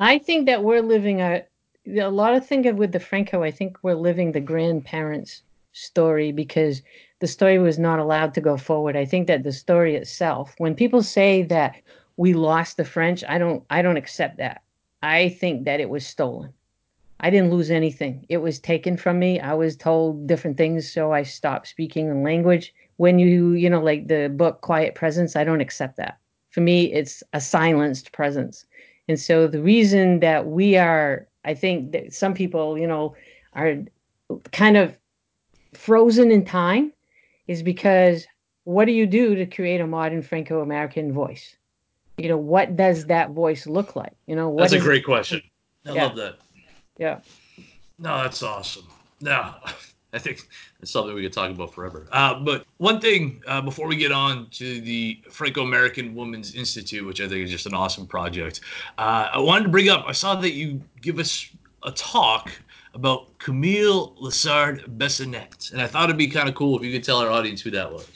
I 0.00 0.18
think 0.18 0.46
that 0.46 0.62
we're 0.62 0.82
living 0.82 1.20
a 1.20 1.44
a 1.86 2.08
lot 2.08 2.34
of 2.34 2.46
thing 2.46 2.76
with 2.76 2.92
the 2.92 3.00
Franco. 3.00 3.42
I 3.42 3.50
think 3.50 3.78
we're 3.82 3.94
living 3.94 4.32
the 4.32 4.40
grandparents' 4.40 5.42
story 5.72 6.32
because 6.32 6.82
the 7.18 7.26
story 7.26 7.58
was 7.58 7.78
not 7.78 7.98
allowed 7.98 8.34
to 8.34 8.40
go 8.40 8.56
forward. 8.56 8.96
I 8.96 9.04
think 9.04 9.26
that 9.26 9.42
the 9.42 9.52
story 9.52 9.94
itself, 9.94 10.54
when 10.58 10.74
people 10.74 11.02
say 11.02 11.42
that 11.42 11.76
we 12.16 12.34
lost 12.34 12.76
the 12.76 12.84
French. 12.84 13.24
I 13.28 13.38
don't 13.38 13.64
I 13.70 13.82
don't 13.82 13.96
accept 13.96 14.38
that. 14.38 14.62
I 15.02 15.28
think 15.28 15.64
that 15.64 15.80
it 15.80 15.90
was 15.90 16.06
stolen. 16.06 16.52
I 17.20 17.30
didn't 17.30 17.50
lose 17.50 17.70
anything. 17.70 18.26
It 18.28 18.38
was 18.38 18.58
taken 18.58 18.96
from 18.96 19.18
me. 19.18 19.40
I 19.40 19.54
was 19.54 19.76
told 19.76 20.26
different 20.26 20.56
things, 20.56 20.90
so 20.90 21.12
I 21.12 21.22
stopped 21.22 21.68
speaking 21.68 22.08
the 22.08 22.14
language. 22.16 22.74
When 22.96 23.18
you, 23.18 23.52
you 23.52 23.70
know, 23.70 23.82
like 23.82 24.08
the 24.08 24.28
book 24.28 24.60
Quiet 24.60 24.94
Presence, 24.94 25.36
I 25.36 25.44
don't 25.44 25.60
accept 25.60 25.96
that. 25.96 26.18
For 26.50 26.60
me, 26.60 26.92
it's 26.92 27.22
a 27.32 27.40
silenced 27.40 28.12
presence. 28.12 28.66
And 29.08 29.18
so 29.18 29.46
the 29.46 29.62
reason 29.62 30.20
that 30.20 30.46
we 30.46 30.76
are, 30.76 31.26
I 31.44 31.54
think 31.54 31.92
that 31.92 32.12
some 32.12 32.34
people, 32.34 32.78
you 32.78 32.86
know, 32.86 33.14
are 33.54 33.76
kind 34.52 34.76
of 34.76 34.96
frozen 35.72 36.30
in 36.30 36.44
time 36.44 36.92
is 37.46 37.62
because 37.62 38.26
what 38.64 38.86
do 38.86 38.92
you 38.92 39.06
do 39.06 39.34
to 39.34 39.46
create 39.46 39.80
a 39.80 39.86
modern 39.86 40.22
Franco 40.22 40.60
American 40.60 41.12
voice? 41.12 41.56
You 42.16 42.28
know 42.28 42.36
what 42.36 42.76
does 42.76 43.06
that 43.06 43.30
voice 43.30 43.66
look 43.66 43.96
like? 43.96 44.12
You 44.26 44.36
know 44.36 44.54
that's 44.56 44.72
a 44.72 44.78
great 44.78 45.02
it? 45.02 45.04
question. 45.04 45.42
I 45.86 45.92
yeah. 45.92 46.04
love 46.04 46.16
that. 46.16 46.36
Yeah. 46.98 47.20
No 47.98 48.22
that's 48.22 48.42
awesome. 48.42 48.86
No 49.20 49.54
i 50.14 50.18
think 50.18 50.48
it's 50.80 50.90
something 50.90 51.14
we 51.14 51.22
could 51.22 51.32
talk 51.32 51.50
about 51.50 51.74
forever. 51.74 52.06
Uh, 52.12 52.38
but 52.40 52.64
one 52.78 53.00
thing 53.00 53.42
uh, 53.46 53.60
before 53.60 53.86
we 53.86 53.96
get 53.96 54.12
on 54.12 54.48
to 54.50 54.80
the 54.80 55.20
franco-american 55.28 56.14
women's 56.14 56.54
institute 56.54 57.04
which 57.04 57.20
i 57.20 57.28
think 57.28 57.44
is 57.44 57.50
just 57.50 57.66
an 57.66 57.74
awesome 57.74 58.06
project 58.06 58.60
uh, 58.98 59.28
i 59.32 59.38
wanted 59.38 59.64
to 59.64 59.68
bring 59.68 59.88
up 59.88 60.04
i 60.06 60.12
saw 60.12 60.34
that 60.36 60.52
you 60.52 60.80
give 61.02 61.18
us 61.18 61.50
a 61.82 61.90
talk 61.90 62.50
about 62.94 63.36
camille 63.38 64.14
lessard 64.22 64.86
Bissonnette 64.96 65.72
and 65.72 65.82
i 65.82 65.86
thought 65.86 66.04
it'd 66.04 66.16
be 66.16 66.28
kind 66.28 66.48
of 66.48 66.54
cool 66.54 66.78
if 66.78 66.84
you 66.84 66.92
could 66.92 67.04
tell 67.04 67.18
our 67.18 67.30
audience 67.30 67.60
who 67.60 67.70
that 67.72 67.92
was. 67.92 68.08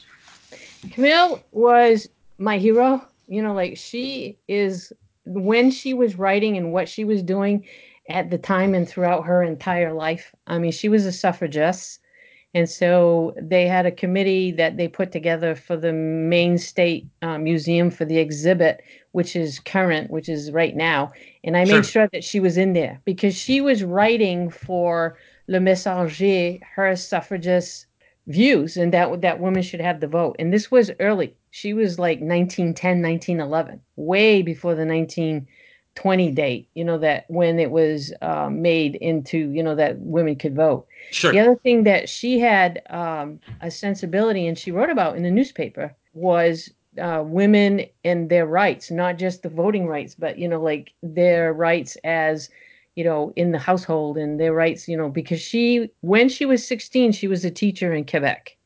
Camille 0.92 1.42
was 1.50 2.08
my 2.38 2.56
hero 2.56 3.04
you 3.28 3.42
know 3.42 3.54
like 3.54 3.76
she 3.76 4.38
is 4.48 4.92
when 5.24 5.70
she 5.70 5.94
was 5.94 6.18
writing 6.18 6.56
and 6.56 6.72
what 6.72 6.88
she 6.88 7.04
was 7.04 7.22
doing 7.22 7.66
at 8.08 8.30
the 8.30 8.38
time 8.38 8.74
and 8.74 8.88
throughout 8.88 9.26
her 9.26 9.42
entire 9.42 9.92
life 9.92 10.34
i 10.46 10.58
mean 10.58 10.72
she 10.72 10.88
was 10.88 11.06
a 11.06 11.12
suffragist 11.12 12.00
and 12.54 12.68
so 12.68 13.34
they 13.40 13.68
had 13.68 13.84
a 13.84 13.92
committee 13.92 14.52
that 14.52 14.76
they 14.76 14.88
put 14.88 15.12
together 15.12 15.54
for 15.54 15.76
the 15.76 15.92
Maine 15.92 16.56
State 16.56 17.06
uh, 17.20 17.36
Museum 17.36 17.90
for 17.90 18.06
the 18.06 18.16
exhibit, 18.18 18.82
which 19.12 19.36
is 19.36 19.60
current, 19.60 20.10
which 20.10 20.30
is 20.30 20.50
right 20.50 20.74
now. 20.74 21.12
And 21.44 21.58
I 21.58 21.64
sure. 21.64 21.76
made 21.76 21.86
sure 21.86 22.08
that 22.12 22.24
she 22.24 22.40
was 22.40 22.56
in 22.56 22.72
there 22.72 23.00
because 23.04 23.36
she 23.36 23.60
was 23.60 23.84
writing 23.84 24.48
for 24.48 25.18
Le 25.46 25.60
Messager, 25.60 26.58
her 26.74 26.96
suffragist 26.96 27.86
views 28.28 28.76
and 28.76 28.92
that 28.92 29.22
that 29.22 29.40
women 29.40 29.62
should 29.62 29.80
have 29.80 30.00
the 30.00 30.06
vote. 30.06 30.36
And 30.38 30.52
this 30.52 30.70
was 30.70 30.90
early. 31.00 31.34
She 31.50 31.72
was 31.72 31.98
like 31.98 32.18
1910 32.20 33.02
1911 33.02 33.80
way 33.96 34.42
before 34.42 34.74
the 34.74 34.84
1920 34.84 36.30
date 36.32 36.68
you 36.74 36.84
know 36.84 36.98
that 36.98 37.24
when 37.28 37.58
it 37.58 37.70
was 37.70 38.12
uh, 38.22 38.48
made 38.50 38.94
into 38.96 39.50
you 39.50 39.62
know 39.62 39.74
that 39.74 39.98
women 39.98 40.36
could 40.36 40.54
vote. 40.54 40.86
Sure. 41.10 41.32
The 41.32 41.40
other 41.40 41.56
thing 41.56 41.84
that 41.84 42.08
she 42.08 42.38
had 42.38 42.82
um, 42.90 43.40
a 43.62 43.70
sensibility 43.70 44.46
and 44.46 44.58
she 44.58 44.70
wrote 44.70 44.90
about 44.90 45.16
in 45.16 45.22
the 45.22 45.30
newspaper 45.30 45.94
was 46.12 46.70
uh, 47.00 47.22
women 47.24 47.86
and 48.04 48.28
their 48.28 48.46
rights 48.46 48.90
not 48.90 49.16
just 49.18 49.42
the 49.42 49.48
voting 49.48 49.86
rights 49.86 50.14
but 50.14 50.38
you 50.38 50.48
know 50.48 50.60
like 50.60 50.92
their 51.02 51.52
rights 51.52 51.96
as 52.04 52.50
you 52.98 53.04
know, 53.04 53.32
in 53.37 53.52
the 53.52 53.61
household 53.61 54.18
and 54.18 54.40
their 54.40 54.52
rights, 54.52 54.88
you 54.88 54.96
know, 54.96 55.08
because 55.08 55.40
she, 55.40 55.88
when 56.00 56.28
she 56.28 56.44
was 56.44 56.66
16, 56.66 57.12
she 57.12 57.28
was 57.28 57.44
a 57.44 57.50
teacher 57.50 57.94
in 57.94 58.04
Quebec. 58.04 58.56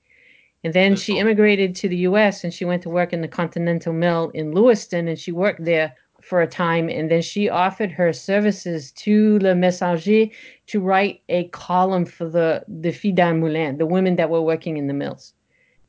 And 0.64 0.72
then 0.72 0.96
she 0.96 1.18
immigrated 1.18 1.76
to 1.76 1.88
the 1.90 1.98
US 2.08 2.42
and 2.42 2.54
she 2.54 2.64
went 2.64 2.82
to 2.84 2.88
work 2.88 3.12
in 3.12 3.20
the 3.20 3.28
Continental 3.28 3.92
Mill 3.92 4.30
in 4.30 4.54
Lewiston 4.54 5.06
and 5.06 5.18
she 5.18 5.32
worked 5.32 5.66
there 5.66 5.94
for 6.22 6.40
a 6.40 6.46
time. 6.46 6.88
And 6.88 7.10
then 7.10 7.20
she 7.20 7.50
offered 7.50 7.92
her 7.92 8.10
services 8.14 8.90
to 8.92 9.38
Le 9.40 9.54
Messager 9.54 10.28
to 10.68 10.80
write 10.80 11.20
a 11.28 11.48
column 11.48 12.06
for 12.06 12.26
the, 12.26 12.64
the 12.66 12.90
Filles 12.90 13.34
Moulin, 13.34 13.76
the 13.76 13.84
women 13.84 14.16
that 14.16 14.30
were 14.30 14.40
working 14.40 14.78
in 14.78 14.86
the 14.86 14.94
mills. 14.94 15.34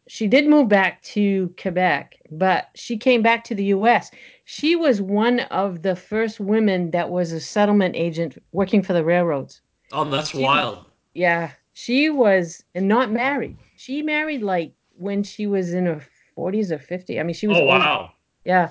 She 0.09 0.27
did 0.27 0.49
move 0.49 0.67
back 0.67 1.01
to 1.13 1.53
Quebec, 1.57 2.17
but 2.29 2.67
she 2.75 2.97
came 2.97 3.21
back 3.21 3.45
to 3.45 3.55
the 3.55 3.67
US 3.75 4.11
she 4.45 4.75
was 4.75 5.01
one 5.01 5.41
of 5.41 5.81
the 5.81 5.95
first 5.95 6.39
women 6.39 6.91
that 6.91 7.09
was 7.09 7.31
a 7.31 7.39
settlement 7.39 7.95
agent 7.95 8.41
working 8.51 8.81
for 8.81 8.93
the 8.93 9.03
railroads. 9.03 9.61
Oh, 9.91 10.03
that's 10.05 10.29
she, 10.29 10.39
wild. 10.39 10.85
Yeah, 11.13 11.51
she 11.73 12.09
was 12.09 12.63
and 12.75 12.87
not 12.87 13.11
married. 13.11 13.57
She 13.77 14.01
married 14.01 14.41
like 14.41 14.73
when 14.97 15.23
she 15.23 15.47
was 15.47 15.73
in 15.73 15.85
her 15.85 16.01
40s 16.37 16.71
or 16.71 16.79
50. 16.79 17.19
I 17.19 17.23
mean, 17.23 17.33
she 17.33 17.47
was. 17.47 17.57
Oh 17.57 17.65
wow. 17.65 18.11
Yeah. 18.43 18.69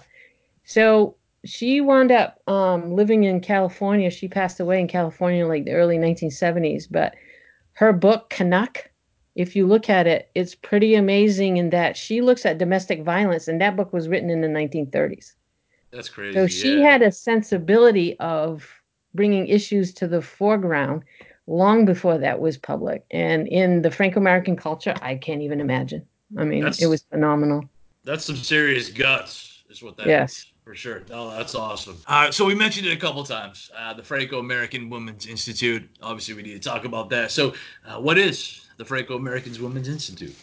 So 0.65 1.17
she 1.45 1.81
wound 1.81 2.13
up 2.13 2.41
um, 2.47 2.93
living 2.93 3.25
in 3.25 3.41
California. 3.41 4.11
She 4.11 4.29
passed 4.29 4.61
away 4.61 4.81
in 4.81 4.89
California 4.89 5.47
like 5.47 5.65
the 5.65 5.73
early 5.73 5.97
1970s. 5.97 6.85
But 6.91 7.15
her 7.75 7.93
book 7.93 8.31
Canuck, 8.31 8.91
if 9.35 9.57
you 9.57 9.67
look 9.67 9.89
at 9.89 10.07
it, 10.07 10.31
it's 10.35 10.55
pretty 10.55 10.95
amazing 10.95 11.57
in 11.57 11.71
that 11.71 11.97
she 11.97 12.21
looks 12.21 12.45
at 12.45 12.59
domestic 12.59 13.03
violence, 13.03 13.49
and 13.49 13.61
that 13.61 13.77
book 13.77 13.93
was 13.93 14.09
written 14.09 14.29
in 14.29 14.43
the 14.43 14.49
1930s. 14.49 15.33
That's 15.93 16.09
crazy. 16.09 16.35
So 16.35 16.47
she 16.47 16.79
yeah. 16.79 16.91
had 16.91 17.03
a 17.03 17.13
sensibility 17.13 18.19
of 18.19 18.69
bringing 19.15 19.47
issues 19.47 19.93
to 19.95 20.09
the 20.09 20.23
foreground 20.23 21.05
long 21.47 21.85
before 21.85 22.19
that 22.19 22.41
was 22.41 22.57
public. 22.57 23.05
And 23.11 23.47
in 23.49 23.83
the 23.83 23.91
Franco 23.91 24.21
American 24.21 24.57
culture, 24.57 24.95
I 25.03 25.17
can't 25.17 25.43
even 25.43 25.61
imagine. 25.61 26.07
I 26.39 26.45
mean, 26.45 26.65
that's, 26.65 26.83
it 26.83 26.87
was 26.87 27.03
phenomenal. 27.03 27.65
That's 28.05 28.25
some 28.25 28.37
serious 28.37 28.89
guts, 28.89 29.65
is 29.69 29.83
what 29.83 29.97
that 29.99 30.07
yes. 30.07 30.33
Is, 30.33 30.47
for 30.65 30.75
sure. 30.75 31.03
Oh, 31.11 31.31
that's 31.31 31.55
awesome. 31.55 31.99
Uh, 32.07 32.31
so 32.31 32.45
we 32.47 32.55
mentioned 32.55 32.87
it 32.87 32.93
a 32.93 33.01
couple 33.01 33.23
times. 33.25 33.71
Uh, 33.77 33.93
the 33.93 34.03
Franco 34.03 34.39
American 34.39 34.89
Women's 34.89 35.27
Institute. 35.27 35.89
Obviously, 36.01 36.35
we 36.35 36.43
need 36.43 36.55
to 36.55 36.69
talk 36.69 36.85
about 36.85 37.11
that. 37.11 37.31
So, 37.31 37.53
uh, 37.87 38.01
what 38.01 38.17
is 38.17 38.67
the 38.79 38.85
Franco 38.85 39.17
American 39.17 39.61
Women's 39.63 39.89
Institute? 39.89 40.35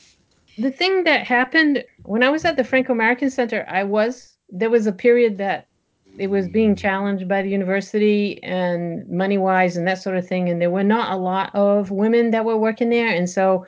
The 0.57 0.71
thing 0.71 1.05
that 1.05 1.25
happened 1.25 1.83
when 2.03 2.21
I 2.21 2.29
was 2.29 2.43
at 2.43 2.57
the 2.57 2.63
Franco 2.63 2.91
American 2.91 3.29
Center, 3.29 3.65
I 3.69 3.83
was 3.83 4.37
there 4.51 4.69
was 4.69 4.87
a 4.87 4.91
period 4.91 5.37
that 5.37 5.67
it 6.17 6.27
was 6.27 6.47
being 6.47 6.75
challenged 6.75 7.27
by 7.27 7.41
the 7.41 7.49
university 7.49 8.41
and 8.43 9.07
money 9.07 9.37
wise 9.37 9.77
and 9.77 9.87
that 9.87 10.01
sort 10.01 10.17
of 10.17 10.27
thing. 10.27 10.49
And 10.49 10.61
there 10.61 10.71
were 10.71 10.83
not 10.83 11.13
a 11.13 11.17
lot 11.17 11.53
of 11.53 11.91
women 11.91 12.31
that 12.31 12.45
were 12.45 12.57
working 12.57 12.89
there. 12.89 13.13
And 13.13 13.29
so 13.29 13.65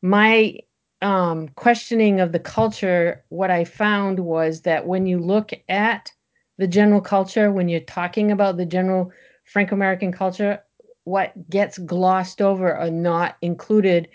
my 0.00 0.58
um, 1.02 1.48
questioning 1.48 2.20
of 2.20 2.32
the 2.32 2.38
culture 2.38 3.24
what 3.30 3.50
i 3.50 3.64
found 3.64 4.18
was 4.18 4.60
that 4.62 4.86
when 4.86 5.06
you 5.06 5.18
look 5.18 5.52
at 5.70 6.12
the 6.58 6.66
general 6.66 7.00
culture 7.00 7.50
when 7.50 7.70
you're 7.70 7.80
talking 7.80 8.30
about 8.30 8.58
the 8.58 8.66
general 8.66 9.10
franco-american 9.46 10.12
culture 10.12 10.62
what 11.04 11.32
gets 11.48 11.78
glossed 11.78 12.40
over 12.40 12.78
or 12.78 12.90
not 12.90 13.36
included 13.42 14.08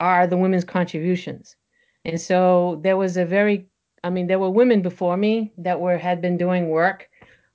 are 0.00 0.26
the 0.26 0.36
women's 0.36 0.64
contributions. 0.64 1.56
And 2.04 2.20
so 2.20 2.80
there 2.82 2.96
was 2.96 3.16
a 3.16 3.24
very 3.24 3.66
I 4.06 4.10
mean, 4.10 4.28
there 4.28 4.38
were 4.38 4.50
women 4.50 4.82
before 4.82 5.16
me 5.16 5.52
that 5.58 5.80
were 5.80 5.98
had 5.98 6.20
been 6.20 6.36
doing 6.36 6.68
work, 6.68 7.08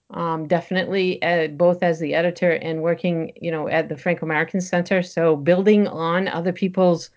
um, 0.10 0.50
definitely 0.50 1.24
uh, 1.24 1.48
both 1.48 1.82
as 1.82 1.98
the 2.00 2.14
editor 2.14 2.52
and 2.52 2.82
working, 2.82 3.32
you 3.40 3.52
know, 3.52 3.70
at 3.70 3.88
the 3.88 3.96
Franco 3.96 4.26
American 4.26 4.60
Center. 4.60 5.02
So 5.02 5.38
building 5.38 5.88
on 5.88 6.28
other 6.28 6.52
people's. 6.52 7.10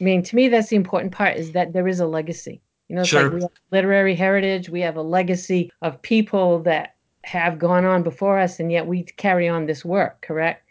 I 0.00 0.04
mean, 0.04 0.22
to 0.24 0.36
me, 0.36 0.48
that's 0.48 0.68
the 0.68 0.76
important 0.76 1.12
part 1.12 1.36
is 1.36 1.52
that 1.52 1.72
there 1.72 1.86
is 1.86 2.00
a 2.00 2.06
legacy. 2.06 2.60
You 2.88 2.96
know, 2.96 3.02
it's 3.02 3.10
sure. 3.10 3.22
like 3.22 3.32
we 3.34 3.42
have 3.42 3.50
literary 3.70 4.16
heritage. 4.16 4.68
We 4.68 4.80
have 4.80 4.96
a 4.96 5.02
legacy 5.02 5.70
of 5.80 6.02
people 6.02 6.58
that 6.64 6.96
have 7.22 7.60
gone 7.60 7.84
on 7.84 8.02
before 8.02 8.38
us, 8.38 8.58
and 8.58 8.72
yet 8.72 8.88
we 8.88 9.04
carry 9.04 9.48
on 9.48 9.66
this 9.66 9.84
work. 9.84 10.22
Correct. 10.22 10.64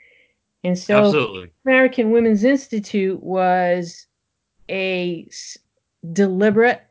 And 0.65 0.77
so, 0.77 1.05
Absolutely. 1.05 1.51
American 1.65 2.11
Women's 2.11 2.43
Institute 2.43 3.23
was 3.23 4.05
a 4.69 5.29
deliberate 6.11 6.84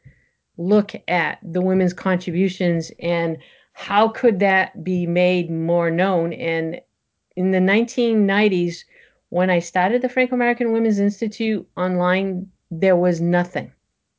look 0.56 0.92
at 1.08 1.38
the 1.42 1.60
women's 1.60 1.92
contributions 1.92 2.90
and 3.00 3.36
how 3.72 4.08
could 4.08 4.38
that 4.38 4.84
be 4.84 5.06
made 5.06 5.50
more 5.50 5.90
known? 5.90 6.32
And 6.32 6.80
in 7.36 7.50
the 7.50 7.58
1990s 7.58 8.84
when 9.30 9.50
i 9.50 9.58
started 9.58 10.02
the 10.02 10.08
franco-american 10.08 10.72
women's 10.72 10.98
institute 10.98 11.66
online 11.76 12.46
there 12.70 12.96
was 12.96 13.20
nothing 13.20 13.70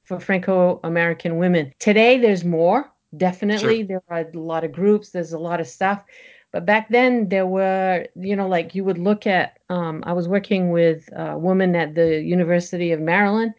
for 0.03 0.19
franco-american 0.19 1.37
women. 1.37 1.73
Today 1.79 2.19
there's 2.19 2.45
more 2.45 2.91
definitely. 3.17 3.79
Sure. 3.79 3.87
there 3.87 4.03
are 4.09 4.29
a 4.33 4.37
lot 4.37 4.63
of 4.63 4.71
groups 4.71 5.09
there's 5.09 5.33
a 5.33 5.39
lot 5.39 5.59
of 5.59 5.67
stuff. 5.67 6.03
But 6.51 6.65
back 6.65 6.89
then 6.89 7.27
there 7.29 7.47
were 7.47 8.05
you 8.15 8.35
know 8.35 8.47
like 8.47 8.75
you 8.75 8.83
would 8.83 8.97
look 8.97 9.27
at 9.27 9.57
um, 9.69 10.03
i 10.05 10.13
was 10.13 10.27
working 10.27 10.69
with 10.69 11.09
a 11.13 11.37
woman 11.37 11.75
at 11.75 11.95
the 11.95 12.21
university 12.21 12.91
of 12.91 13.01
maryland 13.01 13.53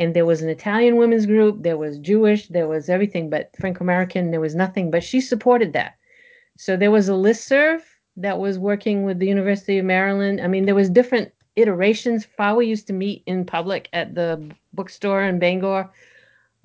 and 0.00 0.14
there 0.14 0.24
was 0.24 0.40
an 0.40 0.48
Italian 0.48 0.96
women's 0.96 1.26
group, 1.26 1.62
there 1.62 1.76
was 1.76 1.98
Jewish, 1.98 2.48
there 2.48 2.66
was 2.66 2.88
everything, 2.88 3.28
but 3.28 3.54
Franco 3.60 3.84
American, 3.84 4.30
there 4.30 4.40
was 4.40 4.54
nothing. 4.54 4.90
But 4.90 5.04
she 5.04 5.20
supported 5.20 5.74
that. 5.74 5.96
So 6.56 6.74
there 6.74 6.90
was 6.90 7.08
a 7.08 7.14
list 7.14 7.46
serve 7.46 7.84
that 8.16 8.38
was 8.38 8.58
working 8.58 9.04
with 9.04 9.18
the 9.18 9.26
University 9.26 9.76
of 9.76 9.84
Maryland. 9.84 10.40
I 10.40 10.46
mean, 10.46 10.64
there 10.64 10.74
was 10.74 10.88
different 10.88 11.30
iterations. 11.54 12.26
FAWI 12.38 12.66
used 12.66 12.86
to 12.86 12.94
meet 12.94 13.22
in 13.26 13.44
public 13.44 13.90
at 13.92 14.14
the 14.14 14.50
bookstore 14.72 15.22
in 15.22 15.38
Bangor. 15.38 15.90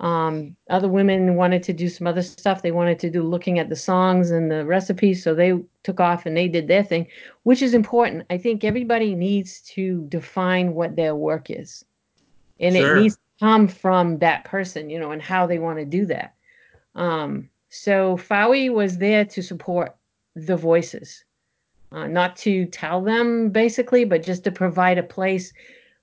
Um, 0.00 0.56
other 0.70 0.88
women 0.88 1.36
wanted 1.36 1.62
to 1.64 1.74
do 1.74 1.90
some 1.90 2.06
other 2.06 2.22
stuff. 2.22 2.62
They 2.62 2.72
wanted 2.72 2.98
to 3.00 3.10
do 3.10 3.22
looking 3.22 3.58
at 3.58 3.68
the 3.68 3.76
songs 3.76 4.30
and 4.30 4.50
the 4.50 4.64
recipes, 4.64 5.22
so 5.22 5.34
they 5.34 5.62
took 5.82 6.00
off 6.00 6.24
and 6.24 6.36
they 6.36 6.48
did 6.48 6.68
their 6.68 6.82
thing, 6.82 7.06
which 7.42 7.60
is 7.60 7.74
important. 7.74 8.24
I 8.30 8.38
think 8.38 8.64
everybody 8.64 9.14
needs 9.14 9.60
to 9.74 10.06
define 10.08 10.74
what 10.74 10.96
their 10.96 11.14
work 11.14 11.50
is, 11.50 11.84
and 12.60 12.74
sure. 12.74 12.96
it 12.96 13.00
needs 13.00 13.18
come 13.40 13.68
from 13.68 14.18
that 14.18 14.44
person, 14.44 14.90
you 14.90 14.98
know, 14.98 15.10
and 15.10 15.22
how 15.22 15.46
they 15.46 15.58
want 15.58 15.78
to 15.78 15.84
do 15.84 16.06
that. 16.06 16.34
Um, 16.94 17.50
so 17.68 18.16
FAWI 18.16 18.72
was 18.72 18.98
there 18.98 19.24
to 19.24 19.42
support 19.42 19.94
the 20.34 20.56
voices, 20.56 21.24
uh, 21.92 22.06
not 22.06 22.36
to 22.36 22.66
tell 22.66 23.02
them 23.02 23.50
basically, 23.50 24.04
but 24.04 24.22
just 24.22 24.44
to 24.44 24.50
provide 24.50 24.98
a 24.98 25.02
place 25.02 25.52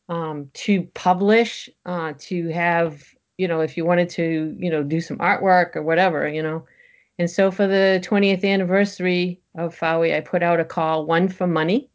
um, 0.10 0.50
to 0.54 0.84
publish, 0.94 1.70
uh, 1.86 2.14
to 2.20 2.50
have, 2.50 3.04
you 3.38 3.48
know, 3.48 3.62
if 3.62 3.78
you 3.78 3.86
wanted 3.86 4.10
to, 4.10 4.56
you 4.60 4.70
know, 4.70 4.84
do 4.84 5.02
some 5.02 5.18
artwork 5.18 5.76
or 5.76 5.84
whatever, 5.84 6.28
you 6.28 6.44
know. 6.44 6.66
And 7.20 7.30
so 7.30 7.52
for 7.52 7.68
the 7.68 8.02
20th 8.04 8.44
anniversary 8.44 9.40
of 9.56 9.78
FAWI, 9.78 10.16
I 10.16 10.22
put 10.22 10.44
out 10.44 10.60
a 10.60 10.66
call, 10.66 11.06
one 11.06 11.30
for 11.30 11.48
money, 11.48 11.90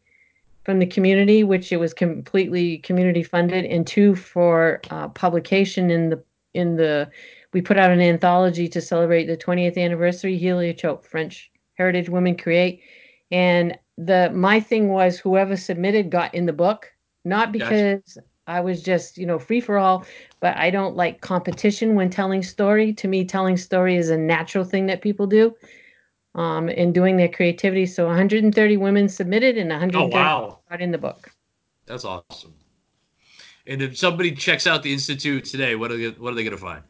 from 0.69 0.81
the 0.81 0.87
community, 0.87 1.45
which 1.45 1.73
it 1.73 1.79
was 1.79 1.95
completely 1.95 2.77
community 2.81 3.23
funded, 3.23 3.65
and 3.65 3.87
two 3.87 4.15
for 4.15 4.83
uh, 4.91 5.09
publication 5.09 5.91
in 5.91 6.11
the 6.11 6.23
in 6.53 6.77
the. 6.77 7.11
We 7.55 7.63
put 7.63 7.79
out 7.79 7.91
an 7.91 8.03
anthology 8.03 8.69
to 8.69 8.83
celebrate 8.83 9.25
the 9.25 9.37
20th 9.39 9.79
anniversary. 9.79 10.37
Heliotrope, 10.37 11.07
French 11.07 11.51
Heritage 11.79 12.11
Women 12.11 12.37
Create, 12.37 12.83
and 13.31 13.79
the 13.97 14.31
my 14.35 14.61
thing 14.61 14.91
was 14.91 15.19
whoever 15.19 15.57
submitted 15.57 16.11
got 16.11 16.35
in 16.35 16.45
the 16.45 16.53
book, 16.53 16.93
not 17.25 17.51
because 17.51 18.03
gotcha. 18.03 18.27
I 18.47 18.61
was 18.61 18.83
just 18.83 19.17
you 19.17 19.25
know 19.25 19.39
free 19.39 19.63
for 19.63 19.79
all, 19.79 20.05
but 20.41 20.55
I 20.59 20.69
don't 20.69 20.95
like 20.95 21.23
competition 21.23 21.95
when 21.95 22.11
telling 22.11 22.43
story. 22.43 22.93
To 22.93 23.09
me, 23.09 23.25
telling 23.25 23.57
story 23.57 23.97
is 23.97 24.11
a 24.11 24.19
natural 24.19 24.65
thing 24.65 24.85
that 24.89 25.01
people 25.01 25.27
do 25.27 25.55
um, 26.39 26.69
in 26.69 26.93
doing 26.93 27.17
their 27.17 27.29
creativity. 27.29 27.85
So 27.85 28.07
130 28.07 28.77
women 28.77 29.09
submitted 29.09 29.59
and 29.59 29.71
130 29.71 30.15
oh, 30.15 30.17
wow. 30.17 30.59
got 30.71 30.81
in 30.81 30.93
the 30.93 30.99
book. 30.99 31.31
That's 31.87 32.05
awesome. 32.05 32.55
And 33.67 33.83
if 33.83 33.99
somebody 33.99 34.33
checks 34.33 34.67
out 34.67 34.83
the 34.85 34.93
institute 34.93 35.45
today, 35.45 35.75
what 35.75 35.91
are 35.91 35.97
they, 35.97 36.11
what 36.11 36.33
are 36.33 36.37
they 36.37 36.45
going 36.45 36.57
to 36.57 36.63
find? 36.63 36.83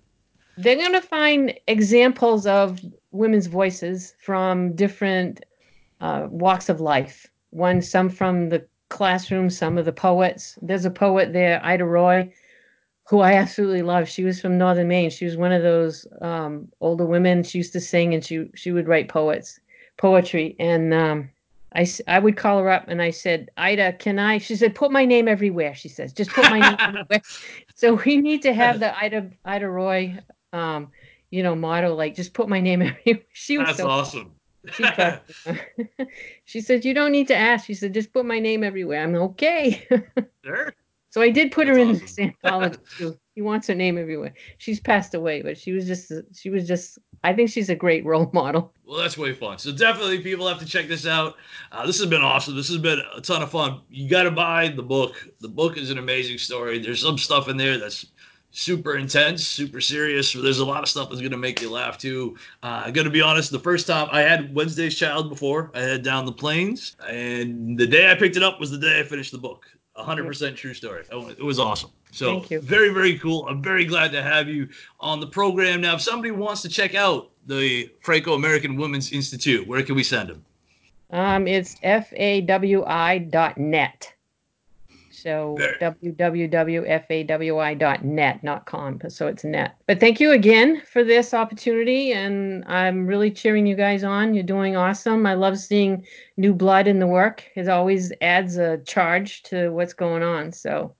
They're 0.58 0.76
going 0.76 0.92
to 0.92 1.00
find 1.00 1.54
examples 1.66 2.46
of 2.46 2.78
women's 3.10 3.46
voices 3.46 4.14
from 4.20 4.74
different 4.74 5.44
uh, 6.00 6.26
walks 6.30 6.68
of 6.68 6.80
life. 6.80 7.26
One, 7.50 7.80
some 7.80 8.10
from 8.10 8.50
the 8.50 8.66
classroom, 8.90 9.48
some 9.48 9.78
of 9.78 9.86
the 9.86 9.92
poets. 9.92 10.58
There's 10.60 10.84
a 10.84 10.90
poet 10.90 11.32
there, 11.32 11.64
Ida 11.64 11.84
Roy, 11.84 12.30
who 13.08 13.20
I 13.20 13.32
absolutely 13.32 13.82
love. 13.82 14.06
She 14.06 14.22
was 14.22 14.38
from 14.40 14.58
Northern 14.58 14.88
Maine. 14.88 15.08
She 15.08 15.24
was 15.24 15.36
one 15.36 15.52
of 15.52 15.62
those 15.62 16.06
um, 16.20 16.68
older 16.80 17.06
women. 17.06 17.42
She 17.42 17.58
used 17.58 17.72
to 17.72 17.80
sing 17.80 18.12
and 18.12 18.22
she 18.24 18.50
she 18.54 18.70
would 18.70 18.86
write 18.86 19.08
poets, 19.08 19.58
poetry. 19.96 20.54
And 20.58 20.92
um, 20.92 21.30
I 21.74 21.86
I 22.06 22.18
would 22.18 22.36
call 22.36 22.58
her 22.58 22.70
up 22.70 22.84
and 22.86 23.00
I 23.00 23.10
said, 23.10 23.48
Ida, 23.56 23.94
can 23.94 24.18
I? 24.18 24.36
She 24.36 24.56
said, 24.56 24.74
put 24.74 24.92
my 24.92 25.06
name 25.06 25.26
everywhere. 25.26 25.74
She 25.74 25.88
says, 25.88 26.12
just 26.12 26.30
put 26.30 26.50
my 26.50 26.60
name 26.60 26.76
everywhere. 26.78 27.22
So 27.74 27.94
we 27.94 28.18
need 28.18 28.42
to 28.42 28.52
have 28.52 28.78
the 28.78 28.96
Ida 28.98 29.30
Ida 29.46 29.68
Roy, 29.68 30.18
um, 30.52 30.90
you 31.30 31.42
know, 31.42 31.54
motto 31.54 31.94
like 31.94 32.14
just 32.14 32.34
put 32.34 32.48
my 32.50 32.60
name 32.60 32.82
everywhere. 33.06 33.24
She 33.32 33.56
was 33.56 33.68
That's 33.68 33.78
so 33.78 33.88
awesome. 33.88 34.32
She, 34.74 34.84
she 36.44 36.60
said, 36.60 36.84
You 36.84 36.92
don't 36.92 37.12
need 37.12 37.28
to 37.28 37.36
ask. 37.36 37.64
She 37.64 37.74
said, 37.74 37.94
Just 37.94 38.12
put 38.12 38.26
my 38.26 38.38
name 38.38 38.62
everywhere. 38.62 39.02
I'm 39.02 39.14
okay. 39.14 39.88
sure. 40.44 40.74
So 41.10 41.22
I 41.22 41.30
did 41.30 41.52
put 41.52 41.66
That's 41.66 41.76
her 41.78 41.82
in 41.82 41.90
awesome. 41.90 42.00
this 42.00 42.18
anthology 42.44 42.78
too. 42.96 43.18
He 43.34 43.42
wants 43.42 43.68
her 43.68 43.74
name 43.74 43.98
everywhere. 43.98 44.34
She's 44.58 44.80
passed 44.80 45.14
away, 45.14 45.42
but 45.42 45.56
she 45.56 45.72
was 45.72 45.86
just 45.86 46.12
she 46.34 46.50
was 46.50 46.66
just 46.66 46.98
I 47.24 47.32
think 47.32 47.50
she's 47.50 47.70
a 47.70 47.74
great 47.74 48.04
role 48.04 48.30
model. 48.34 48.72
Well, 48.84 48.98
that's 48.98 49.16
way 49.16 49.32
fun. 49.32 49.58
So 49.58 49.72
definitely 49.72 50.20
people 50.20 50.48
have 50.48 50.58
to 50.58 50.66
check 50.66 50.88
this 50.88 51.06
out. 51.06 51.36
Uh, 51.72 51.86
this 51.86 51.98
has 51.98 52.08
been 52.08 52.22
awesome. 52.22 52.56
This 52.56 52.68
has 52.68 52.78
been 52.78 53.00
a 53.14 53.20
ton 53.20 53.42
of 53.42 53.50
fun. 53.50 53.82
You 53.90 54.08
got 54.08 54.24
to 54.24 54.30
buy 54.30 54.68
the 54.68 54.82
book. 54.82 55.14
The 55.40 55.48
book 55.48 55.76
is 55.76 55.90
an 55.90 55.98
amazing 55.98 56.38
story. 56.38 56.78
There's 56.78 57.02
some 57.02 57.18
stuff 57.18 57.48
in 57.48 57.56
there 57.56 57.78
that's 57.78 58.06
super 58.50 58.96
intense, 58.96 59.46
super 59.46 59.80
serious. 59.80 60.32
There's 60.32 60.58
a 60.58 60.64
lot 60.64 60.82
of 60.82 60.88
stuff 60.88 61.10
that's 61.10 61.20
gonna 61.20 61.36
make 61.36 61.60
you 61.60 61.70
laugh 61.70 61.98
too. 61.98 62.36
Uh, 62.62 62.84
I'm 62.86 62.92
gonna 62.92 63.10
be 63.10 63.20
honest. 63.20 63.50
The 63.50 63.58
first 63.58 63.86
time 63.86 64.08
I 64.10 64.22
had 64.22 64.54
Wednesday's 64.54 64.94
Child 64.96 65.28
before, 65.28 65.70
I 65.74 65.80
had 65.80 66.02
Down 66.02 66.24
the 66.24 66.32
Plains, 66.32 66.96
and 67.08 67.78
the 67.78 67.86
day 67.86 68.10
I 68.10 68.14
picked 68.14 68.36
it 68.36 68.42
up 68.42 68.58
was 68.58 68.70
the 68.70 68.78
day 68.78 69.00
I 69.00 69.02
finished 69.02 69.32
the 69.32 69.38
book. 69.38 69.66
100% 69.98 70.56
true 70.56 70.74
story. 70.74 71.04
It 71.10 71.42
was 71.42 71.58
awesome. 71.58 71.90
So 72.10 72.40
very, 72.40 72.88
very 72.90 73.18
cool. 73.18 73.46
I'm 73.48 73.62
very 73.62 73.84
glad 73.84 74.12
to 74.12 74.22
have 74.22 74.48
you 74.48 74.68
on 75.00 75.20
the 75.20 75.26
program. 75.26 75.80
Now, 75.80 75.94
if 75.94 76.00
somebody 76.00 76.30
wants 76.30 76.62
to 76.62 76.68
check 76.68 76.94
out 76.94 77.30
the 77.46 77.90
Franco 78.00 78.34
American 78.34 78.76
Women's 78.76 79.12
Institute, 79.12 79.66
where 79.66 79.82
can 79.82 79.94
we 79.94 80.02
send 80.02 80.30
them? 80.30 80.44
Um, 81.10 81.46
it's 81.46 81.74
fawi.net. 81.76 82.12
So 85.22 85.56
www.fawi.net, 85.80 86.44
not 88.44 88.66
com. 88.66 89.00
So 89.08 89.26
it's 89.26 89.44
net. 89.44 89.76
But 89.86 90.00
thank 90.00 90.20
you 90.20 90.30
again 90.32 90.82
for 90.90 91.02
this 91.02 91.34
opportunity. 91.34 92.12
And 92.12 92.64
I'm 92.66 93.06
really 93.06 93.30
cheering 93.30 93.66
you 93.66 93.74
guys 93.74 94.04
on. 94.04 94.34
You're 94.34 94.44
doing 94.44 94.76
awesome. 94.76 95.26
I 95.26 95.34
love 95.34 95.58
seeing 95.58 96.06
new 96.36 96.54
blood 96.54 96.86
in 96.86 96.98
the 97.00 97.06
work. 97.06 97.44
It 97.56 97.68
always 97.68 98.12
adds 98.20 98.56
a 98.56 98.78
charge 98.78 99.42
to 99.44 99.70
what's 99.70 99.92
going 99.92 100.22
on. 100.22 100.52
So, 100.52 100.94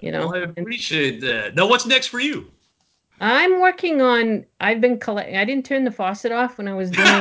you 0.00 0.10
know. 0.10 0.28
Well, 0.28 0.36
I 0.36 0.40
appreciate 0.40 1.20
that. 1.20 1.54
Now, 1.54 1.66
what's 1.68 1.86
next 1.86 2.08
for 2.08 2.20
you? 2.20 2.50
I'm 3.20 3.60
working 3.60 4.00
on. 4.00 4.46
I've 4.60 4.80
been 4.80 4.98
collecting. 4.98 5.36
I 5.36 5.44
didn't 5.44 5.66
turn 5.66 5.84
the 5.84 5.90
faucet 5.90 6.32
off 6.32 6.56
when 6.56 6.68
I 6.68 6.74
was 6.74 6.90
doing 6.90 7.20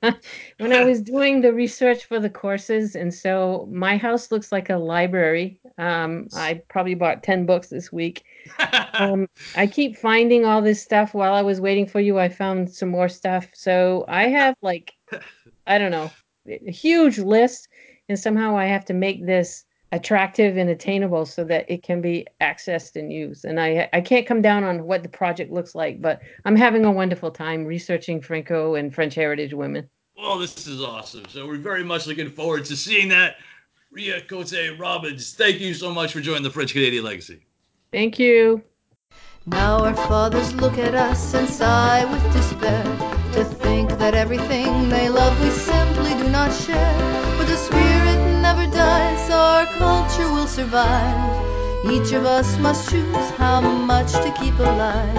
when 0.58 0.72
I 0.72 0.84
was 0.84 1.02
doing 1.02 1.42
the 1.42 1.52
research 1.52 2.06
for 2.06 2.18
the 2.18 2.30
courses, 2.30 2.96
and 2.96 3.12
so 3.12 3.68
my 3.70 3.98
house 3.98 4.32
looks 4.32 4.50
like 4.50 4.70
a 4.70 4.76
library. 4.76 5.60
Um, 5.76 6.28
I 6.34 6.62
probably 6.68 6.94
bought 6.94 7.22
ten 7.22 7.44
books 7.44 7.68
this 7.68 7.92
week. 7.92 8.24
Um, 8.92 9.28
I 9.56 9.66
keep 9.66 9.96
finding 9.96 10.44
all 10.44 10.60
this 10.60 10.82
stuff 10.82 11.14
while 11.14 11.32
I 11.32 11.40
was 11.40 11.58
waiting 11.58 11.86
for 11.86 12.00
you. 12.00 12.18
I 12.18 12.28
found 12.28 12.70
some 12.70 12.90
more 12.90 13.08
stuff, 13.08 13.48
so 13.54 14.04
I 14.08 14.28
have 14.28 14.54
like 14.60 14.92
I 15.66 15.78
don't 15.78 15.90
know, 15.90 16.10
a 16.46 16.70
huge 16.70 17.18
list, 17.18 17.68
and 18.10 18.18
somehow 18.18 18.58
I 18.58 18.66
have 18.66 18.84
to 18.86 18.92
make 18.92 19.24
this 19.24 19.64
attractive 19.92 20.56
and 20.56 20.70
attainable 20.70 21.26
so 21.26 21.44
that 21.44 21.68
it 21.68 21.82
can 21.82 22.00
be 22.00 22.26
accessed 22.40 22.96
and 22.96 23.12
used. 23.12 23.44
And 23.44 23.60
I 23.60 23.88
I 23.92 24.00
can't 24.00 24.26
come 24.26 24.42
down 24.42 24.64
on 24.64 24.84
what 24.84 25.02
the 25.02 25.08
project 25.08 25.52
looks 25.52 25.74
like, 25.74 26.00
but 26.00 26.20
I'm 26.44 26.56
having 26.56 26.84
a 26.84 26.92
wonderful 26.92 27.30
time 27.30 27.64
researching 27.64 28.20
Franco 28.20 28.74
and 28.74 28.94
French 28.94 29.14
heritage 29.14 29.54
women. 29.54 29.88
Well, 30.16 30.38
this 30.38 30.66
is 30.66 30.82
awesome. 30.82 31.24
So 31.28 31.46
we're 31.46 31.56
very 31.56 31.82
much 31.82 32.06
looking 32.06 32.30
forward 32.30 32.64
to 32.66 32.76
seeing 32.76 33.08
that. 33.08 33.36
Rhea 33.90 34.20
Côté 34.20 34.78
Robbins, 34.78 35.34
thank 35.34 35.58
you 35.58 35.74
so 35.74 35.92
much 35.92 36.12
for 36.12 36.20
joining 36.20 36.44
the 36.44 36.50
French 36.50 36.72
Canadian 36.72 37.02
Legacy. 37.02 37.40
Thank 37.90 38.20
you. 38.20 38.62
Now 39.46 39.78
our 39.78 39.96
fathers 39.96 40.54
look 40.54 40.78
at 40.78 40.94
us 40.94 41.34
and 41.34 41.48
sigh 41.48 42.04
with 42.04 42.32
despair 42.32 42.84
to 43.32 43.44
think 43.44 43.90
that 43.98 44.14
everything 44.14 44.88
they 44.90 45.08
love 45.08 45.40
we 45.42 45.50
simply 45.50 46.10
do 46.22 46.30
not 46.30 46.52
share. 46.52 46.94
But 47.36 47.48
the 47.48 47.56
spirit 47.56 47.99
never 48.60 48.76
dies, 48.76 49.30
our 49.30 49.66
culture 49.66 50.30
will 50.32 50.46
survive. 50.46 51.84
Each 51.90 52.12
of 52.12 52.24
us 52.24 52.58
must 52.58 52.90
choose 52.90 53.30
how 53.38 53.60
much 53.60 54.12
to 54.12 54.32
keep 54.38 54.58
alive. 54.58 55.16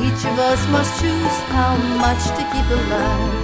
Each 0.00 0.24
of 0.24 0.38
us 0.38 0.68
must 0.68 1.00
choose 1.00 1.36
how 1.52 1.76
much 1.76 2.24
to 2.24 2.42
keep 2.52 2.70
alive. 2.70 3.43